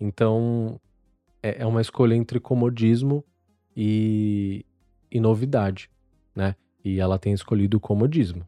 Então, 0.00 0.80
é, 1.42 1.62
é 1.62 1.66
uma 1.66 1.80
escolha 1.80 2.14
entre 2.14 2.40
comodismo 2.40 3.24
e, 3.76 4.64
e 5.10 5.20
novidade, 5.20 5.90
né? 6.34 6.56
E 6.84 7.00
ela 7.00 7.18
tem 7.18 7.32
escolhido 7.32 7.76
o 7.76 7.80
comodismo. 7.80 8.46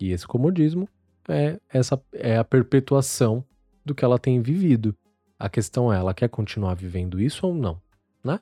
E 0.00 0.10
esse 0.10 0.26
comodismo 0.26 0.88
é 1.28 1.58
essa 1.68 2.00
é 2.12 2.36
a 2.36 2.44
perpetuação 2.44 3.44
do 3.84 3.94
que 3.94 4.04
ela 4.04 4.18
tem 4.18 4.40
vivido. 4.40 4.94
A 5.38 5.48
questão 5.48 5.92
é, 5.92 5.98
ela 5.98 6.14
quer 6.14 6.28
continuar 6.28 6.74
vivendo 6.74 7.20
isso 7.20 7.46
ou 7.46 7.54
não, 7.54 7.80
né? 8.22 8.40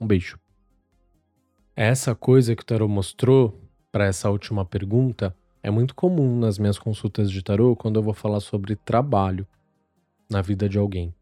Um 0.00 0.06
beijo. 0.06 0.38
Essa 1.74 2.14
coisa 2.14 2.54
que 2.54 2.62
o 2.62 2.66
tarot 2.66 2.90
mostrou 2.90 3.60
para 3.92 4.06
essa 4.06 4.30
última 4.30 4.64
pergunta 4.64 5.36
é 5.62 5.70
muito 5.70 5.94
comum 5.94 6.38
nas 6.38 6.58
minhas 6.58 6.78
consultas 6.78 7.30
de 7.30 7.42
tarot 7.42 7.76
quando 7.76 7.96
eu 7.96 8.02
vou 8.02 8.14
falar 8.14 8.40
sobre 8.40 8.76
trabalho 8.76 9.46
na 10.30 10.40
vida 10.40 10.68
de 10.68 10.78
alguém. 10.78 11.14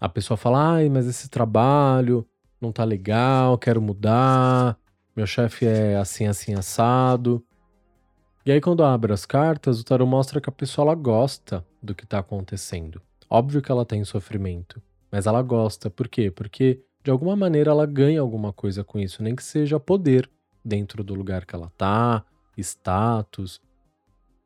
A 0.00 0.08
pessoa 0.08 0.36
fala: 0.36 0.74
"Ai, 0.74 0.88
mas 0.88 1.06
esse 1.06 1.28
trabalho 1.28 2.26
não 2.60 2.72
tá 2.72 2.84
legal, 2.84 3.58
quero 3.58 3.80
mudar, 3.80 4.78
meu 5.14 5.26
chefe 5.26 5.66
é 5.66 5.96
assim, 5.96 6.26
assim, 6.26 6.54
assado. 6.54 7.44
E 8.44 8.52
aí, 8.52 8.60
quando 8.60 8.84
abre 8.84 9.12
as 9.12 9.24
cartas, 9.24 9.80
o 9.80 9.84
tarot 9.84 10.08
mostra 10.08 10.40
que 10.40 10.48
a 10.48 10.52
pessoa 10.52 10.86
ela 10.86 10.94
gosta 10.94 11.64
do 11.82 11.94
que 11.94 12.04
está 12.04 12.18
acontecendo. 12.18 13.00
Óbvio 13.30 13.62
que 13.62 13.72
ela 13.72 13.86
tem 13.86 14.04
sofrimento, 14.04 14.82
mas 15.10 15.26
ela 15.26 15.40
gosta. 15.40 15.88
Por 15.88 16.08
quê? 16.08 16.30
Porque 16.30 16.82
de 17.02 17.10
alguma 17.10 17.36
maneira 17.36 17.70
ela 17.70 17.86
ganha 17.86 18.20
alguma 18.20 18.52
coisa 18.52 18.82
com 18.82 18.98
isso, 18.98 19.22
nem 19.22 19.34
que 19.36 19.44
seja 19.44 19.78
poder 19.78 20.28
dentro 20.64 21.04
do 21.04 21.14
lugar 21.14 21.44
que 21.44 21.54
ela 21.54 21.70
tá, 21.76 22.24
status. 22.56 23.60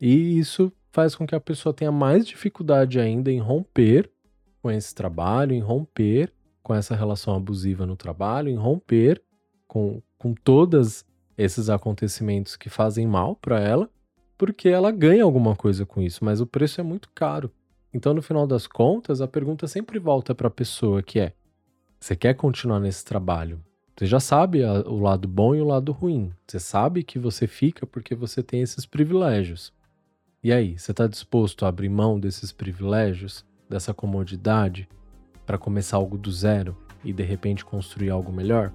E 0.01 0.39
isso 0.39 0.73
faz 0.93 1.15
com 1.15 1.27
que 1.27 1.35
a 1.35 1.41
pessoa 1.41 1.73
tenha 1.73 1.93
mais 1.93 2.27
dificuldade 2.27 3.01
ainda 3.01 3.31
em 3.31 3.39
romper 3.39 4.11
com 4.63 4.71
esse 4.71 4.95
trabalho, 4.95 5.53
em 5.53 5.61
romper 5.61 6.33
com 6.63 6.75
essa 6.75 6.95
relação 6.95 7.35
abusiva 7.35 7.87
no 7.87 7.97
trabalho, 7.97 8.51
em 8.51 8.57
romper 8.57 9.23
com, 9.67 10.03
com 10.19 10.35
todas 10.35 11.05
esses 11.37 11.71
acontecimentos 11.71 12.57
que 12.57 12.69
fazem 12.69 13.07
mal 13.07 13.37
para 13.37 13.61
ela, 13.61 13.89
porque 14.37 14.69
ela 14.69 14.91
ganha 14.91 15.25
alguma 15.25 15.57
coisa 15.57 15.87
com 15.87 16.03
isso, 16.03 16.25
mas 16.25 16.41
o 16.41 16.47
preço 16.47 16.81
é 16.81 16.85
muito 16.85 17.09
caro. 17.15 17.51
Então, 17.93 18.13
no 18.13 18.21
final 18.21 18.47
das 18.47 18.67
contas, 18.67 19.21
a 19.21 19.27
pergunta 19.29 19.67
sempre 19.67 19.99
volta 19.99 20.35
para 20.35 20.49
a 20.49 20.51
pessoa 20.51 21.03
que 21.03 21.19
é: 21.19 21.33
você 21.99 22.15
quer 22.15 22.35
continuar 22.35 22.81
nesse 22.81 23.05
trabalho? 23.05 23.61
Você 23.97 24.07
já 24.07 24.21
sabe 24.21 24.63
o 24.65 25.01
lado 25.01 25.27
bom 25.27 25.55
e 25.55 25.61
o 25.61 25.65
lado 25.65 25.91
ruim. 25.91 26.31
Você 26.47 26.61
sabe 26.61 27.03
que 27.03 27.19
você 27.19 27.49
fica 27.49 27.85
porque 27.85 28.15
você 28.15 28.43
tem 28.43 28.61
esses 28.61 28.87
privilégios. 28.87 29.73
E 30.43 30.53
aí, 30.53 30.79
você 30.79 30.93
está 30.93 31.09
disposto 31.09 31.65
a 31.65 31.69
abrir 31.69 31.89
mão 31.89 32.21
desses 32.21 32.53
privilégios, 32.53 33.45
dessa 33.69 33.93
comodidade, 33.93 34.89
para 35.45 35.59
começar 35.59 35.97
algo 35.97 36.16
do 36.16 36.31
zero 36.31 36.77
e 37.05 37.12
de 37.12 37.23
repente 37.23 37.64
construir 37.64 38.11
algo 38.11 38.33
melhor? 38.33 38.73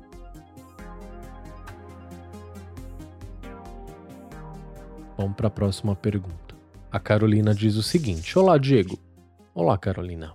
Vamos 5.17 5.35
para 5.35 5.47
a 5.47 5.51
próxima 5.51 5.95
pergunta. 5.95 6.55
A 6.91 6.99
Carolina 6.99 7.53
diz 7.53 7.75
o 7.75 7.83
seguinte: 7.83 8.37
Olá, 8.37 8.57
Diego. 8.57 8.99
Olá, 9.53 9.77
Carolina. 9.77 10.33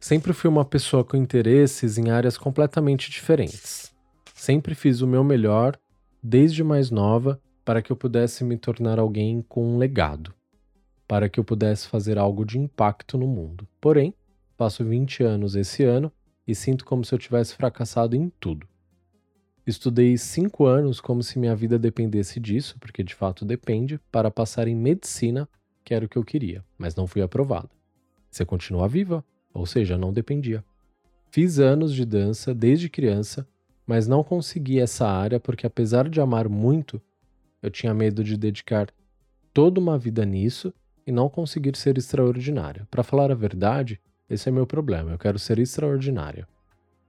Sempre 0.00 0.32
fui 0.32 0.48
uma 0.48 0.64
pessoa 0.64 1.04
com 1.04 1.16
interesses 1.16 1.98
em 1.98 2.10
áreas 2.10 2.38
completamente 2.38 3.10
diferentes. 3.10 3.94
Sempre 4.34 4.74
fiz 4.74 5.00
o 5.00 5.06
meu 5.06 5.24
melhor, 5.24 5.76
desde 6.22 6.62
mais 6.62 6.90
nova, 6.90 7.40
para 7.64 7.82
que 7.82 7.90
eu 7.90 7.96
pudesse 7.96 8.44
me 8.44 8.56
tornar 8.56 8.98
alguém 8.98 9.44
com 9.48 9.74
um 9.74 9.76
legado, 9.76 10.32
para 11.08 11.26
que 11.26 11.40
eu 11.40 11.44
pudesse 11.44 11.88
fazer 11.88 12.18
algo 12.18 12.44
de 12.44 12.58
impacto 12.58 13.16
no 13.16 13.26
mundo. 13.26 13.66
Porém, 13.80 14.12
faço 14.58 14.84
20 14.84 15.22
anos 15.22 15.56
esse 15.56 15.82
ano 15.82 16.12
e 16.46 16.54
sinto 16.54 16.84
como 16.84 17.02
se 17.02 17.14
eu 17.14 17.18
tivesse 17.18 17.54
fracassado 17.54 18.14
em 18.14 18.30
tudo. 18.38 18.68
Estudei 19.66 20.16
cinco 20.18 20.66
anos 20.66 21.00
como 21.00 21.22
se 21.22 21.38
minha 21.38 21.56
vida 21.56 21.78
dependesse 21.78 22.38
disso, 22.38 22.76
porque 22.78 23.02
de 23.02 23.14
fato 23.14 23.44
depende, 23.44 23.98
para 24.12 24.30
passar 24.30 24.68
em 24.68 24.74
medicina, 24.74 25.48
que 25.82 25.94
era 25.94 26.04
o 26.04 26.08
que 26.08 26.16
eu 26.16 26.24
queria, 26.24 26.64
mas 26.76 26.94
não 26.94 27.06
fui 27.06 27.22
aprovada. 27.22 27.70
Você 28.30 28.44
continua 28.44 28.88
viva, 28.88 29.24
ou 29.52 29.66
seja, 29.66 29.96
não 29.96 30.12
dependia. 30.12 30.64
Fiz 31.30 31.58
anos 31.58 31.94
de 31.94 32.04
dança 32.04 32.54
desde 32.54 32.88
criança, 32.88 33.46
mas 33.86 34.06
não 34.06 34.22
consegui 34.22 34.78
essa 34.78 35.06
área 35.06 35.40
porque, 35.40 35.66
apesar 35.66 36.08
de 36.08 36.20
amar 36.20 36.48
muito, 36.48 37.00
eu 37.62 37.70
tinha 37.70 37.92
medo 37.94 38.22
de 38.22 38.36
dedicar 38.36 38.88
toda 39.52 39.80
uma 39.80 39.98
vida 39.98 40.24
nisso 40.24 40.72
e 41.08 41.12
não 41.12 41.26
conseguir 41.26 41.74
ser 41.74 41.96
extraordinária. 41.96 42.86
Para 42.90 43.02
falar 43.02 43.30
a 43.32 43.34
verdade, 43.34 43.98
esse 44.28 44.46
é 44.46 44.52
meu 44.52 44.66
problema. 44.66 45.10
Eu 45.10 45.18
quero 45.18 45.38
ser 45.38 45.58
extraordinária. 45.58 46.46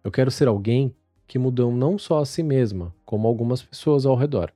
Eu 0.02 0.10
quero 0.10 0.32
ser 0.32 0.48
alguém 0.48 0.96
que 1.28 1.38
mudou 1.38 1.70
não 1.70 1.98
só 1.98 2.20
a 2.20 2.26
si 2.26 2.42
mesma, 2.42 2.96
como 3.06 3.28
algumas 3.28 3.62
pessoas 3.62 4.06
ao 4.06 4.16
redor. 4.16 4.54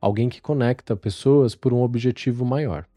Alguém 0.00 0.28
que 0.28 0.42
conecta 0.42 0.96
pessoas 0.96 1.54
por 1.54 1.72
um 1.72 1.80
objetivo 1.80 2.44
maior. 2.44 2.88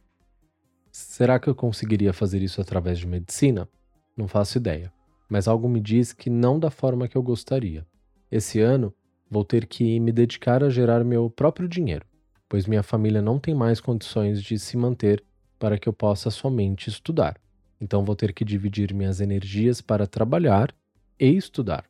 Será 0.91 1.37
que 1.37 1.47
eu 1.47 1.53
conseguiria 1.53 2.13
fazer 2.13 2.41
isso 2.41 2.59
através 2.59 2.97
de 2.97 3.05
medicina? 3.05 3.69
Não 4.17 4.27
faço 4.27 4.57
ideia, 4.57 4.91
mas 5.29 5.47
algo 5.47 5.69
me 5.69 5.79
diz 5.79 6.13
que 6.13 6.31
não 6.31 6.59
da 6.59 6.71
forma 6.71 7.07
que 7.07 7.15
eu 7.15 7.21
gostaria. 7.21 7.85
Esse 8.31 8.59
ano, 8.59 8.91
vou 9.29 9.45
ter 9.45 9.67
que 9.67 9.99
me 9.99 10.11
dedicar 10.11 10.63
a 10.63 10.69
gerar 10.71 11.03
meu 11.03 11.29
próprio 11.29 11.69
dinheiro, 11.69 12.07
pois 12.49 12.65
minha 12.65 12.81
família 12.81 13.21
não 13.21 13.37
tem 13.37 13.53
mais 13.53 13.79
condições 13.79 14.41
de 14.41 14.57
se 14.57 14.75
manter 14.75 15.23
para 15.63 15.79
que 15.79 15.87
eu 15.87 15.93
possa 15.93 16.29
somente 16.29 16.89
estudar. 16.89 17.39
Então 17.79 18.03
vou 18.03 18.17
ter 18.17 18.33
que 18.33 18.43
dividir 18.43 18.93
minhas 18.93 19.21
energias 19.21 19.79
para 19.79 20.05
trabalhar 20.05 20.75
e 21.17 21.29
estudar. 21.37 21.85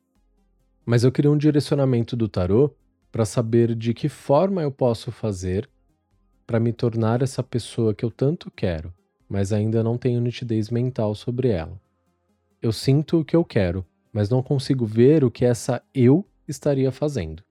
Mas 0.86 1.04
eu 1.04 1.12
queria 1.12 1.32
um 1.32 1.38
direcionamento 1.40 2.16
do 2.16 2.30
tarô 2.30 2.70
para 3.12 3.26
saber 3.26 3.74
de 3.74 3.92
que 3.92 4.08
forma 4.08 4.62
eu 4.62 4.72
posso 4.72 5.12
fazer 5.12 5.68
para 6.46 6.60
me 6.60 6.72
tornar 6.72 7.24
essa 7.24 7.42
pessoa 7.42 7.96
que 7.96 8.06
eu 8.06 8.12
tanto 8.12 8.52
quero, 8.52 8.94
mas 9.28 9.52
ainda 9.52 9.82
não 9.82 9.98
tenho 9.98 10.22
nitidez 10.22 10.70
mental 10.70 11.16
sobre 11.16 11.48
ela. 11.48 11.82
Eu 12.62 12.72
sinto 12.72 13.22
o 13.22 13.26
que 13.26 13.36
eu 13.36 13.44
quero, 13.44 13.84
mas 14.12 14.30
não 14.30 14.44
consigo 14.44 14.86
ver 14.86 15.24
o 15.24 15.32
que 15.32 15.46
essa 15.46 15.82
eu 15.96 16.24
estaria 16.48 16.92
fazendo. 16.92 17.42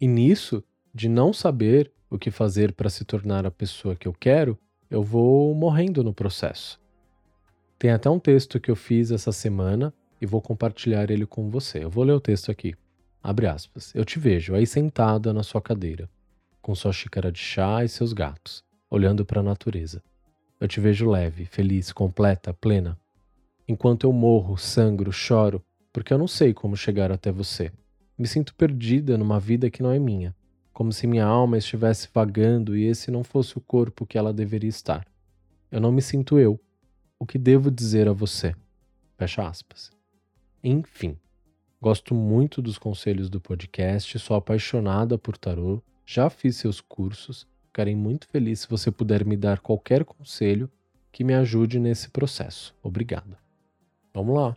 E 0.00 0.08
nisso, 0.08 0.60
de 0.92 1.08
não 1.08 1.32
saber 1.32 1.92
o 2.10 2.18
que 2.18 2.32
fazer 2.32 2.72
para 2.72 2.90
se 2.90 3.04
tornar 3.04 3.46
a 3.46 3.50
pessoa 3.52 3.94
que 3.94 4.08
eu 4.08 4.12
quero, 4.12 4.58
eu 4.90 5.02
vou 5.02 5.54
morrendo 5.54 6.02
no 6.04 6.14
processo. 6.14 6.80
Tem 7.78 7.90
até 7.90 8.08
um 8.08 8.18
texto 8.18 8.60
que 8.60 8.70
eu 8.70 8.76
fiz 8.76 9.10
essa 9.10 9.32
semana 9.32 9.92
e 10.20 10.26
vou 10.26 10.40
compartilhar 10.40 11.10
ele 11.10 11.26
com 11.26 11.50
você. 11.50 11.84
Eu 11.84 11.90
vou 11.90 12.04
ler 12.04 12.12
o 12.12 12.20
texto 12.20 12.50
aqui. 12.50 12.74
Abre 13.22 13.46
aspas. 13.46 13.94
Eu 13.94 14.04
te 14.04 14.18
vejo 14.18 14.54
aí 14.54 14.66
sentada 14.66 15.32
na 15.32 15.42
sua 15.42 15.60
cadeira, 15.60 16.08
com 16.62 16.74
sua 16.74 16.92
xícara 16.92 17.30
de 17.30 17.38
chá 17.38 17.84
e 17.84 17.88
seus 17.88 18.12
gatos, 18.12 18.62
olhando 18.88 19.24
para 19.24 19.40
a 19.40 19.44
natureza. 19.44 20.02
Eu 20.60 20.68
te 20.68 20.80
vejo 20.80 21.10
leve, 21.10 21.44
feliz, 21.44 21.92
completa, 21.92 22.54
plena, 22.54 22.98
enquanto 23.68 24.04
eu 24.04 24.12
morro, 24.12 24.56
sangro, 24.56 25.12
choro, 25.12 25.62
porque 25.92 26.12
eu 26.12 26.18
não 26.18 26.28
sei 26.28 26.54
como 26.54 26.76
chegar 26.76 27.10
até 27.10 27.30
você. 27.30 27.70
Me 28.16 28.26
sinto 28.26 28.54
perdida 28.54 29.18
numa 29.18 29.38
vida 29.38 29.70
que 29.70 29.82
não 29.82 29.90
é 29.90 29.98
minha, 29.98 30.34
como 30.76 30.92
se 30.92 31.06
minha 31.06 31.24
alma 31.24 31.56
estivesse 31.56 32.06
vagando 32.12 32.76
e 32.76 32.84
esse 32.84 33.10
não 33.10 33.24
fosse 33.24 33.56
o 33.56 33.62
corpo 33.62 34.04
que 34.04 34.18
ela 34.18 34.30
deveria 34.30 34.68
estar. 34.68 35.06
Eu 35.70 35.80
não 35.80 35.90
me 35.90 36.02
sinto 36.02 36.38
eu. 36.38 36.60
O 37.18 37.24
que 37.24 37.38
devo 37.38 37.70
dizer 37.70 38.06
a 38.06 38.12
você? 38.12 38.54
Fecha 39.16 39.48
aspas. 39.48 39.90
Enfim, 40.62 41.16
gosto 41.80 42.14
muito 42.14 42.60
dos 42.60 42.76
conselhos 42.76 43.30
do 43.30 43.40
podcast, 43.40 44.18
sou 44.18 44.36
apaixonada 44.36 45.16
por 45.16 45.38
tarô, 45.38 45.82
já 46.04 46.28
fiz 46.28 46.56
seus 46.56 46.78
cursos, 46.78 47.48
ficarei 47.68 47.96
muito 47.96 48.28
feliz 48.28 48.60
se 48.60 48.68
você 48.68 48.90
puder 48.90 49.24
me 49.24 49.34
dar 49.34 49.60
qualquer 49.60 50.04
conselho 50.04 50.70
que 51.10 51.24
me 51.24 51.32
ajude 51.32 51.78
nesse 51.78 52.10
processo. 52.10 52.74
Obrigada. 52.82 53.38
Vamos 54.12 54.36
lá. 54.36 54.54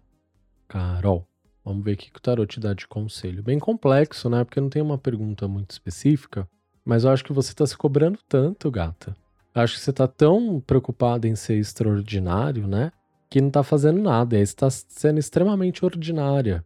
Carol, 0.67 1.25
vamos 1.69 1.83
ver 1.83 1.93
o 1.93 1.97
que 1.97 2.09
o 2.15 2.19
tarot 2.19 2.51
te 2.51 2.59
dá 2.59 2.73
de 2.73 2.87
conselho. 2.87 3.43
Bem 3.43 3.59
complexo, 3.59 4.27
né? 4.29 4.43
Porque 4.43 4.59
não 4.59 4.69
tem 4.69 4.81
uma 4.81 4.97
pergunta 4.97 5.47
muito 5.47 5.71
específica. 5.71 6.49
Mas 6.83 7.03
eu 7.03 7.11
acho 7.11 7.23
que 7.23 7.31
você 7.31 7.53
tá 7.53 7.65
se 7.65 7.77
cobrando 7.77 8.17
tanto, 8.27 8.71
gata. 8.71 9.15
Eu 9.53 9.61
acho 9.61 9.75
que 9.75 9.81
você 9.81 9.93
tá 9.93 10.07
tão 10.07 10.59
preocupada 10.65 11.27
em 11.27 11.35
ser 11.35 11.59
extraordinário, 11.59 12.67
né? 12.67 12.91
Que 13.29 13.39
não 13.39 13.51
tá 13.51 13.61
fazendo 13.61 14.01
nada. 14.01 14.35
E 14.35 14.39
aí 14.39 14.47
você 14.47 14.55
tá 14.55 14.69
sendo 14.69 15.19
extremamente 15.19 15.85
ordinária, 15.85 16.65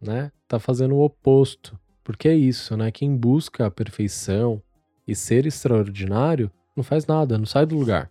né? 0.00 0.32
Tá 0.48 0.58
fazendo 0.58 0.96
o 0.96 1.04
oposto. 1.04 1.78
Porque 2.02 2.28
é 2.28 2.34
isso, 2.34 2.76
né? 2.76 2.90
Quem 2.90 3.16
busca 3.16 3.66
a 3.66 3.70
perfeição 3.70 4.60
e 5.06 5.14
ser 5.14 5.46
extraordinário 5.46 6.50
não 6.74 6.82
faz 6.82 7.06
nada, 7.06 7.38
não 7.38 7.46
sai 7.46 7.64
do 7.64 7.78
lugar. 7.78 8.10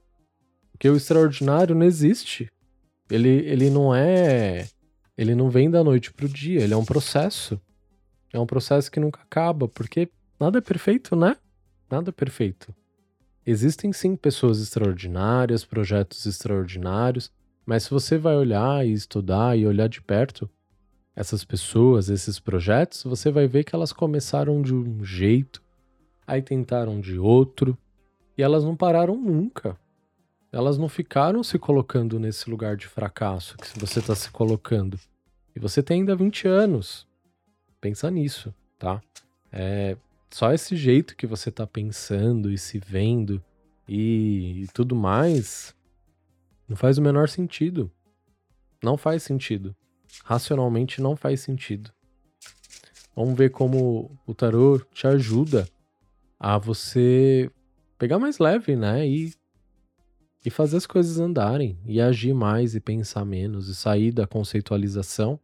Porque 0.72 0.90
o 0.90 0.96
extraordinário 0.96 1.76
não 1.76 1.86
existe. 1.86 2.50
Ele, 3.10 3.30
ele 3.30 3.70
não 3.70 3.94
é. 3.94 4.68
Ele 5.18 5.34
não 5.34 5.50
vem 5.50 5.70
da 5.70 5.84
noite 5.84 6.12
pro 6.12 6.28
dia, 6.28 6.62
ele 6.62 6.74
é 6.74 6.78
um 6.78 6.86
processo. 6.86 7.60
É 8.34 8.40
um 8.40 8.46
processo 8.46 8.92
que 8.92 9.00
nunca 9.00 9.22
acaba, 9.22 9.68
porque 9.68 10.10
nada 10.40 10.58
é 10.58 10.62
perfeito, 10.62 11.16
né? 11.16 11.38
Nada 11.90 12.10
é 12.10 12.12
perfeito. 12.12 12.76
Existem 13.46 13.94
sim 13.94 14.16
pessoas 14.16 14.60
extraordinárias, 14.60 15.64
projetos 15.64 16.26
extraordinários, 16.26 17.32
mas 17.66 17.84
se 17.84 17.92
você 17.92 18.18
vai 18.18 18.36
olhar 18.36 18.86
e 18.86 18.92
estudar 18.92 19.58
e 19.58 19.66
olhar 19.66 19.88
de 19.88 20.02
perto 20.02 20.50
essas 21.16 21.46
pessoas, 21.46 22.10
esses 22.10 22.40
projetos, 22.40 23.04
você 23.04 23.32
vai 23.32 23.48
ver 23.48 23.64
que 23.64 23.74
elas 23.74 23.94
começaram 23.94 24.62
de 24.62 24.74
um 24.74 25.04
jeito, 25.04 25.64
aí 26.28 26.42
tentaram 26.42 27.00
de 27.00 27.18
outro, 27.18 27.78
e 28.38 28.44
elas 28.44 28.66
não 28.66 28.76
pararam 28.76 29.16
nunca 29.16 29.78
elas 30.56 30.78
não 30.78 30.88
ficaram 30.88 31.44
se 31.44 31.60
colocando 31.60 32.18
nesse 32.18 32.50
lugar 32.50 32.78
de 32.78 32.88
fracasso 32.88 33.58
que 33.58 33.78
você 33.78 34.00
está 34.00 34.16
se 34.16 34.32
colocando. 34.32 34.98
E 35.54 35.60
você 35.60 35.84
tem 35.84 36.00
ainda 36.00 36.16
20 36.16 36.48
anos. 36.48 37.06
Pensa 37.82 38.10
nisso, 38.10 38.56
tá? 38.80 39.02
É 39.52 39.98
só 40.32 40.54
esse 40.54 40.78
jeito 40.78 41.16
que 41.18 41.28
você 41.28 41.50
está 41.50 41.68
pensando 41.68 42.50
e 42.50 42.58
se 42.58 42.80
vendo 42.80 43.44
e, 43.86 44.64
e 44.64 44.68
tudo 44.74 44.96
mais 44.96 45.76
não 46.70 46.78
faz 46.78 46.98
o 46.98 47.02
menor 47.02 47.28
sentido. 47.28 47.92
Não 48.82 48.96
faz 48.96 49.24
sentido. 49.24 49.76
Racionalmente 50.24 51.02
não 51.02 51.18
faz 51.18 51.42
sentido. 51.42 51.92
Vamos 53.14 53.38
ver 53.38 53.50
como 53.50 54.10
o 54.26 54.34
tarô 54.34 54.80
te 54.94 55.06
ajuda 55.06 55.68
a 56.40 56.58
você 56.58 57.52
pegar 57.98 58.20
mais 58.20 58.40
leve, 58.40 58.78
né? 58.78 59.06
E 59.06 59.34
e 60.46 60.50
fazer 60.52 60.78
as 60.78 60.86
coisas 60.86 61.20
andarem, 61.20 61.78
e 61.86 62.00
agir 62.00 62.34
mais 62.34 62.76
e 62.76 62.80
pensar 62.80 63.26
menos, 63.26 63.68
e 63.68 63.76
sair 63.76 64.12
da 64.12 64.28
conceitualização 64.28 65.40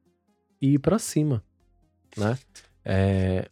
e 0.62 0.76
ir 0.76 0.80
para 0.80 1.00
cima, 1.00 1.44
né? 2.16 2.38
É, 2.86 3.50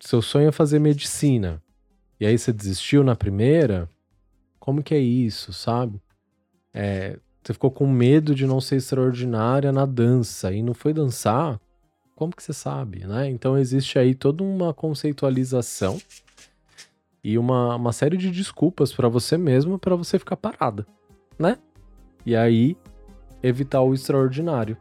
seu 0.00 0.20
sonho 0.20 0.48
é 0.48 0.52
fazer 0.52 0.80
medicina, 0.80 1.62
e 2.18 2.26
aí 2.26 2.36
você 2.36 2.52
desistiu 2.52 3.04
na 3.04 3.14
primeira, 3.14 3.88
como 4.58 4.82
que 4.82 4.94
é 4.94 4.98
isso, 4.98 5.52
sabe? 5.52 6.02
É, 6.74 7.18
você 7.42 7.52
ficou 7.52 7.70
com 7.70 7.86
medo 7.86 8.34
de 8.34 8.44
não 8.44 8.60
ser 8.60 8.76
extraordinária 8.76 9.70
na 9.70 9.86
dança, 9.86 10.52
e 10.52 10.60
não 10.60 10.74
foi 10.74 10.92
dançar, 10.92 11.60
como 12.16 12.34
que 12.34 12.42
você 12.42 12.52
sabe, 12.52 13.06
né? 13.06 13.30
Então 13.30 13.56
existe 13.56 13.98
aí 13.98 14.14
toda 14.14 14.42
uma 14.42 14.74
conceitualização 14.74 15.98
e 17.22 17.38
uma, 17.38 17.76
uma 17.76 17.92
série 17.92 18.16
de 18.16 18.30
desculpas 18.30 18.92
para 18.92 19.08
você 19.08 19.36
mesmo 19.36 19.78
para 19.78 19.94
você 19.94 20.18
ficar 20.18 20.36
parada, 20.36 20.86
né? 21.38 21.58
E 22.24 22.36
aí 22.36 22.76
evitar 23.42 23.82
o 23.82 23.94
extraordinário. 23.94 24.76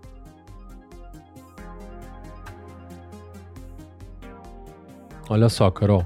Olha 5.29 5.47
só, 5.47 5.69
Carol. 5.69 6.05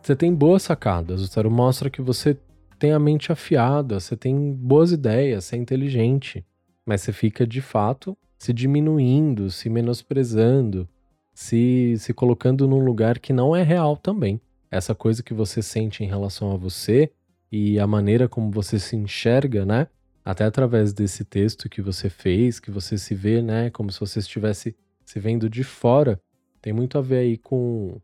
Você 0.00 0.16
tem 0.16 0.34
boas 0.34 0.62
sacadas. 0.62 1.22
O 1.22 1.30
tarot 1.30 1.54
mostra 1.54 1.90
que 1.90 2.00
você 2.00 2.36
tem 2.78 2.92
a 2.92 2.98
mente 2.98 3.30
afiada, 3.30 4.00
você 4.00 4.16
tem 4.16 4.54
boas 4.54 4.90
ideias, 4.90 5.44
você 5.44 5.56
é 5.56 5.58
inteligente. 5.58 6.44
Mas 6.86 7.02
você 7.02 7.12
fica 7.12 7.46
de 7.46 7.60
fato 7.60 8.16
se 8.38 8.52
diminuindo, 8.52 9.50
se 9.50 9.68
menosprezando, 9.68 10.88
se, 11.34 11.96
se 11.98 12.14
colocando 12.14 12.66
num 12.66 12.78
lugar 12.78 13.18
que 13.18 13.32
não 13.32 13.54
é 13.54 13.62
real 13.62 13.96
também. 13.96 14.40
Essa 14.70 14.94
coisa 14.94 15.22
que 15.22 15.32
você 15.32 15.62
sente 15.62 16.04
em 16.04 16.06
relação 16.06 16.52
a 16.52 16.56
você 16.56 17.10
e 17.50 17.78
a 17.78 17.86
maneira 17.86 18.28
como 18.28 18.50
você 18.50 18.78
se 18.78 18.96
enxerga, 18.96 19.64
né? 19.64 19.86
Até 20.24 20.44
através 20.44 20.92
desse 20.92 21.24
texto 21.24 21.68
que 21.68 21.80
você 21.80 22.10
fez, 22.10 22.60
que 22.60 22.70
você 22.70 22.98
se 22.98 23.14
vê, 23.14 23.40
né? 23.40 23.70
Como 23.70 23.90
se 23.90 23.98
você 23.98 24.18
estivesse 24.18 24.76
se 25.04 25.18
vendo 25.18 25.48
de 25.48 25.64
fora, 25.64 26.20
tem 26.60 26.72
muito 26.72 26.98
a 26.98 27.00
ver 27.00 27.18
aí 27.18 27.38
com 27.38 28.00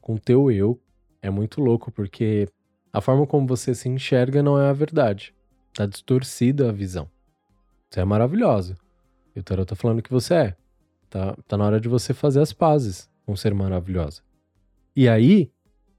com 0.00 0.16
teu 0.16 0.50
eu. 0.50 0.80
É 1.22 1.30
muito 1.30 1.60
louco 1.60 1.90
porque 1.90 2.46
a 2.92 3.00
forma 3.00 3.26
como 3.26 3.46
você 3.46 3.74
se 3.74 3.88
enxerga 3.88 4.42
não 4.42 4.60
é 4.60 4.68
a 4.68 4.72
verdade. 4.72 5.34
Tá 5.72 5.86
distorcida 5.86 6.68
a 6.68 6.72
visão. 6.72 7.10
Você 7.90 8.00
é 8.00 8.04
maravilhosa. 8.04 8.76
E 9.34 9.40
o 9.40 9.42
tarot 9.42 9.66
tá 9.66 9.74
falando 9.74 10.02
que 10.02 10.10
você 10.10 10.34
é. 10.34 10.56
Tá, 11.08 11.36
tá 11.48 11.56
na 11.56 11.64
hora 11.64 11.80
de 11.80 11.88
você 11.88 12.12
fazer 12.12 12.40
as 12.40 12.52
pazes 12.52 13.10
com 13.24 13.34
ser 13.34 13.54
maravilhosa. 13.54 14.22
E 14.94 15.08
aí, 15.08 15.50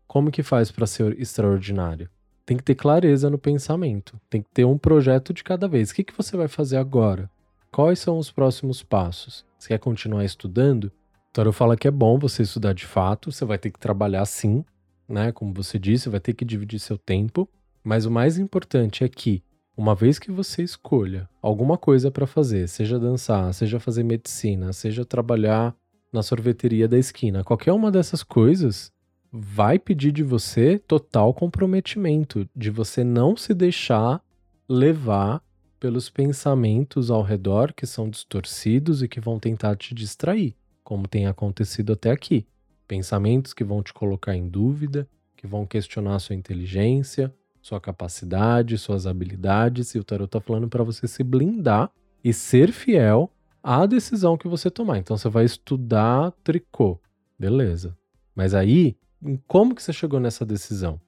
como 0.07 0.31
que 0.31 0.43
faz 0.43 0.71
para 0.71 0.87
ser 0.87 1.19
extraordinário? 1.19 2.09
Tem 2.45 2.55
que 2.55 2.63
ter 2.63 2.75
clareza 2.75 3.29
no 3.29 3.37
pensamento. 3.37 4.19
Tem 4.29 4.41
que 4.41 4.49
ter 4.53 4.65
um 4.65 4.77
projeto 4.77 5.33
de 5.33 5.43
cada 5.43 5.67
vez. 5.67 5.89
O 5.89 5.95
que, 5.95 6.03
que 6.03 6.15
você 6.15 6.37
vai 6.37 6.47
fazer 6.47 6.77
agora? 6.77 7.29
Quais 7.71 7.99
são 7.99 8.17
os 8.17 8.31
próximos 8.31 8.83
passos? 8.83 9.45
Você 9.57 9.69
quer 9.69 9.79
continuar 9.79 10.23
estudando? 10.23 10.91
Tarot 11.33 11.55
fala 11.55 11.75
que 11.75 11.87
é 11.87 11.91
bom 11.91 12.17
você 12.17 12.43
estudar 12.43 12.73
de 12.73 12.85
fato, 12.85 13.31
você 13.31 13.43
vai 13.43 13.57
ter 13.57 13.69
que 13.69 13.79
trabalhar 13.79 14.25
sim, 14.25 14.63
né? 15.09 15.31
Como 15.33 15.53
você 15.53 15.77
disse, 15.77 16.07
vai 16.07 16.19
ter 16.19 16.33
que 16.33 16.45
dividir 16.45 16.79
seu 16.79 16.97
tempo, 16.97 17.49
mas 17.83 18.05
o 18.05 18.11
mais 18.11 18.37
importante 18.37 19.03
é 19.03 19.09
que 19.09 19.43
uma 19.75 19.93
vez 19.93 20.17
que 20.17 20.31
você 20.31 20.63
escolha 20.63 21.27
alguma 21.41 21.77
coisa 21.77 22.09
para 22.09 22.25
fazer, 22.25 22.69
seja 22.69 22.97
dançar, 22.97 23.53
seja 23.53 23.77
fazer 23.81 24.03
medicina, 24.03 24.71
seja 24.71 25.03
trabalhar 25.03 25.75
na 26.13 26.23
sorveteria 26.23 26.87
da 26.87 26.97
esquina, 26.97 27.43
qualquer 27.43 27.73
uma 27.73 27.91
dessas 27.91 28.23
coisas 28.23 28.89
vai 29.37 29.77
pedir 29.77 30.11
de 30.11 30.23
você 30.23 30.79
total 30.79 31.33
comprometimento, 31.33 32.47
de 32.55 32.69
você 32.69 33.03
não 33.03 33.35
se 33.35 33.53
deixar 33.53 34.21
levar 34.67 35.41
pelos 35.79 36.09
pensamentos 36.09 37.11
ao 37.11 37.21
redor 37.21 37.73
que 37.73 37.85
são 37.85 38.09
distorcidos 38.09 39.03
e 39.03 39.07
que 39.07 39.19
vão 39.19 39.39
tentar 39.39 39.75
te 39.75 39.93
distrair 39.93 40.55
como 40.85 41.07
tem 41.07 41.25
acontecido 41.25 41.93
até 41.93 42.11
aqui. 42.11 42.45
Pensamentos 42.87 43.53
que 43.53 43.63
vão 43.63 43.81
te 43.81 43.91
colocar 43.91 44.35
em 44.35 44.47
dúvida, 44.47 45.09
que 45.35 45.47
vão 45.47 45.65
questionar 45.65 46.19
sua 46.19 46.35
inteligência, 46.35 47.33
sua 47.59 47.81
capacidade, 47.81 48.77
suas 48.77 49.07
habilidades, 49.07 49.95
e 49.95 49.99
o 49.99 50.03
tarot 50.03 50.27
está 50.27 50.39
falando 50.39 50.69
para 50.69 50.83
você 50.83 51.07
se 51.07 51.23
blindar 51.23 51.89
e 52.23 52.31
ser 52.31 52.71
fiel 52.71 53.31
à 53.63 53.87
decisão 53.87 54.37
que 54.37 54.47
você 54.47 54.69
tomar. 54.69 54.99
Então 54.99 55.17
você 55.17 55.27
vai 55.27 55.43
estudar 55.43 56.31
tricô, 56.43 56.99
beleza? 57.37 57.97
Mas 58.35 58.53
aí, 58.53 58.95
como 59.47 59.75
que 59.75 59.81
você 59.81 59.93
chegou 59.93 60.19
nessa 60.19 60.45
decisão? 60.45 60.99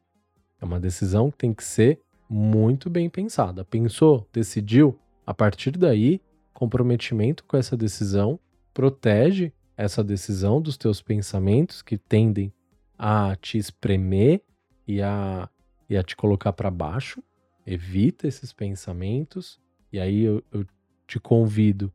É 0.60 0.66
uma 0.66 0.80
decisão 0.80 1.30
que 1.30 1.38
tem 1.38 1.54
que 1.54 1.64
ser 1.64 2.02
muito 2.30 2.90
bem 2.90 3.10
pensada. 3.10 3.64
Pensou, 3.64 4.28
decidiu, 4.34 5.00
a 5.26 5.34
partir 5.34 5.72
daí, 5.72 6.22
comprometimento 6.54 7.44
com 7.44 7.56
essa 7.56 7.78
decisão 7.78 8.40
protege 8.74 9.54
essa 9.76 10.04
decisão 10.04 10.60
dos 10.60 10.76
teus 10.78 11.02
pensamentos 11.02 11.82
que 11.82 11.98
tendem 11.98 12.52
a 12.98 13.36
te 13.36 13.58
espremer 13.58 14.42
e 14.88 15.02
a, 15.02 15.48
e 15.88 15.96
a 15.96 16.04
te 16.04 16.16
colocar 16.16 16.54
para 16.54 16.72
baixo. 16.72 17.22
Evita 17.66 18.28
esses 18.28 18.52
pensamentos. 18.52 19.60
E 19.92 20.00
aí 20.00 20.24
eu, 20.24 20.44
eu 20.52 20.66
te 21.06 21.20
convido 21.20 21.94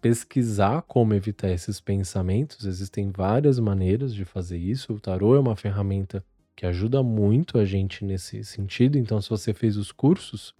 pesquisar 0.00 0.82
como 0.82 1.14
evitar 1.14 1.50
esses 1.50 1.80
pensamentos. 1.80 2.64
Existem 2.64 3.10
várias 3.10 3.58
maneiras 3.58 4.14
de 4.14 4.24
fazer 4.24 4.58
isso. 4.58 4.94
O 4.94 5.00
tarô 5.00 5.36
é 5.36 5.40
uma 5.40 5.56
ferramenta 5.56 6.24
que 6.56 6.66
ajuda 6.66 7.02
muito 7.02 7.58
a 7.58 7.64
gente 7.64 8.04
nesse 8.04 8.44
sentido. 8.44 8.98
Então, 8.98 9.20
se 9.20 9.30
você 9.30 9.52
fez 9.52 9.76
os 9.76 9.92
cursos, 9.92 10.54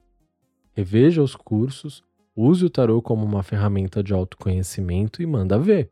reveja 0.72 1.22
os 1.22 1.34
cursos, 1.34 2.03
use 2.34 2.64
o 2.64 2.70
tarô 2.70 3.03
como 3.03 3.24
uma 3.24 3.43
ferramenta 3.43 4.03
de 4.03 4.12
autoconhecimento 4.12 5.22
e 5.22 5.26
manda 5.26 5.59
ver. 5.59 5.91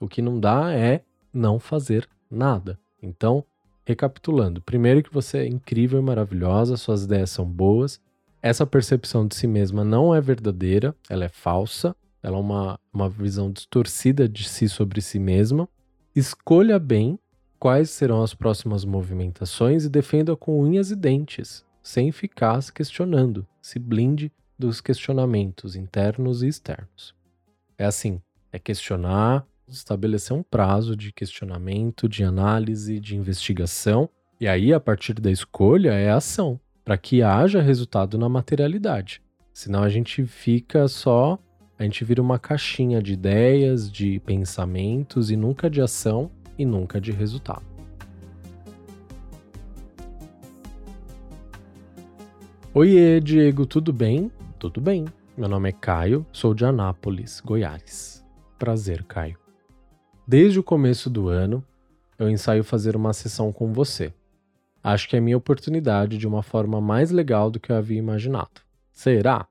O 0.00 0.08
que 0.08 0.22
não 0.22 0.38
dá 0.38 0.72
é 0.72 1.02
não 1.32 1.58
fazer 1.58 2.08
nada. 2.30 2.78
Então, 3.02 3.44
recapitulando, 3.84 4.60
primeiro 4.62 5.02
que 5.02 5.12
você 5.12 5.38
é 5.38 5.46
incrível 5.46 5.98
e 5.98 6.02
maravilhosa, 6.02 6.76
suas 6.76 7.04
ideias 7.04 7.30
são 7.30 7.44
boas. 7.44 8.00
Essa 8.40 8.66
percepção 8.66 9.26
de 9.26 9.34
si 9.34 9.46
mesma 9.46 9.84
não 9.84 10.14
é 10.14 10.20
verdadeira, 10.20 10.94
ela 11.08 11.24
é 11.24 11.28
falsa, 11.28 11.94
ela 12.22 12.36
é 12.36 12.40
uma, 12.40 12.78
uma 12.92 13.08
visão 13.08 13.50
distorcida 13.50 14.28
de 14.28 14.48
si 14.48 14.68
sobre 14.68 15.00
si 15.00 15.18
mesma. 15.18 15.68
Escolha 16.14 16.78
bem 16.78 17.18
quais 17.58 17.90
serão 17.90 18.22
as 18.22 18.34
próximas 18.34 18.84
movimentações 18.84 19.84
e 19.84 19.88
defenda 19.88 20.36
com 20.36 20.60
unhas 20.60 20.90
e 20.90 20.96
dentes, 20.96 21.64
sem 21.82 22.12
ficar 22.12 22.60
se 22.60 22.72
questionando. 22.72 23.46
Se 23.60 23.78
blinde 23.78 24.32
dos 24.58 24.80
questionamentos 24.80 25.74
internos 25.74 26.42
e 26.42 26.48
externos. 26.48 27.14
É 27.76 27.84
assim, 27.84 28.20
é 28.52 28.58
questionar, 28.58 29.46
estabelecer 29.68 30.36
um 30.36 30.42
prazo 30.42 30.94
de 30.94 31.12
questionamento, 31.12 32.08
de 32.08 32.22
análise, 32.22 33.00
de 33.00 33.16
investigação, 33.16 34.08
e 34.42 34.48
aí, 34.48 34.72
a 34.72 34.80
partir 34.80 35.14
da 35.14 35.30
escolha, 35.30 35.92
é 35.92 36.10
a 36.10 36.16
ação, 36.16 36.58
para 36.84 36.98
que 36.98 37.22
haja 37.22 37.62
resultado 37.62 38.18
na 38.18 38.28
materialidade. 38.28 39.22
Senão 39.52 39.84
a 39.84 39.88
gente 39.88 40.26
fica 40.26 40.88
só, 40.88 41.38
a 41.82 41.84
gente 41.84 42.04
vira 42.04 42.22
uma 42.22 42.38
caixinha 42.38 43.02
de 43.02 43.14
ideias, 43.14 43.90
de 43.90 44.20
pensamentos 44.20 45.32
e 45.32 45.36
nunca 45.36 45.68
de 45.68 45.82
ação 45.82 46.30
e 46.56 46.64
nunca 46.64 47.00
de 47.00 47.10
resultado. 47.10 47.64
Oiê, 52.72 53.20
Diego, 53.20 53.66
tudo 53.66 53.92
bem? 53.92 54.30
Tudo 54.60 54.80
bem. 54.80 55.06
Meu 55.36 55.48
nome 55.48 55.70
é 55.70 55.72
Caio, 55.72 56.24
sou 56.32 56.54
de 56.54 56.64
Anápolis, 56.64 57.40
Goiás. 57.40 58.24
Prazer, 58.60 59.02
Caio. 59.02 59.36
Desde 60.24 60.60
o 60.60 60.62
começo 60.62 61.10
do 61.10 61.28
ano, 61.28 61.64
eu 62.16 62.30
ensaio 62.30 62.62
fazer 62.62 62.94
uma 62.94 63.12
sessão 63.12 63.52
com 63.52 63.72
você. 63.72 64.14
Acho 64.84 65.08
que 65.08 65.16
é 65.16 65.20
minha 65.20 65.36
oportunidade 65.36 66.16
de 66.16 66.28
uma 66.28 66.44
forma 66.44 66.80
mais 66.80 67.10
legal 67.10 67.50
do 67.50 67.58
que 67.58 67.72
eu 67.72 67.76
havia 67.76 67.98
imaginado. 67.98 68.62
Será? 68.92 69.48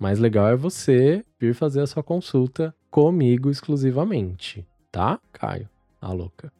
Mais 0.00 0.18
legal 0.18 0.48
é 0.48 0.56
você 0.56 1.22
vir 1.38 1.54
fazer 1.54 1.82
a 1.82 1.86
sua 1.86 2.02
consulta 2.02 2.74
comigo 2.90 3.50
exclusivamente, 3.50 4.66
tá, 4.90 5.20
Caio? 5.30 5.68
A 6.00 6.10
louca. 6.10 6.50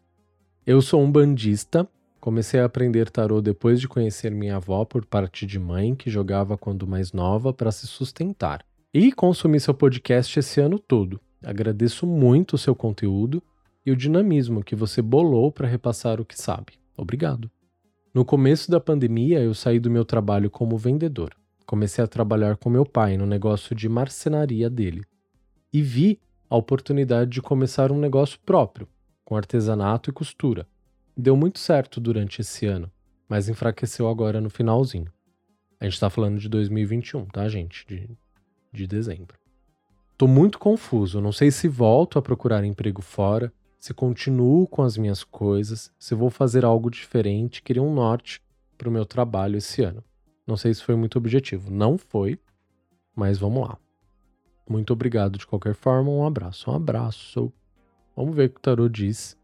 Eu 0.66 0.82
sou 0.82 1.02
um 1.02 1.10
bandista. 1.10 1.88
Comecei 2.20 2.60
a 2.60 2.66
aprender 2.66 3.08
tarô 3.08 3.40
depois 3.40 3.80
de 3.80 3.88
conhecer 3.88 4.30
minha 4.30 4.56
avó 4.56 4.84
por 4.84 5.06
parte 5.06 5.46
de 5.46 5.58
mãe, 5.58 5.94
que 5.94 6.10
jogava 6.10 6.58
quando 6.58 6.86
mais 6.86 7.14
nova 7.14 7.50
para 7.50 7.72
se 7.72 7.86
sustentar. 7.86 8.62
E 8.92 9.10
consumi 9.10 9.58
seu 9.58 9.72
podcast 9.72 10.38
esse 10.38 10.60
ano 10.60 10.78
todo. 10.78 11.18
Agradeço 11.42 12.06
muito 12.06 12.56
o 12.56 12.58
seu 12.58 12.74
conteúdo 12.74 13.42
e 13.86 13.90
o 13.90 13.96
dinamismo 13.96 14.62
que 14.62 14.76
você 14.76 15.00
bolou 15.00 15.50
para 15.50 15.66
repassar 15.66 16.20
o 16.20 16.26
que 16.26 16.38
sabe. 16.38 16.74
Obrigado. 16.94 17.50
No 18.12 18.22
começo 18.22 18.70
da 18.70 18.78
pandemia, 18.78 19.40
eu 19.40 19.54
saí 19.54 19.80
do 19.80 19.90
meu 19.90 20.04
trabalho 20.04 20.50
como 20.50 20.76
vendedor. 20.76 21.39
Comecei 21.70 22.02
a 22.02 22.08
trabalhar 22.08 22.56
com 22.56 22.68
meu 22.68 22.84
pai 22.84 23.16
no 23.16 23.24
negócio 23.24 23.76
de 23.76 23.88
marcenaria 23.88 24.68
dele. 24.68 25.04
E 25.72 25.80
vi 25.80 26.18
a 26.48 26.56
oportunidade 26.56 27.30
de 27.30 27.40
começar 27.40 27.92
um 27.92 27.98
negócio 28.00 28.40
próprio, 28.44 28.88
com 29.24 29.36
artesanato 29.36 30.10
e 30.10 30.12
costura. 30.12 30.66
Deu 31.16 31.36
muito 31.36 31.60
certo 31.60 32.00
durante 32.00 32.40
esse 32.40 32.66
ano, 32.66 32.90
mas 33.28 33.48
enfraqueceu 33.48 34.08
agora 34.08 34.40
no 34.40 34.50
finalzinho. 34.50 35.12
A 35.78 35.84
gente 35.84 35.94
está 35.94 36.10
falando 36.10 36.40
de 36.40 36.48
2021, 36.48 37.26
tá, 37.26 37.48
gente? 37.48 37.86
De, 37.86 38.10
de 38.72 38.88
dezembro. 38.88 39.38
Tô 40.18 40.26
muito 40.26 40.58
confuso, 40.58 41.20
não 41.20 41.30
sei 41.30 41.52
se 41.52 41.68
volto 41.68 42.18
a 42.18 42.22
procurar 42.22 42.64
emprego 42.64 43.00
fora, 43.00 43.52
se 43.78 43.94
continuo 43.94 44.66
com 44.66 44.82
as 44.82 44.96
minhas 44.96 45.22
coisas, 45.22 45.92
se 46.00 46.16
vou 46.16 46.30
fazer 46.30 46.64
algo 46.64 46.90
diferente, 46.90 47.62
queria 47.62 47.80
um 47.80 47.94
norte 47.94 48.42
para 48.76 48.88
o 48.88 48.92
meu 48.92 49.06
trabalho 49.06 49.56
esse 49.56 49.84
ano. 49.84 50.02
Não 50.50 50.56
sei 50.56 50.74
se 50.74 50.82
foi 50.82 50.96
muito 50.96 51.16
objetivo. 51.16 51.70
Não 51.70 51.96
foi, 51.96 52.36
mas 53.14 53.38
vamos 53.38 53.68
lá. 53.68 53.78
Muito 54.68 54.92
obrigado 54.92 55.38
de 55.38 55.46
qualquer 55.46 55.76
forma. 55.76 56.10
Um 56.10 56.26
abraço. 56.26 56.68
Um 56.68 56.74
abraço. 56.74 57.52
Vamos 58.16 58.34
ver 58.34 58.46
o 58.46 58.50
que 58.50 58.58
o 58.58 58.60
tarô 58.60 58.88
diz. 58.88 59.38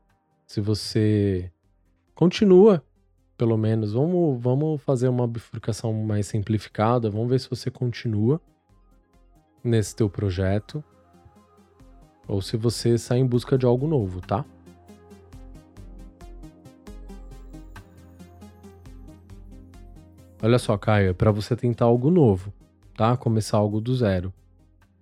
Se 0.48 0.60
você 0.60 1.48
continua, 2.12 2.84
pelo 3.38 3.56
menos, 3.56 3.92
vamos, 3.92 4.42
vamos 4.42 4.82
fazer 4.82 5.06
uma 5.06 5.28
bifurcação 5.28 5.92
mais 5.92 6.26
simplificada. 6.26 7.08
Vamos 7.08 7.28
ver 7.28 7.38
se 7.38 7.48
você 7.48 7.70
continua 7.70 8.40
nesse 9.62 9.94
teu 9.94 10.10
projeto 10.10 10.82
ou 12.26 12.42
se 12.42 12.56
você 12.56 12.98
sai 12.98 13.18
em 13.18 13.26
busca 13.26 13.56
de 13.56 13.64
algo 13.64 13.86
novo, 13.86 14.20
tá? 14.20 14.44
Olha 20.46 20.60
só, 20.60 20.78
Caio, 20.78 21.10
é 21.10 21.12
para 21.12 21.32
você 21.32 21.56
tentar 21.56 21.86
algo 21.86 22.08
novo, 22.08 22.54
tá? 22.96 23.16
Começar 23.16 23.56
algo 23.56 23.80
do 23.80 23.96
zero. 23.96 24.32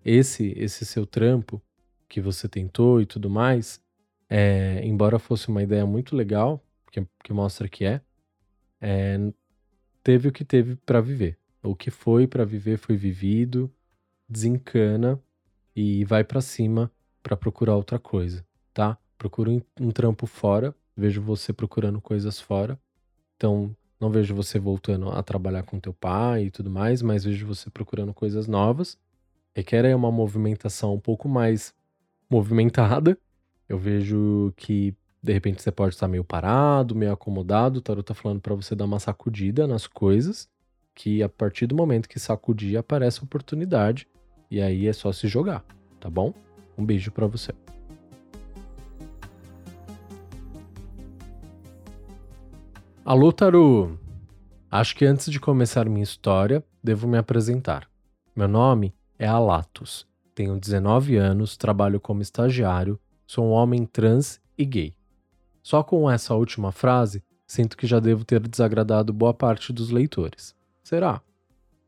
Esse, 0.03 0.55
esse 0.57 0.87
seu 0.87 1.05
trampo 1.05 1.61
que 2.09 2.19
você 2.19 2.49
tentou 2.49 2.99
e 2.99 3.05
tudo 3.05 3.29
mais, 3.29 3.79
é, 4.27 4.81
embora 4.83 5.19
fosse 5.19 5.49
uma 5.49 5.63
ideia 5.63 5.85
muito 5.85 6.17
legal, 6.17 6.65
que, 6.91 7.07
que 7.23 7.31
mostra 7.35 7.69
que 7.69 7.85
é, 7.85 8.01
é, 8.81 9.19
teve 10.03 10.29
o 10.29 10.33
que 10.33 10.47
teve 10.47 10.77
para 10.77 11.03
viver. 11.03 11.39
O 11.63 11.77
que 11.77 11.91
foi 11.91 12.27
para 12.27 12.47
viver 12.47 12.79
foi 12.79 12.97
vivido, 12.97 13.71
desencana 14.27 15.21
e 15.77 16.07
vai 16.07 16.25
para 16.25 16.41
cima 16.41 16.91
para 17.23 17.37
procurar 17.37 17.77
outra 17.77 17.99
coisa, 17.99 18.47
tá? 18.73 18.97
Procura 19.19 19.51
um, 19.51 19.61
um 19.79 19.91
trampo 19.91 20.27
fora, 20.27 20.75
vejo 20.97 21.21
você 21.21 21.53
procurando 21.53 22.01
coisas 22.01 22.41
fora. 22.41 22.81
Então, 23.37 23.77
não 24.05 24.11
vejo 24.11 24.35
você 24.35 24.59
voltando 24.59 25.09
a 25.09 25.23
trabalhar 25.23 25.63
com 25.63 25.81
teu 25.81 25.95
pai 25.95 26.45
e 26.45 26.51
tudo 26.51 26.71
mais, 26.71 27.01
mas 27.01 27.25
vejo 27.25 27.47
você 27.47 27.71
procurando 27.71 28.13
coisas 28.13 28.47
novas. 28.47 28.99
Requer 29.57 29.87
aí 29.87 29.95
uma 29.95 30.13
movimentação 30.13 30.95
um 30.95 31.01
pouco 31.01 31.27
mais 31.27 31.73
movimentada. 32.29 33.17
Eu 33.67 33.79
vejo 33.79 34.53
que 34.59 34.95
de 35.23 35.33
repente 35.33 35.63
você 35.63 35.73
pode 35.73 35.95
estar 35.95 36.07
meio 36.07 36.23
parado, 36.23 36.95
meio 36.95 37.13
acomodado. 37.13 37.79
O 37.79 37.81
tarot 37.81 38.05
tá 38.05 38.13
falando 38.13 38.43
para 38.43 38.55
você 38.55 38.75
dar 38.75 38.85
uma 38.85 39.01
sacudida 39.01 39.67
nas 39.67 39.87
coisas, 39.87 40.51
que 40.95 41.23
a 41.23 41.29
partir 41.29 41.67
do 41.67 41.75
momento 41.75 42.07
que 42.07 42.21
sacudir 42.21 42.77
aparece 42.77 43.25
oportunidade 43.25 44.07
e 44.51 44.61
aí 44.61 44.87
é 44.87 44.93
só 44.93 45.13
se 45.13 45.27
jogar, 45.29 45.65
tá 45.99 46.11
bom? 46.11 46.35
Um 46.77 46.85
beijo 46.85 47.11
para 47.11 47.27
você. 47.27 47.53
Alô, 53.07 53.31
Taru! 53.31 53.99
Acho 54.71 54.97
que 54.97 55.05
antes 55.05 55.31
de 55.31 55.39
começar 55.39 55.87
minha 55.91 56.03
história, 56.03 56.65
devo 56.83 57.07
me 57.07 57.19
apresentar. 57.19 57.87
Meu 58.35 58.49
nome 58.49 58.95
é 59.19 59.27
Alatos. 59.27 60.07
Tenho 60.35 60.59
19 60.59 61.15
anos, 61.19 61.55
trabalho 61.55 62.01
como 62.01 62.23
estagiário, 62.23 62.99
sou 63.27 63.45
um 63.45 63.51
homem 63.51 63.85
trans 63.85 64.41
e 64.57 64.65
gay. 64.65 64.95
Só 65.63 65.83
com 65.83 66.11
essa 66.11 66.35
última 66.35 66.73
frase, 66.73 67.23
sinto 67.47 67.77
que 67.77 67.87
já 67.87 68.01
devo 68.01 68.25
ter 68.25 68.41
desagradado 68.41 69.13
boa 69.13 69.35
parte 69.35 69.71
dos 69.71 69.91
leitores. 69.91 70.55
Será? 70.83 71.21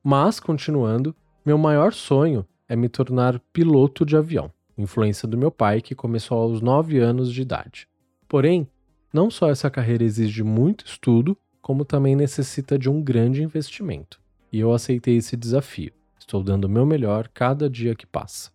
Mas, 0.05 0.39
continuando, 0.39 1.17
meu 1.47 1.57
maior 1.57 1.95
sonho 1.95 2.47
é 2.69 2.77
me 2.77 2.91
tornar 2.91 3.41
piloto 3.55 4.05
de 4.05 4.19
avião, 4.19 4.53
influência 4.77 5.27
do 5.27 5.39
meu 5.39 5.51
pai 5.51 5.81
que 5.81 5.95
começou 5.95 6.37
aos 6.37 6.61
9 6.61 6.99
anos 6.99 7.33
de 7.33 7.41
idade. 7.41 7.89
Porém, 8.29 8.69
não 9.13 9.31
só 9.31 9.51
essa 9.51 9.71
carreira 9.71 10.05
exige 10.05 10.43
muito 10.43 10.85
estudo, 10.85 11.37
como 11.61 11.85
também 11.85 12.15
necessita 12.15 12.79
de 12.79 12.89
um 12.89 13.03
grande 13.03 13.43
investimento. 13.43 14.21
E 14.53 14.61
eu 14.61 14.73
aceitei 14.73 15.17
esse 15.17 15.37
desafio. 15.37 15.93
Estou 16.19 16.43
dando 16.43 16.65
o 16.67 16.69
meu 16.69 16.87
melhor 16.87 17.29
cada 17.29 17.69
dia 17.69 17.95
que 17.95 18.07
passa. 18.07 18.51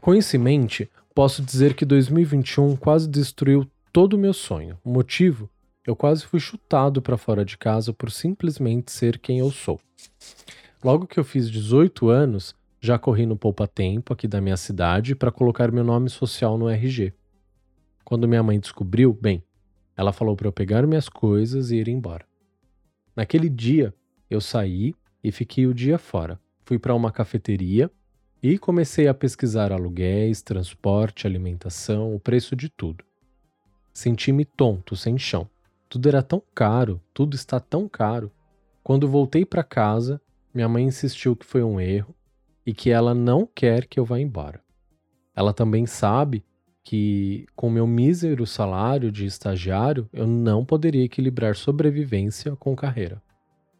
Com 0.00 0.14
isso 0.14 0.36
em 0.36 0.38
mente, 0.38 0.90
posso 1.14 1.42
dizer 1.42 1.74
que 1.74 1.84
2021 1.84 2.76
quase 2.76 3.08
destruiu 3.08 3.66
todo 3.92 4.14
o 4.14 4.18
meu 4.18 4.32
sonho. 4.32 4.78
O 4.84 4.90
motivo? 4.90 5.50
Eu 5.86 5.96
quase 5.96 6.24
fui 6.24 6.40
chutado 6.40 7.02
para 7.02 7.16
fora 7.16 7.44
de 7.44 7.58
casa 7.58 7.92
por 7.92 8.10
simplesmente 8.10 8.92
ser 8.92 9.18
quem 9.18 9.38
eu 9.38 9.50
sou. 9.50 9.80
Logo 10.82 11.06
que 11.06 11.18
eu 11.18 11.24
fiz 11.24 11.50
18 11.50 12.08
anos, 12.08 12.54
já 12.80 12.98
corri 12.98 13.26
no 13.26 13.36
Poupa 13.36 13.66
Tempo 13.66 14.12
aqui 14.12 14.26
da 14.26 14.40
minha 14.40 14.56
cidade 14.56 15.14
para 15.14 15.30
colocar 15.30 15.70
meu 15.70 15.84
nome 15.84 16.08
social 16.08 16.56
no 16.56 16.68
RG. 16.68 17.12
Quando 18.04 18.28
minha 18.28 18.42
mãe 18.42 18.58
descobriu, 18.58 19.12
bem, 19.12 19.42
ela 19.96 20.12
falou 20.12 20.36
para 20.36 20.48
eu 20.48 20.52
pegar 20.52 20.86
minhas 20.86 21.08
coisas 21.08 21.70
e 21.70 21.76
ir 21.76 21.88
embora. 21.88 22.24
Naquele 23.14 23.48
dia, 23.48 23.94
eu 24.28 24.40
saí 24.40 24.94
e 25.22 25.30
fiquei 25.30 25.66
o 25.66 25.74
dia 25.74 25.98
fora. 25.98 26.40
Fui 26.64 26.78
para 26.78 26.94
uma 26.94 27.10
cafeteria 27.10 27.90
e 28.42 28.58
comecei 28.58 29.08
a 29.08 29.14
pesquisar 29.14 29.72
aluguéis, 29.72 30.40
transporte, 30.40 31.26
alimentação, 31.26 32.14
o 32.14 32.20
preço 32.20 32.56
de 32.56 32.68
tudo. 32.68 33.04
Senti-me 33.92 34.44
tonto, 34.44 34.96
sem 34.96 35.18
chão. 35.18 35.48
Tudo 35.88 36.08
era 36.08 36.22
tão 36.22 36.42
caro, 36.54 37.00
tudo 37.12 37.34
está 37.34 37.58
tão 37.60 37.88
caro. 37.88 38.30
Quando 38.82 39.08
voltei 39.08 39.44
para 39.44 39.62
casa, 39.62 40.20
minha 40.54 40.68
mãe 40.68 40.84
insistiu 40.84 41.36
que 41.36 41.44
foi 41.44 41.62
um 41.62 41.80
erro 41.80 42.14
e 42.64 42.72
que 42.72 42.90
ela 42.90 43.14
não 43.14 43.46
quer 43.46 43.86
que 43.86 43.98
eu 43.98 44.04
vá 44.04 44.18
embora. 44.18 44.62
Ela 45.34 45.52
também 45.52 45.86
sabe 45.86 46.44
que 46.82 47.46
com 47.54 47.70
meu 47.70 47.86
mísero 47.86 48.46
salário 48.46 49.12
de 49.12 49.24
estagiário 49.26 50.08
eu 50.12 50.26
não 50.26 50.64
poderia 50.64 51.04
equilibrar 51.04 51.56
sobrevivência 51.56 52.56
com 52.56 52.74
carreira. 52.74 53.22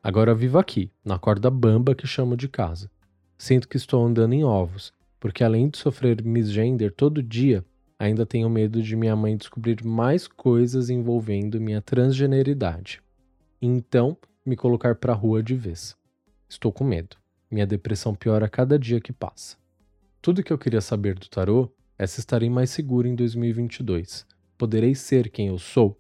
Agora 0.03 0.35
vivo 0.35 0.59
aqui, 0.59 0.91
na 1.05 1.19
corda 1.19 1.51
bamba 1.51 1.95
que 1.95 2.07
chamo 2.07 2.37
de 2.37 2.49
casa. 2.49 2.91
Sinto 3.37 3.69
que 3.69 3.77
estou 3.77 4.05
andando 4.05 4.33
em 4.33 4.45
ovos, 4.45 4.93
porque 5.19 5.45
além 5.45 5.69
de 5.69 5.79
sofrer 5.79 6.23
misgender 6.23 6.93
todo 6.93 7.23
dia, 7.23 7.65
ainda 7.99 8.25
tenho 8.25 8.49
medo 8.49 8.83
de 8.83 8.97
minha 8.97 9.15
mãe 9.15 9.37
descobrir 9.37 9.85
mais 9.85 10.27
coisas 10.27 10.89
envolvendo 10.89 11.61
minha 11.61 11.83
transgeneridade. 11.83 13.03
Então, 13.61 14.17
me 14.45 14.57
colocar 14.57 14.95
pra 14.95 15.13
rua 15.13 15.43
de 15.43 15.55
vez. 15.55 15.95
Estou 16.49 16.73
com 16.73 16.83
medo. 16.83 17.17
Minha 17.51 17.67
depressão 17.67 18.15
piora 18.15 18.47
a 18.47 18.49
cada 18.49 18.79
dia 18.79 19.01
que 19.01 19.13
passa. 19.13 19.57
Tudo 20.23 20.43
que 20.43 20.53
eu 20.53 20.59
queria 20.59 20.81
saber 20.81 21.15
do 21.15 21.29
tarô 21.29 21.71
se 22.07 22.21
estarei 22.21 22.49
mais 22.49 22.71
seguro 22.71 23.07
em 23.07 23.15
2022. 23.15 24.27
Poderei 24.57 24.95
ser 24.95 25.31
quem 25.31 25.49
eu 25.49 25.59
sou? 25.59 25.99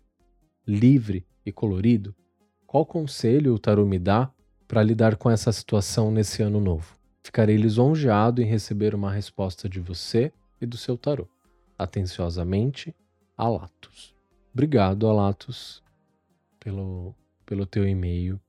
Livre 0.66 1.26
e 1.44 1.53
colorido? 1.53 2.14
Qual 2.66 2.86
conselho 2.86 3.55
o 3.55 3.59
tarô 3.59 3.84
me 3.84 3.98
dá 3.98 4.30
para 4.68 4.82
lidar 4.82 5.16
com 5.16 5.30
essa 5.30 5.51
situação 5.51 6.11
nesse 6.11 6.42
ano 6.42 6.61
novo? 6.61 6.96
Ficarei 7.22 7.57
lisonjeado 7.57 8.40
em 8.40 8.46
receber 8.46 8.94
uma 8.94 9.12
resposta 9.12 9.68
de 9.68 9.80
você 9.80 10.32
e 10.61 10.66
do 10.66 10.76
seu 10.76 10.96
tarô. 10.96 11.28
Atenciosamente, 11.78 12.94
Alatos. 13.36 14.14
Obrigado, 14.53 15.07
Alatos, 15.07 15.82
pelo, 16.59 17.14
pelo 17.44 17.66
teu 17.66 17.86
e-mail. 17.86 18.40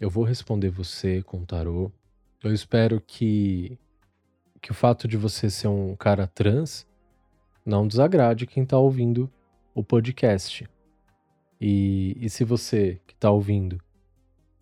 Eu 0.00 0.10
vou 0.10 0.24
responder 0.24 0.70
você 0.70 1.22
com 1.22 1.44
tarô. 1.44 1.90
Eu 2.42 2.52
espero 2.52 3.00
que, 3.00 3.78
que 4.60 4.70
o 4.70 4.74
fato 4.74 5.06
de 5.06 5.16
você 5.16 5.50
ser 5.50 5.68
um 5.68 5.94
cara 5.96 6.26
trans 6.26 6.86
não 7.70 7.86
desagrade 7.86 8.46
quem 8.46 8.64
está 8.64 8.76
ouvindo 8.76 9.30
o 9.72 9.82
podcast. 9.82 10.68
E, 11.60 12.16
e 12.20 12.28
se 12.28 12.42
você 12.42 13.00
que 13.06 13.14
está 13.14 13.30
ouvindo 13.30 13.80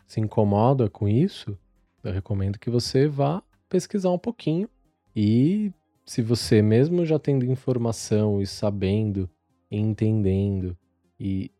se 0.05 0.19
incomoda 0.19 0.89
com 0.89 1.07
isso, 1.07 1.57
eu 2.03 2.13
recomendo 2.13 2.59
que 2.59 2.69
você 2.69 3.07
vá 3.07 3.41
pesquisar 3.67 4.11
um 4.11 4.17
pouquinho 4.17 4.69
e 5.15 5.73
se 6.05 6.21
você 6.21 6.61
mesmo 6.61 7.05
já 7.05 7.17
tendo 7.17 7.45
informação 7.45 8.41
e 8.41 8.47
sabendo 8.47 9.29
e 9.71 9.77
entendendo 9.77 10.77
e, 11.19 11.51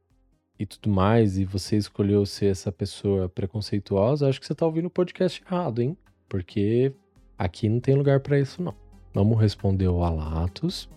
e 0.58 0.66
tudo 0.66 0.90
mais, 0.90 1.38
e 1.38 1.46
você 1.46 1.78
escolheu 1.78 2.26
ser 2.26 2.48
essa 2.48 2.72
pessoa 2.72 3.28
preconceituosa, 3.28 4.28
acho 4.28 4.40
que 4.40 4.46
você 4.46 4.54
está 4.54 4.66
ouvindo 4.66 4.86
o 4.86 4.92
podcast 4.92 5.44
errado, 5.44 5.82
hein? 5.82 5.98
Porque 6.28 6.94
aqui 7.38 7.70
não 7.70 7.80
tem 7.80 7.96
lugar 7.96 8.20
para 8.20 8.40
isso 8.40 8.62
não. 8.62 8.76
Vamos 9.14 9.40
responder 9.40 9.88
o 9.88 10.04
Alatos 10.04 10.90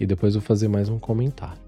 e 0.00 0.06
depois 0.06 0.34
vou 0.34 0.42
fazer 0.42 0.66
mais 0.66 0.88
um 0.88 0.98
comentário. 0.98 1.60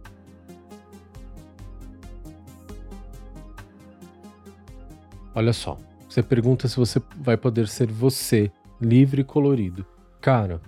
Olha 5.35 5.53
só, 5.53 5.78
você 6.09 6.22
pergunta 6.22 6.66
se 6.66 6.76
você 6.76 7.01
vai 7.16 7.37
poder 7.37 7.68
ser 7.68 7.87
você, 7.87 8.51
livre 8.80 9.20
e 9.20 9.24
colorido. 9.24 9.87
Cara, 10.20 10.61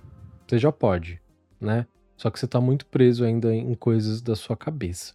você 0.47 0.57
já 0.57 0.71
pode, 0.71 1.19
né? 1.59 1.87
Só 2.15 2.29
que 2.29 2.39
você 2.39 2.47
tá 2.47 2.61
muito 2.61 2.85
preso 2.85 3.25
ainda 3.25 3.53
em 3.53 3.73
coisas 3.73 4.21
da 4.21 4.35
sua 4.35 4.55
cabeça, 4.55 5.13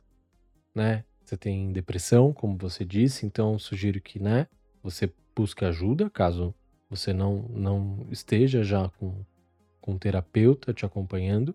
né? 0.74 1.04
Você 1.24 1.36
tem 1.36 1.72
depressão, 1.72 2.32
como 2.32 2.58
você 2.58 2.84
disse, 2.84 3.24
então 3.24 3.56
sugiro 3.58 4.00
que, 4.00 4.18
né, 4.18 4.48
você 4.82 5.12
busque 5.34 5.64
ajuda, 5.64 6.10
caso 6.10 6.52
você 6.88 7.12
não, 7.12 7.44
não 7.50 8.04
esteja 8.10 8.64
já 8.64 8.88
com, 8.98 9.24
com 9.80 9.92
um 9.92 9.98
terapeuta 9.98 10.74
te 10.74 10.84
acompanhando. 10.84 11.54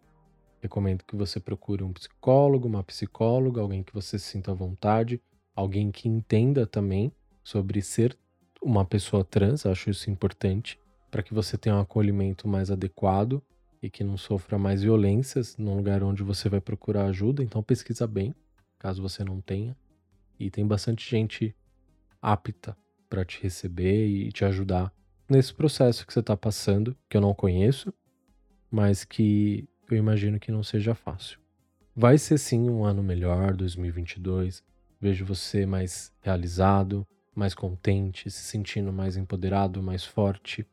Recomendo 0.65 1.03
que 1.03 1.15
você 1.15 1.39
procure 1.39 1.83
um 1.83 1.93
psicólogo, 1.93 2.67
uma 2.67 2.83
psicóloga, 2.83 3.61
alguém 3.61 3.83
que 3.83 3.93
você 3.93 4.17
se 4.17 4.25
sinta 4.25 4.49
à 4.49 4.53
vontade, 4.55 5.21
alguém 5.55 5.91
que 5.91 6.09
entenda 6.09 6.65
também 6.65 7.11
sobre 7.43 7.83
ser 7.83 8.17
uma 8.59 8.83
pessoa 8.83 9.23
trans, 9.23 9.67
acho 9.67 9.91
isso 9.91 10.09
importante, 10.09 10.79
para 11.11 11.21
que 11.21 11.35
você 11.35 11.55
tenha 11.55 11.75
um 11.75 11.81
acolhimento 11.81 12.47
mais 12.47 12.71
adequado 12.71 13.43
e 13.79 13.91
que 13.91 14.03
não 14.03 14.17
sofra 14.17 14.57
mais 14.57 14.81
violências 14.81 15.55
num 15.55 15.75
lugar 15.77 16.01
onde 16.01 16.23
você 16.23 16.49
vai 16.49 16.59
procurar 16.59 17.05
ajuda. 17.05 17.43
Então 17.43 17.61
pesquisa 17.61 18.07
bem, 18.07 18.33
caso 18.79 19.03
você 19.03 19.23
não 19.23 19.39
tenha. 19.39 19.77
E 20.39 20.49
tem 20.49 20.65
bastante 20.65 21.07
gente 21.07 21.55
apta 22.19 22.75
para 23.07 23.23
te 23.23 23.39
receber 23.43 24.07
e 24.07 24.31
te 24.31 24.43
ajudar 24.43 24.91
nesse 25.29 25.53
processo 25.53 26.07
que 26.07 26.11
você 26.11 26.21
está 26.21 26.35
passando, 26.35 26.97
que 27.07 27.15
eu 27.15 27.21
não 27.21 27.35
conheço, 27.35 27.93
mas 28.71 29.05
que 29.05 29.69
eu 29.89 29.97
imagino 29.97 30.39
que 30.39 30.51
não 30.51 30.63
seja 30.63 30.95
fácil. 30.95 31.39
Vai 31.95 32.17
ser 32.17 32.37
sim 32.37 32.69
um 32.69 32.83
ano 32.83 33.01
melhor, 33.01 33.55
2022. 33.55 34.63
Vejo 34.99 35.25
você 35.25 35.65
mais 35.65 36.11
realizado, 36.21 37.07
mais 37.35 37.53
contente, 37.53 38.29
se 38.29 38.43
sentindo 38.43 38.91
mais 38.91 39.17
empoderado, 39.17 39.81
mais 39.83 40.03
forte 40.03 40.65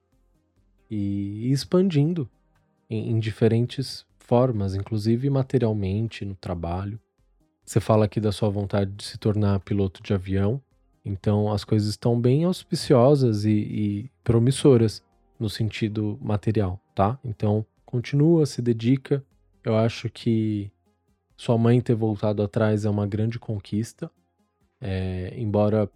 e 0.91 1.51
expandindo 1.51 2.29
em, 2.89 3.11
em 3.11 3.19
diferentes 3.19 4.07
formas, 4.19 4.75
inclusive 4.75 5.29
materialmente 5.29 6.25
no 6.25 6.35
trabalho. 6.35 7.01
Você 7.65 7.81
fala 7.81 8.05
aqui 8.05 8.21
da 8.21 8.33
sua 8.33 8.51
vontade 8.51 8.91
de 8.93 9.05
se 9.05 9.19
tornar 9.19 9.61
piloto 9.61 10.03
de 10.03 10.13
avião, 10.13 10.61
então 11.05 11.53
as 11.53 11.65
coisas 11.65 11.89
estão 11.89 12.21
bem 12.21 12.45
auspiciosas 12.45 13.45
e, 13.45 13.51
e 13.51 14.11
promissoras 14.23 15.03
no 15.39 15.49
sentido 15.49 16.19
material, 16.21 16.81
tá? 16.95 17.19
Então 17.25 17.65
continua, 17.93 18.47
se 18.47 18.63
dedica. 18.63 19.23
Eu 19.63 19.77
acho 19.77 20.09
que 20.09 20.73
sua 21.37 21.59
mãe 21.59 21.79
ter 21.79 21.95
voltado 21.95 22.43
atrás 22.43 22.87
é 22.87 22.91
uma 22.91 23.07
grande 23.07 23.39
conquista, 23.39 24.11
é, 24.81 25.35
embora 25.37 25.91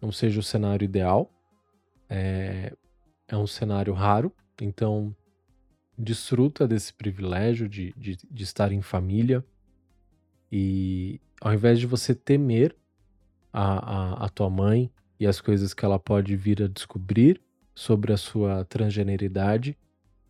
não 0.00 0.12
seja 0.12 0.38
o 0.38 0.44
cenário 0.44 0.84
ideal, 0.84 1.28
é, 2.08 2.72
é 3.26 3.36
um 3.36 3.48
cenário 3.48 3.92
raro, 3.92 4.32
então 4.62 5.14
desfruta 5.98 6.68
desse 6.68 6.94
privilégio 6.94 7.68
de, 7.68 7.92
de, 7.96 8.16
de 8.30 8.44
estar 8.44 8.70
em 8.72 8.80
família 8.80 9.44
e 10.50 11.20
ao 11.40 11.52
invés 11.52 11.78
de 11.80 11.86
você 11.86 12.14
temer 12.14 12.74
a, 13.52 14.22
a, 14.22 14.26
a 14.26 14.28
tua 14.28 14.48
mãe 14.48 14.90
e 15.18 15.26
as 15.26 15.40
coisas 15.40 15.74
que 15.74 15.84
ela 15.84 15.98
pode 15.98 16.36
vir 16.36 16.62
a 16.62 16.68
descobrir 16.68 17.40
sobre 17.74 18.12
a 18.12 18.16
sua 18.16 18.64
transgeneridade, 18.64 19.76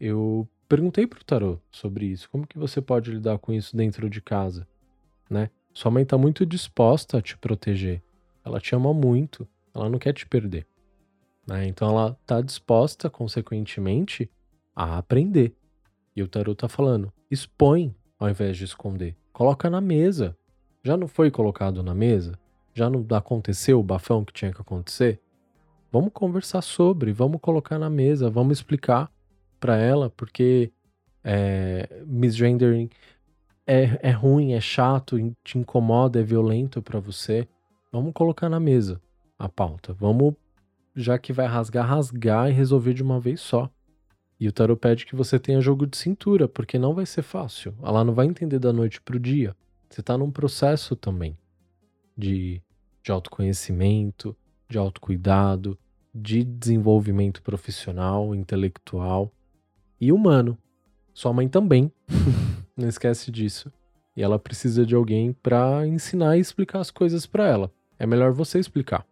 eu 0.00 0.48
perguntei 0.70 1.04
pro 1.04 1.24
tarô 1.24 1.58
sobre 1.68 2.06
isso. 2.06 2.30
Como 2.30 2.46
que 2.46 2.56
você 2.56 2.80
pode 2.80 3.10
lidar 3.10 3.38
com 3.38 3.52
isso 3.52 3.76
dentro 3.76 4.08
de 4.08 4.22
casa, 4.22 4.68
né? 5.28 5.50
Sua 5.74 5.90
mãe 5.90 6.04
está 6.04 6.16
muito 6.16 6.46
disposta 6.46 7.18
a 7.18 7.22
te 7.22 7.36
proteger. 7.36 8.00
Ela 8.44 8.60
te 8.60 8.72
ama 8.74 8.94
muito. 8.94 9.46
Ela 9.74 9.88
não 9.88 9.98
quer 9.98 10.12
te 10.12 10.26
perder. 10.26 10.66
Né? 11.46 11.66
Então 11.66 11.90
ela 11.90 12.16
está 12.22 12.40
disposta, 12.40 13.10
consequentemente, 13.10 14.30
a 14.74 14.98
aprender. 14.98 15.54
E 16.14 16.22
o 16.22 16.28
tarot 16.28 16.56
tá 16.56 16.68
falando: 16.68 17.12
expõe 17.28 17.94
ao 18.18 18.30
invés 18.30 18.56
de 18.56 18.64
esconder. 18.64 19.16
Coloca 19.32 19.68
na 19.68 19.80
mesa. 19.80 20.36
Já 20.84 20.96
não 20.96 21.08
foi 21.08 21.30
colocado 21.32 21.82
na 21.82 21.94
mesa? 21.94 22.38
Já 22.72 22.88
não 22.88 23.04
aconteceu 23.16 23.80
o 23.80 23.84
bafão 23.84 24.24
que 24.24 24.32
tinha 24.32 24.52
que 24.52 24.60
acontecer? 24.60 25.20
Vamos 25.90 26.12
conversar 26.12 26.62
sobre, 26.62 27.12
vamos 27.12 27.40
colocar 27.40 27.78
na 27.78 27.90
mesa, 27.90 28.30
vamos 28.30 28.58
explicar 28.58 29.10
para 29.60 29.76
ela 29.76 30.10
porque 30.10 30.72
é, 31.22 32.02
misgendering 32.06 32.88
é, 33.66 34.00
é 34.02 34.10
ruim, 34.10 34.52
é 34.52 34.60
chato, 34.60 35.16
te 35.44 35.58
incomoda, 35.58 36.18
é 36.18 36.22
violento 36.22 36.82
para 36.82 36.98
você. 36.98 37.46
Vamos 37.92 38.12
colocar 38.12 38.48
na 38.48 38.58
mesa 38.58 39.00
a 39.38 39.48
pauta. 39.48 39.92
Vamos, 39.92 40.34
já 40.96 41.18
que 41.18 41.32
vai 41.32 41.46
rasgar, 41.46 41.86
rasgar 41.86 42.48
e 42.50 42.52
resolver 42.52 42.94
de 42.94 43.02
uma 43.02 43.20
vez 43.20 43.40
só. 43.40 43.70
E 44.40 44.48
o 44.48 44.52
tarot 44.52 44.80
pede 44.80 45.06
que 45.06 45.14
você 45.14 45.38
tenha 45.38 45.60
jogo 45.60 45.86
de 45.86 45.96
cintura, 45.96 46.48
porque 46.48 46.78
não 46.78 46.94
vai 46.94 47.04
ser 47.04 47.22
fácil. 47.22 47.74
Ela 47.82 48.02
não 48.02 48.14
vai 48.14 48.26
entender 48.26 48.58
da 48.58 48.72
noite 48.72 49.00
pro 49.00 49.20
dia. 49.20 49.54
Você 49.88 50.00
está 50.00 50.16
num 50.16 50.30
processo 50.30 50.96
também 50.96 51.36
de, 52.16 52.62
de 53.02 53.12
autoconhecimento, 53.12 54.34
de 54.68 54.78
autocuidado, 54.78 55.78
de 56.14 56.42
desenvolvimento 56.42 57.42
profissional, 57.42 58.34
intelectual 58.34 59.32
e 60.00 60.12
humano. 60.12 60.56
Sua 61.12 61.32
mãe 61.32 61.48
também. 61.48 61.92
não 62.76 62.88
esquece 62.88 63.30
disso. 63.30 63.70
E 64.16 64.22
ela 64.22 64.38
precisa 64.38 64.84
de 64.84 64.94
alguém 64.94 65.32
para 65.32 65.86
ensinar 65.86 66.36
e 66.36 66.40
explicar 66.40 66.80
as 66.80 66.90
coisas 66.90 67.26
para 67.26 67.46
ela. 67.46 67.70
É 67.98 68.06
melhor 68.06 68.32
você 68.32 68.58
explicar, 68.58 69.06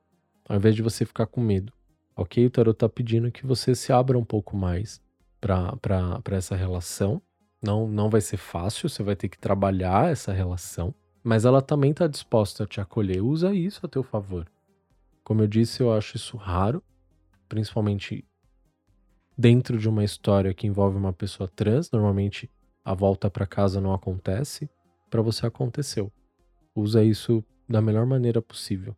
ao 0.49 0.57
invés 0.57 0.75
de 0.75 0.83
você 0.83 1.05
ficar 1.05 1.27
com 1.27 1.41
medo. 1.41 1.73
Ok? 2.17 2.45
O 2.47 2.51
tarot 2.51 2.77
tá 2.77 2.89
pedindo 2.89 3.31
que 3.31 3.47
você 3.47 3.75
se 3.75 3.93
abra 3.93 4.19
um 4.19 4.25
pouco 4.25 4.57
mais 4.57 5.01
para 5.41 6.21
essa 6.33 6.57
relação. 6.57 7.23
Não, 7.63 7.87
não 7.89 8.09
vai 8.09 8.21
ser 8.21 8.37
fácil, 8.37 8.89
você 8.89 9.03
vai 9.03 9.15
ter 9.17 9.29
que 9.29 9.39
trabalhar 9.39 10.11
essa 10.11 10.33
relação, 10.33 10.95
mas 11.23 11.45
ela 11.45 11.61
também 11.61 11.91
está 11.91 12.07
disposta 12.07 12.65
a 12.65 12.67
te 12.67 12.81
acolher. 12.81 13.21
Usa 13.21 13.55
isso 13.55 13.85
a 13.85 13.89
teu 13.89 14.03
favor. 14.03 14.47
Como 15.25 15.43
eu 15.43 15.47
disse, 15.47 15.83
eu 15.83 15.93
acho 15.93 16.17
isso 16.17 16.37
raro, 16.37 16.83
principalmente 17.49 18.25
dentro 19.39 19.79
de 19.79 19.89
uma 19.89 20.03
história 20.03 20.53
que 20.53 20.67
envolve 20.67 20.97
uma 20.97 21.13
pessoa 21.13 21.49
trans. 21.49 21.89
Normalmente 21.93 22.51
a 22.85 22.93
volta 22.93 23.31
para 23.31 23.47
casa 23.47 23.81
não 23.81 23.95
acontece, 23.95 24.69
para 25.09 25.23
você 25.23 25.47
aconteceu. 25.47 26.13
Usa 26.75 27.05
isso 27.05 27.45
da 27.69 27.81
melhor 27.81 28.05
maneira 28.05 28.43
possível, 28.43 28.97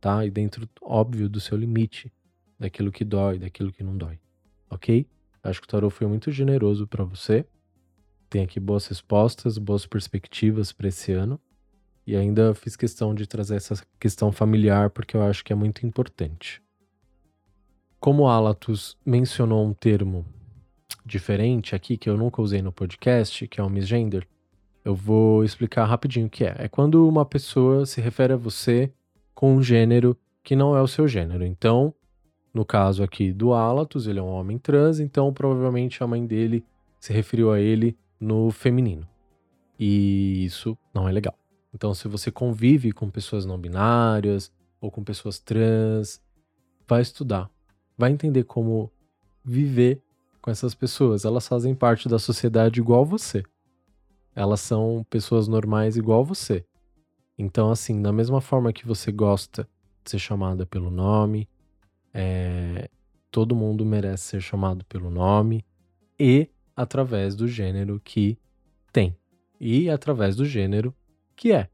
tá? 0.00 0.26
E 0.26 0.30
dentro, 0.30 0.68
óbvio, 0.82 1.28
do 1.28 1.40
seu 1.40 1.56
limite, 1.56 2.12
daquilo 2.58 2.92
que 2.92 3.04
dói, 3.04 3.38
daquilo 3.38 3.72
que 3.72 3.82
não 3.82 3.96
dói, 3.96 4.18
ok? 4.68 5.06
Acho 5.42 5.60
que 5.60 5.66
o 5.66 5.70
tarot 5.70 5.94
foi 5.94 6.06
muito 6.06 6.30
generoso 6.30 6.86
para 6.86 7.04
você. 7.04 7.44
Tem 8.28 8.44
aqui 8.44 8.60
boas 8.60 8.86
respostas, 8.86 9.58
boas 9.58 9.86
perspectivas 9.86 10.72
para 10.72 10.88
esse 10.88 11.12
ano. 11.12 11.40
E 12.06 12.16
ainda 12.16 12.54
fiz 12.54 12.76
questão 12.76 13.14
de 13.14 13.26
trazer 13.26 13.56
essa 13.56 13.74
questão 13.98 14.32
familiar 14.32 14.90
porque 14.90 15.16
eu 15.16 15.22
acho 15.22 15.44
que 15.44 15.52
é 15.52 15.56
muito 15.56 15.86
importante. 15.86 16.62
Como 18.02 18.26
Alatus 18.26 18.98
mencionou 19.06 19.64
um 19.64 19.72
termo 19.72 20.26
diferente 21.06 21.76
aqui 21.76 21.96
que 21.96 22.10
eu 22.10 22.16
nunca 22.16 22.42
usei 22.42 22.60
no 22.60 22.72
podcast, 22.72 23.46
que 23.46 23.60
é 23.60 23.62
o 23.62 23.70
misgender, 23.70 24.26
eu 24.84 24.92
vou 24.92 25.44
explicar 25.44 25.84
rapidinho 25.84 26.26
o 26.26 26.28
que 26.28 26.44
é. 26.44 26.52
É 26.58 26.68
quando 26.68 27.08
uma 27.08 27.24
pessoa 27.24 27.86
se 27.86 28.00
refere 28.00 28.32
a 28.32 28.36
você 28.36 28.92
com 29.32 29.54
um 29.54 29.62
gênero 29.62 30.18
que 30.42 30.56
não 30.56 30.76
é 30.76 30.82
o 30.82 30.88
seu 30.88 31.06
gênero. 31.06 31.44
Então, 31.44 31.94
no 32.52 32.64
caso 32.64 33.04
aqui 33.04 33.32
do 33.32 33.52
Alatus, 33.52 34.08
ele 34.08 34.18
é 34.18 34.22
um 34.22 34.32
homem 34.32 34.58
trans, 34.58 34.98
então 34.98 35.32
provavelmente 35.32 36.02
a 36.02 36.06
mãe 36.08 36.26
dele 36.26 36.64
se 36.98 37.12
referiu 37.12 37.52
a 37.52 37.60
ele 37.60 37.96
no 38.18 38.50
feminino. 38.50 39.06
E 39.78 40.44
isso 40.44 40.76
não 40.92 41.08
é 41.08 41.12
legal. 41.12 41.38
Então, 41.72 41.94
se 41.94 42.08
você 42.08 42.32
convive 42.32 42.90
com 42.90 43.08
pessoas 43.08 43.46
não 43.46 43.56
binárias 43.56 44.50
ou 44.80 44.90
com 44.90 45.04
pessoas 45.04 45.38
trans, 45.38 46.20
vai 46.84 47.00
estudar, 47.00 47.48
vai 47.96 48.10
entender 48.10 48.44
como 48.44 48.90
viver 49.44 50.02
com 50.40 50.50
essas 50.50 50.74
pessoas. 50.74 51.24
Elas 51.24 51.46
fazem 51.46 51.74
parte 51.74 52.08
da 52.08 52.18
sociedade 52.18 52.80
igual 52.80 53.04
você. 53.04 53.42
Elas 54.34 54.60
são 54.60 55.06
pessoas 55.08 55.46
normais 55.46 55.96
igual 55.96 56.24
você. 56.24 56.64
Então, 57.38 57.70
assim, 57.70 58.00
da 58.00 58.12
mesma 58.12 58.40
forma 58.40 58.72
que 58.72 58.86
você 58.86 59.10
gosta 59.10 59.68
de 60.04 60.10
ser 60.10 60.18
chamada 60.18 60.66
pelo 60.66 60.90
nome, 60.90 61.48
é, 62.12 62.88
todo 63.30 63.56
mundo 63.56 63.84
merece 63.84 64.24
ser 64.24 64.40
chamado 64.40 64.84
pelo 64.84 65.10
nome 65.10 65.64
e 66.18 66.48
através 66.76 67.34
do 67.34 67.48
gênero 67.48 68.00
que 68.04 68.38
tem 68.92 69.16
e 69.58 69.88
através 69.88 70.36
do 70.36 70.44
gênero 70.44 70.94
que 71.34 71.52
é. 71.52 71.68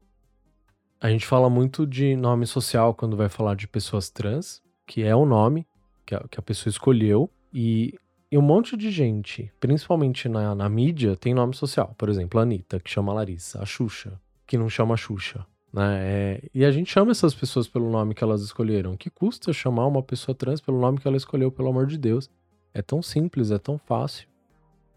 A 1.01 1.09
gente 1.09 1.25
fala 1.25 1.49
muito 1.49 1.87
de 1.87 2.15
nome 2.15 2.45
social 2.45 2.93
quando 2.93 3.15
vai 3.15 3.29
falar 3.29 3.55
de 3.55 3.67
pessoas 3.67 4.09
trans, 4.09 4.61
que 4.85 5.03
é 5.03 5.15
o 5.15 5.25
nome 5.25 5.65
que 6.09 6.15
a, 6.15 6.25
que 6.27 6.39
a 6.39 6.41
pessoa 6.41 6.71
escolheu 6.71 7.29
e, 7.53 7.93
e, 8.31 8.37
um 8.37 8.41
monte 8.41 8.75
de 8.75 8.89
gente, 8.89 9.51
principalmente 9.59 10.27
na, 10.27 10.55
na 10.55 10.67
mídia, 10.67 11.15
tem 11.15 11.35
nome 11.35 11.55
social. 11.55 11.93
Por 11.95 12.09
exemplo, 12.09 12.39
a 12.39 12.43
Anitta, 12.43 12.79
que 12.79 12.89
chama 12.89 13.13
Larissa, 13.13 13.61
a 13.61 13.65
Xuxa, 13.65 14.19
que 14.47 14.57
não 14.57 14.67
chama 14.67 14.97
Xuxa. 14.97 15.45
Né? 15.71 15.99
É, 16.01 16.49
e 16.51 16.65
a 16.65 16.71
gente 16.71 16.91
chama 16.91 17.11
essas 17.11 17.35
pessoas 17.35 17.67
pelo 17.67 17.91
nome 17.91 18.15
que 18.15 18.23
elas 18.23 18.41
escolheram. 18.41 18.97
Que 18.97 19.11
custa 19.11 19.53
chamar 19.53 19.85
uma 19.85 20.01
pessoa 20.01 20.33
trans 20.33 20.59
pelo 20.59 20.81
nome 20.81 20.97
que 20.97 21.07
ela 21.07 21.15
escolheu, 21.15 21.51
pelo 21.51 21.69
amor 21.69 21.85
de 21.85 21.97
Deus? 21.97 22.27
É 22.73 22.81
tão 22.81 23.03
simples, 23.03 23.51
é 23.51 23.59
tão 23.59 23.77
fácil. 23.77 24.27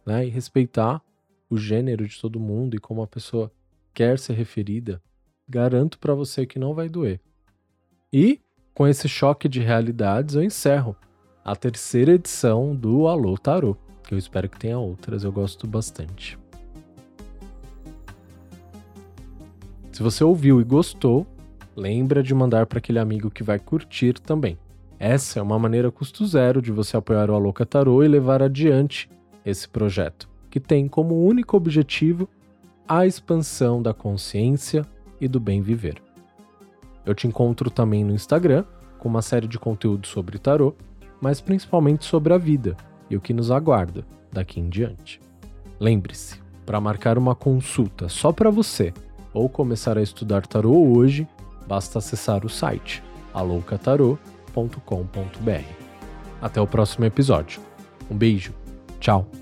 Né? 0.06 0.26
E 0.26 0.30
respeitar 0.30 1.02
o 1.50 1.58
gênero 1.58 2.08
de 2.08 2.18
todo 2.18 2.40
mundo 2.40 2.74
e 2.74 2.78
como 2.78 3.02
a 3.02 3.06
pessoa 3.06 3.52
quer 3.92 4.18
ser 4.18 4.32
referida, 4.32 5.02
garanto 5.46 5.98
para 5.98 6.14
você 6.14 6.46
que 6.46 6.58
não 6.58 6.72
vai 6.72 6.88
doer. 6.88 7.20
E 8.10 8.40
com 8.74 8.86
esse 8.86 9.08
choque 9.08 9.48
de 9.48 9.60
realidades, 9.60 10.34
eu 10.34 10.42
encerro 10.42 10.96
a 11.44 11.54
terceira 11.56 12.12
edição 12.12 12.74
do 12.74 13.06
Alô 13.08 13.36
Tarô, 13.36 13.76
que 14.06 14.14
eu 14.14 14.18
espero 14.18 14.48
que 14.48 14.58
tenha 14.58 14.78
outras, 14.78 15.24
eu 15.24 15.32
gosto 15.32 15.66
bastante. 15.66 16.38
Se 19.90 20.02
você 20.02 20.24
ouviu 20.24 20.60
e 20.60 20.64
gostou, 20.64 21.26
lembra 21.76 22.22
de 22.22 22.34
mandar 22.34 22.66
para 22.66 22.78
aquele 22.78 22.98
amigo 22.98 23.30
que 23.30 23.42
vai 23.42 23.58
curtir 23.58 24.14
também. 24.14 24.58
Essa 24.98 25.40
é 25.40 25.42
uma 25.42 25.58
maneira 25.58 25.90
custo 25.90 26.24
zero 26.24 26.62
de 26.62 26.70
você 26.70 26.96
apoiar 26.96 27.28
o 27.28 27.34
Aloca 27.34 27.66
Tarô 27.66 28.02
e 28.02 28.08
levar 28.08 28.42
adiante 28.42 29.10
esse 29.44 29.68
projeto. 29.68 30.30
que 30.48 30.60
tem 30.60 30.86
como 30.86 31.26
único 31.26 31.56
objetivo 31.56 32.28
a 32.86 33.06
expansão 33.06 33.80
da 33.80 33.94
consciência 33.94 34.84
e 35.18 35.26
do 35.26 35.40
bem 35.40 35.62
viver. 35.62 36.11
Eu 37.04 37.14
te 37.14 37.26
encontro 37.26 37.70
também 37.70 38.04
no 38.04 38.14
Instagram 38.14 38.64
com 38.98 39.08
uma 39.08 39.22
série 39.22 39.48
de 39.48 39.58
conteúdos 39.58 40.10
sobre 40.10 40.38
tarô, 40.38 40.74
mas 41.20 41.40
principalmente 41.40 42.04
sobre 42.04 42.32
a 42.32 42.38
vida 42.38 42.76
e 43.10 43.16
o 43.16 43.20
que 43.20 43.32
nos 43.32 43.50
aguarda 43.50 44.04
daqui 44.30 44.60
em 44.60 44.68
diante. 44.68 45.20
Lembre-se, 45.78 46.40
para 46.64 46.80
marcar 46.80 47.18
uma 47.18 47.34
consulta 47.34 48.08
só 48.08 48.32
para 48.32 48.50
você 48.50 48.94
ou 49.34 49.48
começar 49.48 49.98
a 49.98 50.02
estudar 50.02 50.46
tarô 50.46 50.96
hoje, 50.96 51.26
basta 51.66 51.98
acessar 51.98 52.44
o 52.44 52.48
site 52.48 53.02
aloucatarô.com.br. 53.34 55.64
Até 56.40 56.60
o 56.60 56.66
próximo 56.66 57.04
episódio. 57.04 57.60
Um 58.10 58.16
beijo. 58.16 58.52
Tchau. 59.00 59.41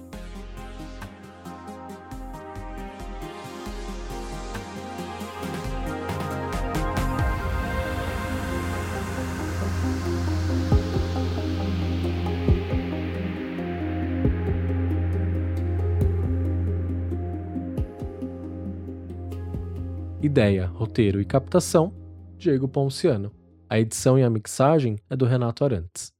Ideia, 20.30 20.66
roteiro 20.66 21.20
e 21.20 21.24
captação: 21.24 21.92
Diego 22.38 22.68
Ponciano. 22.68 23.32
A 23.68 23.80
edição 23.80 24.16
e 24.16 24.22
a 24.22 24.30
mixagem 24.30 24.96
é 25.10 25.16
do 25.16 25.24
Renato 25.24 25.64
Arantes. 25.64 26.12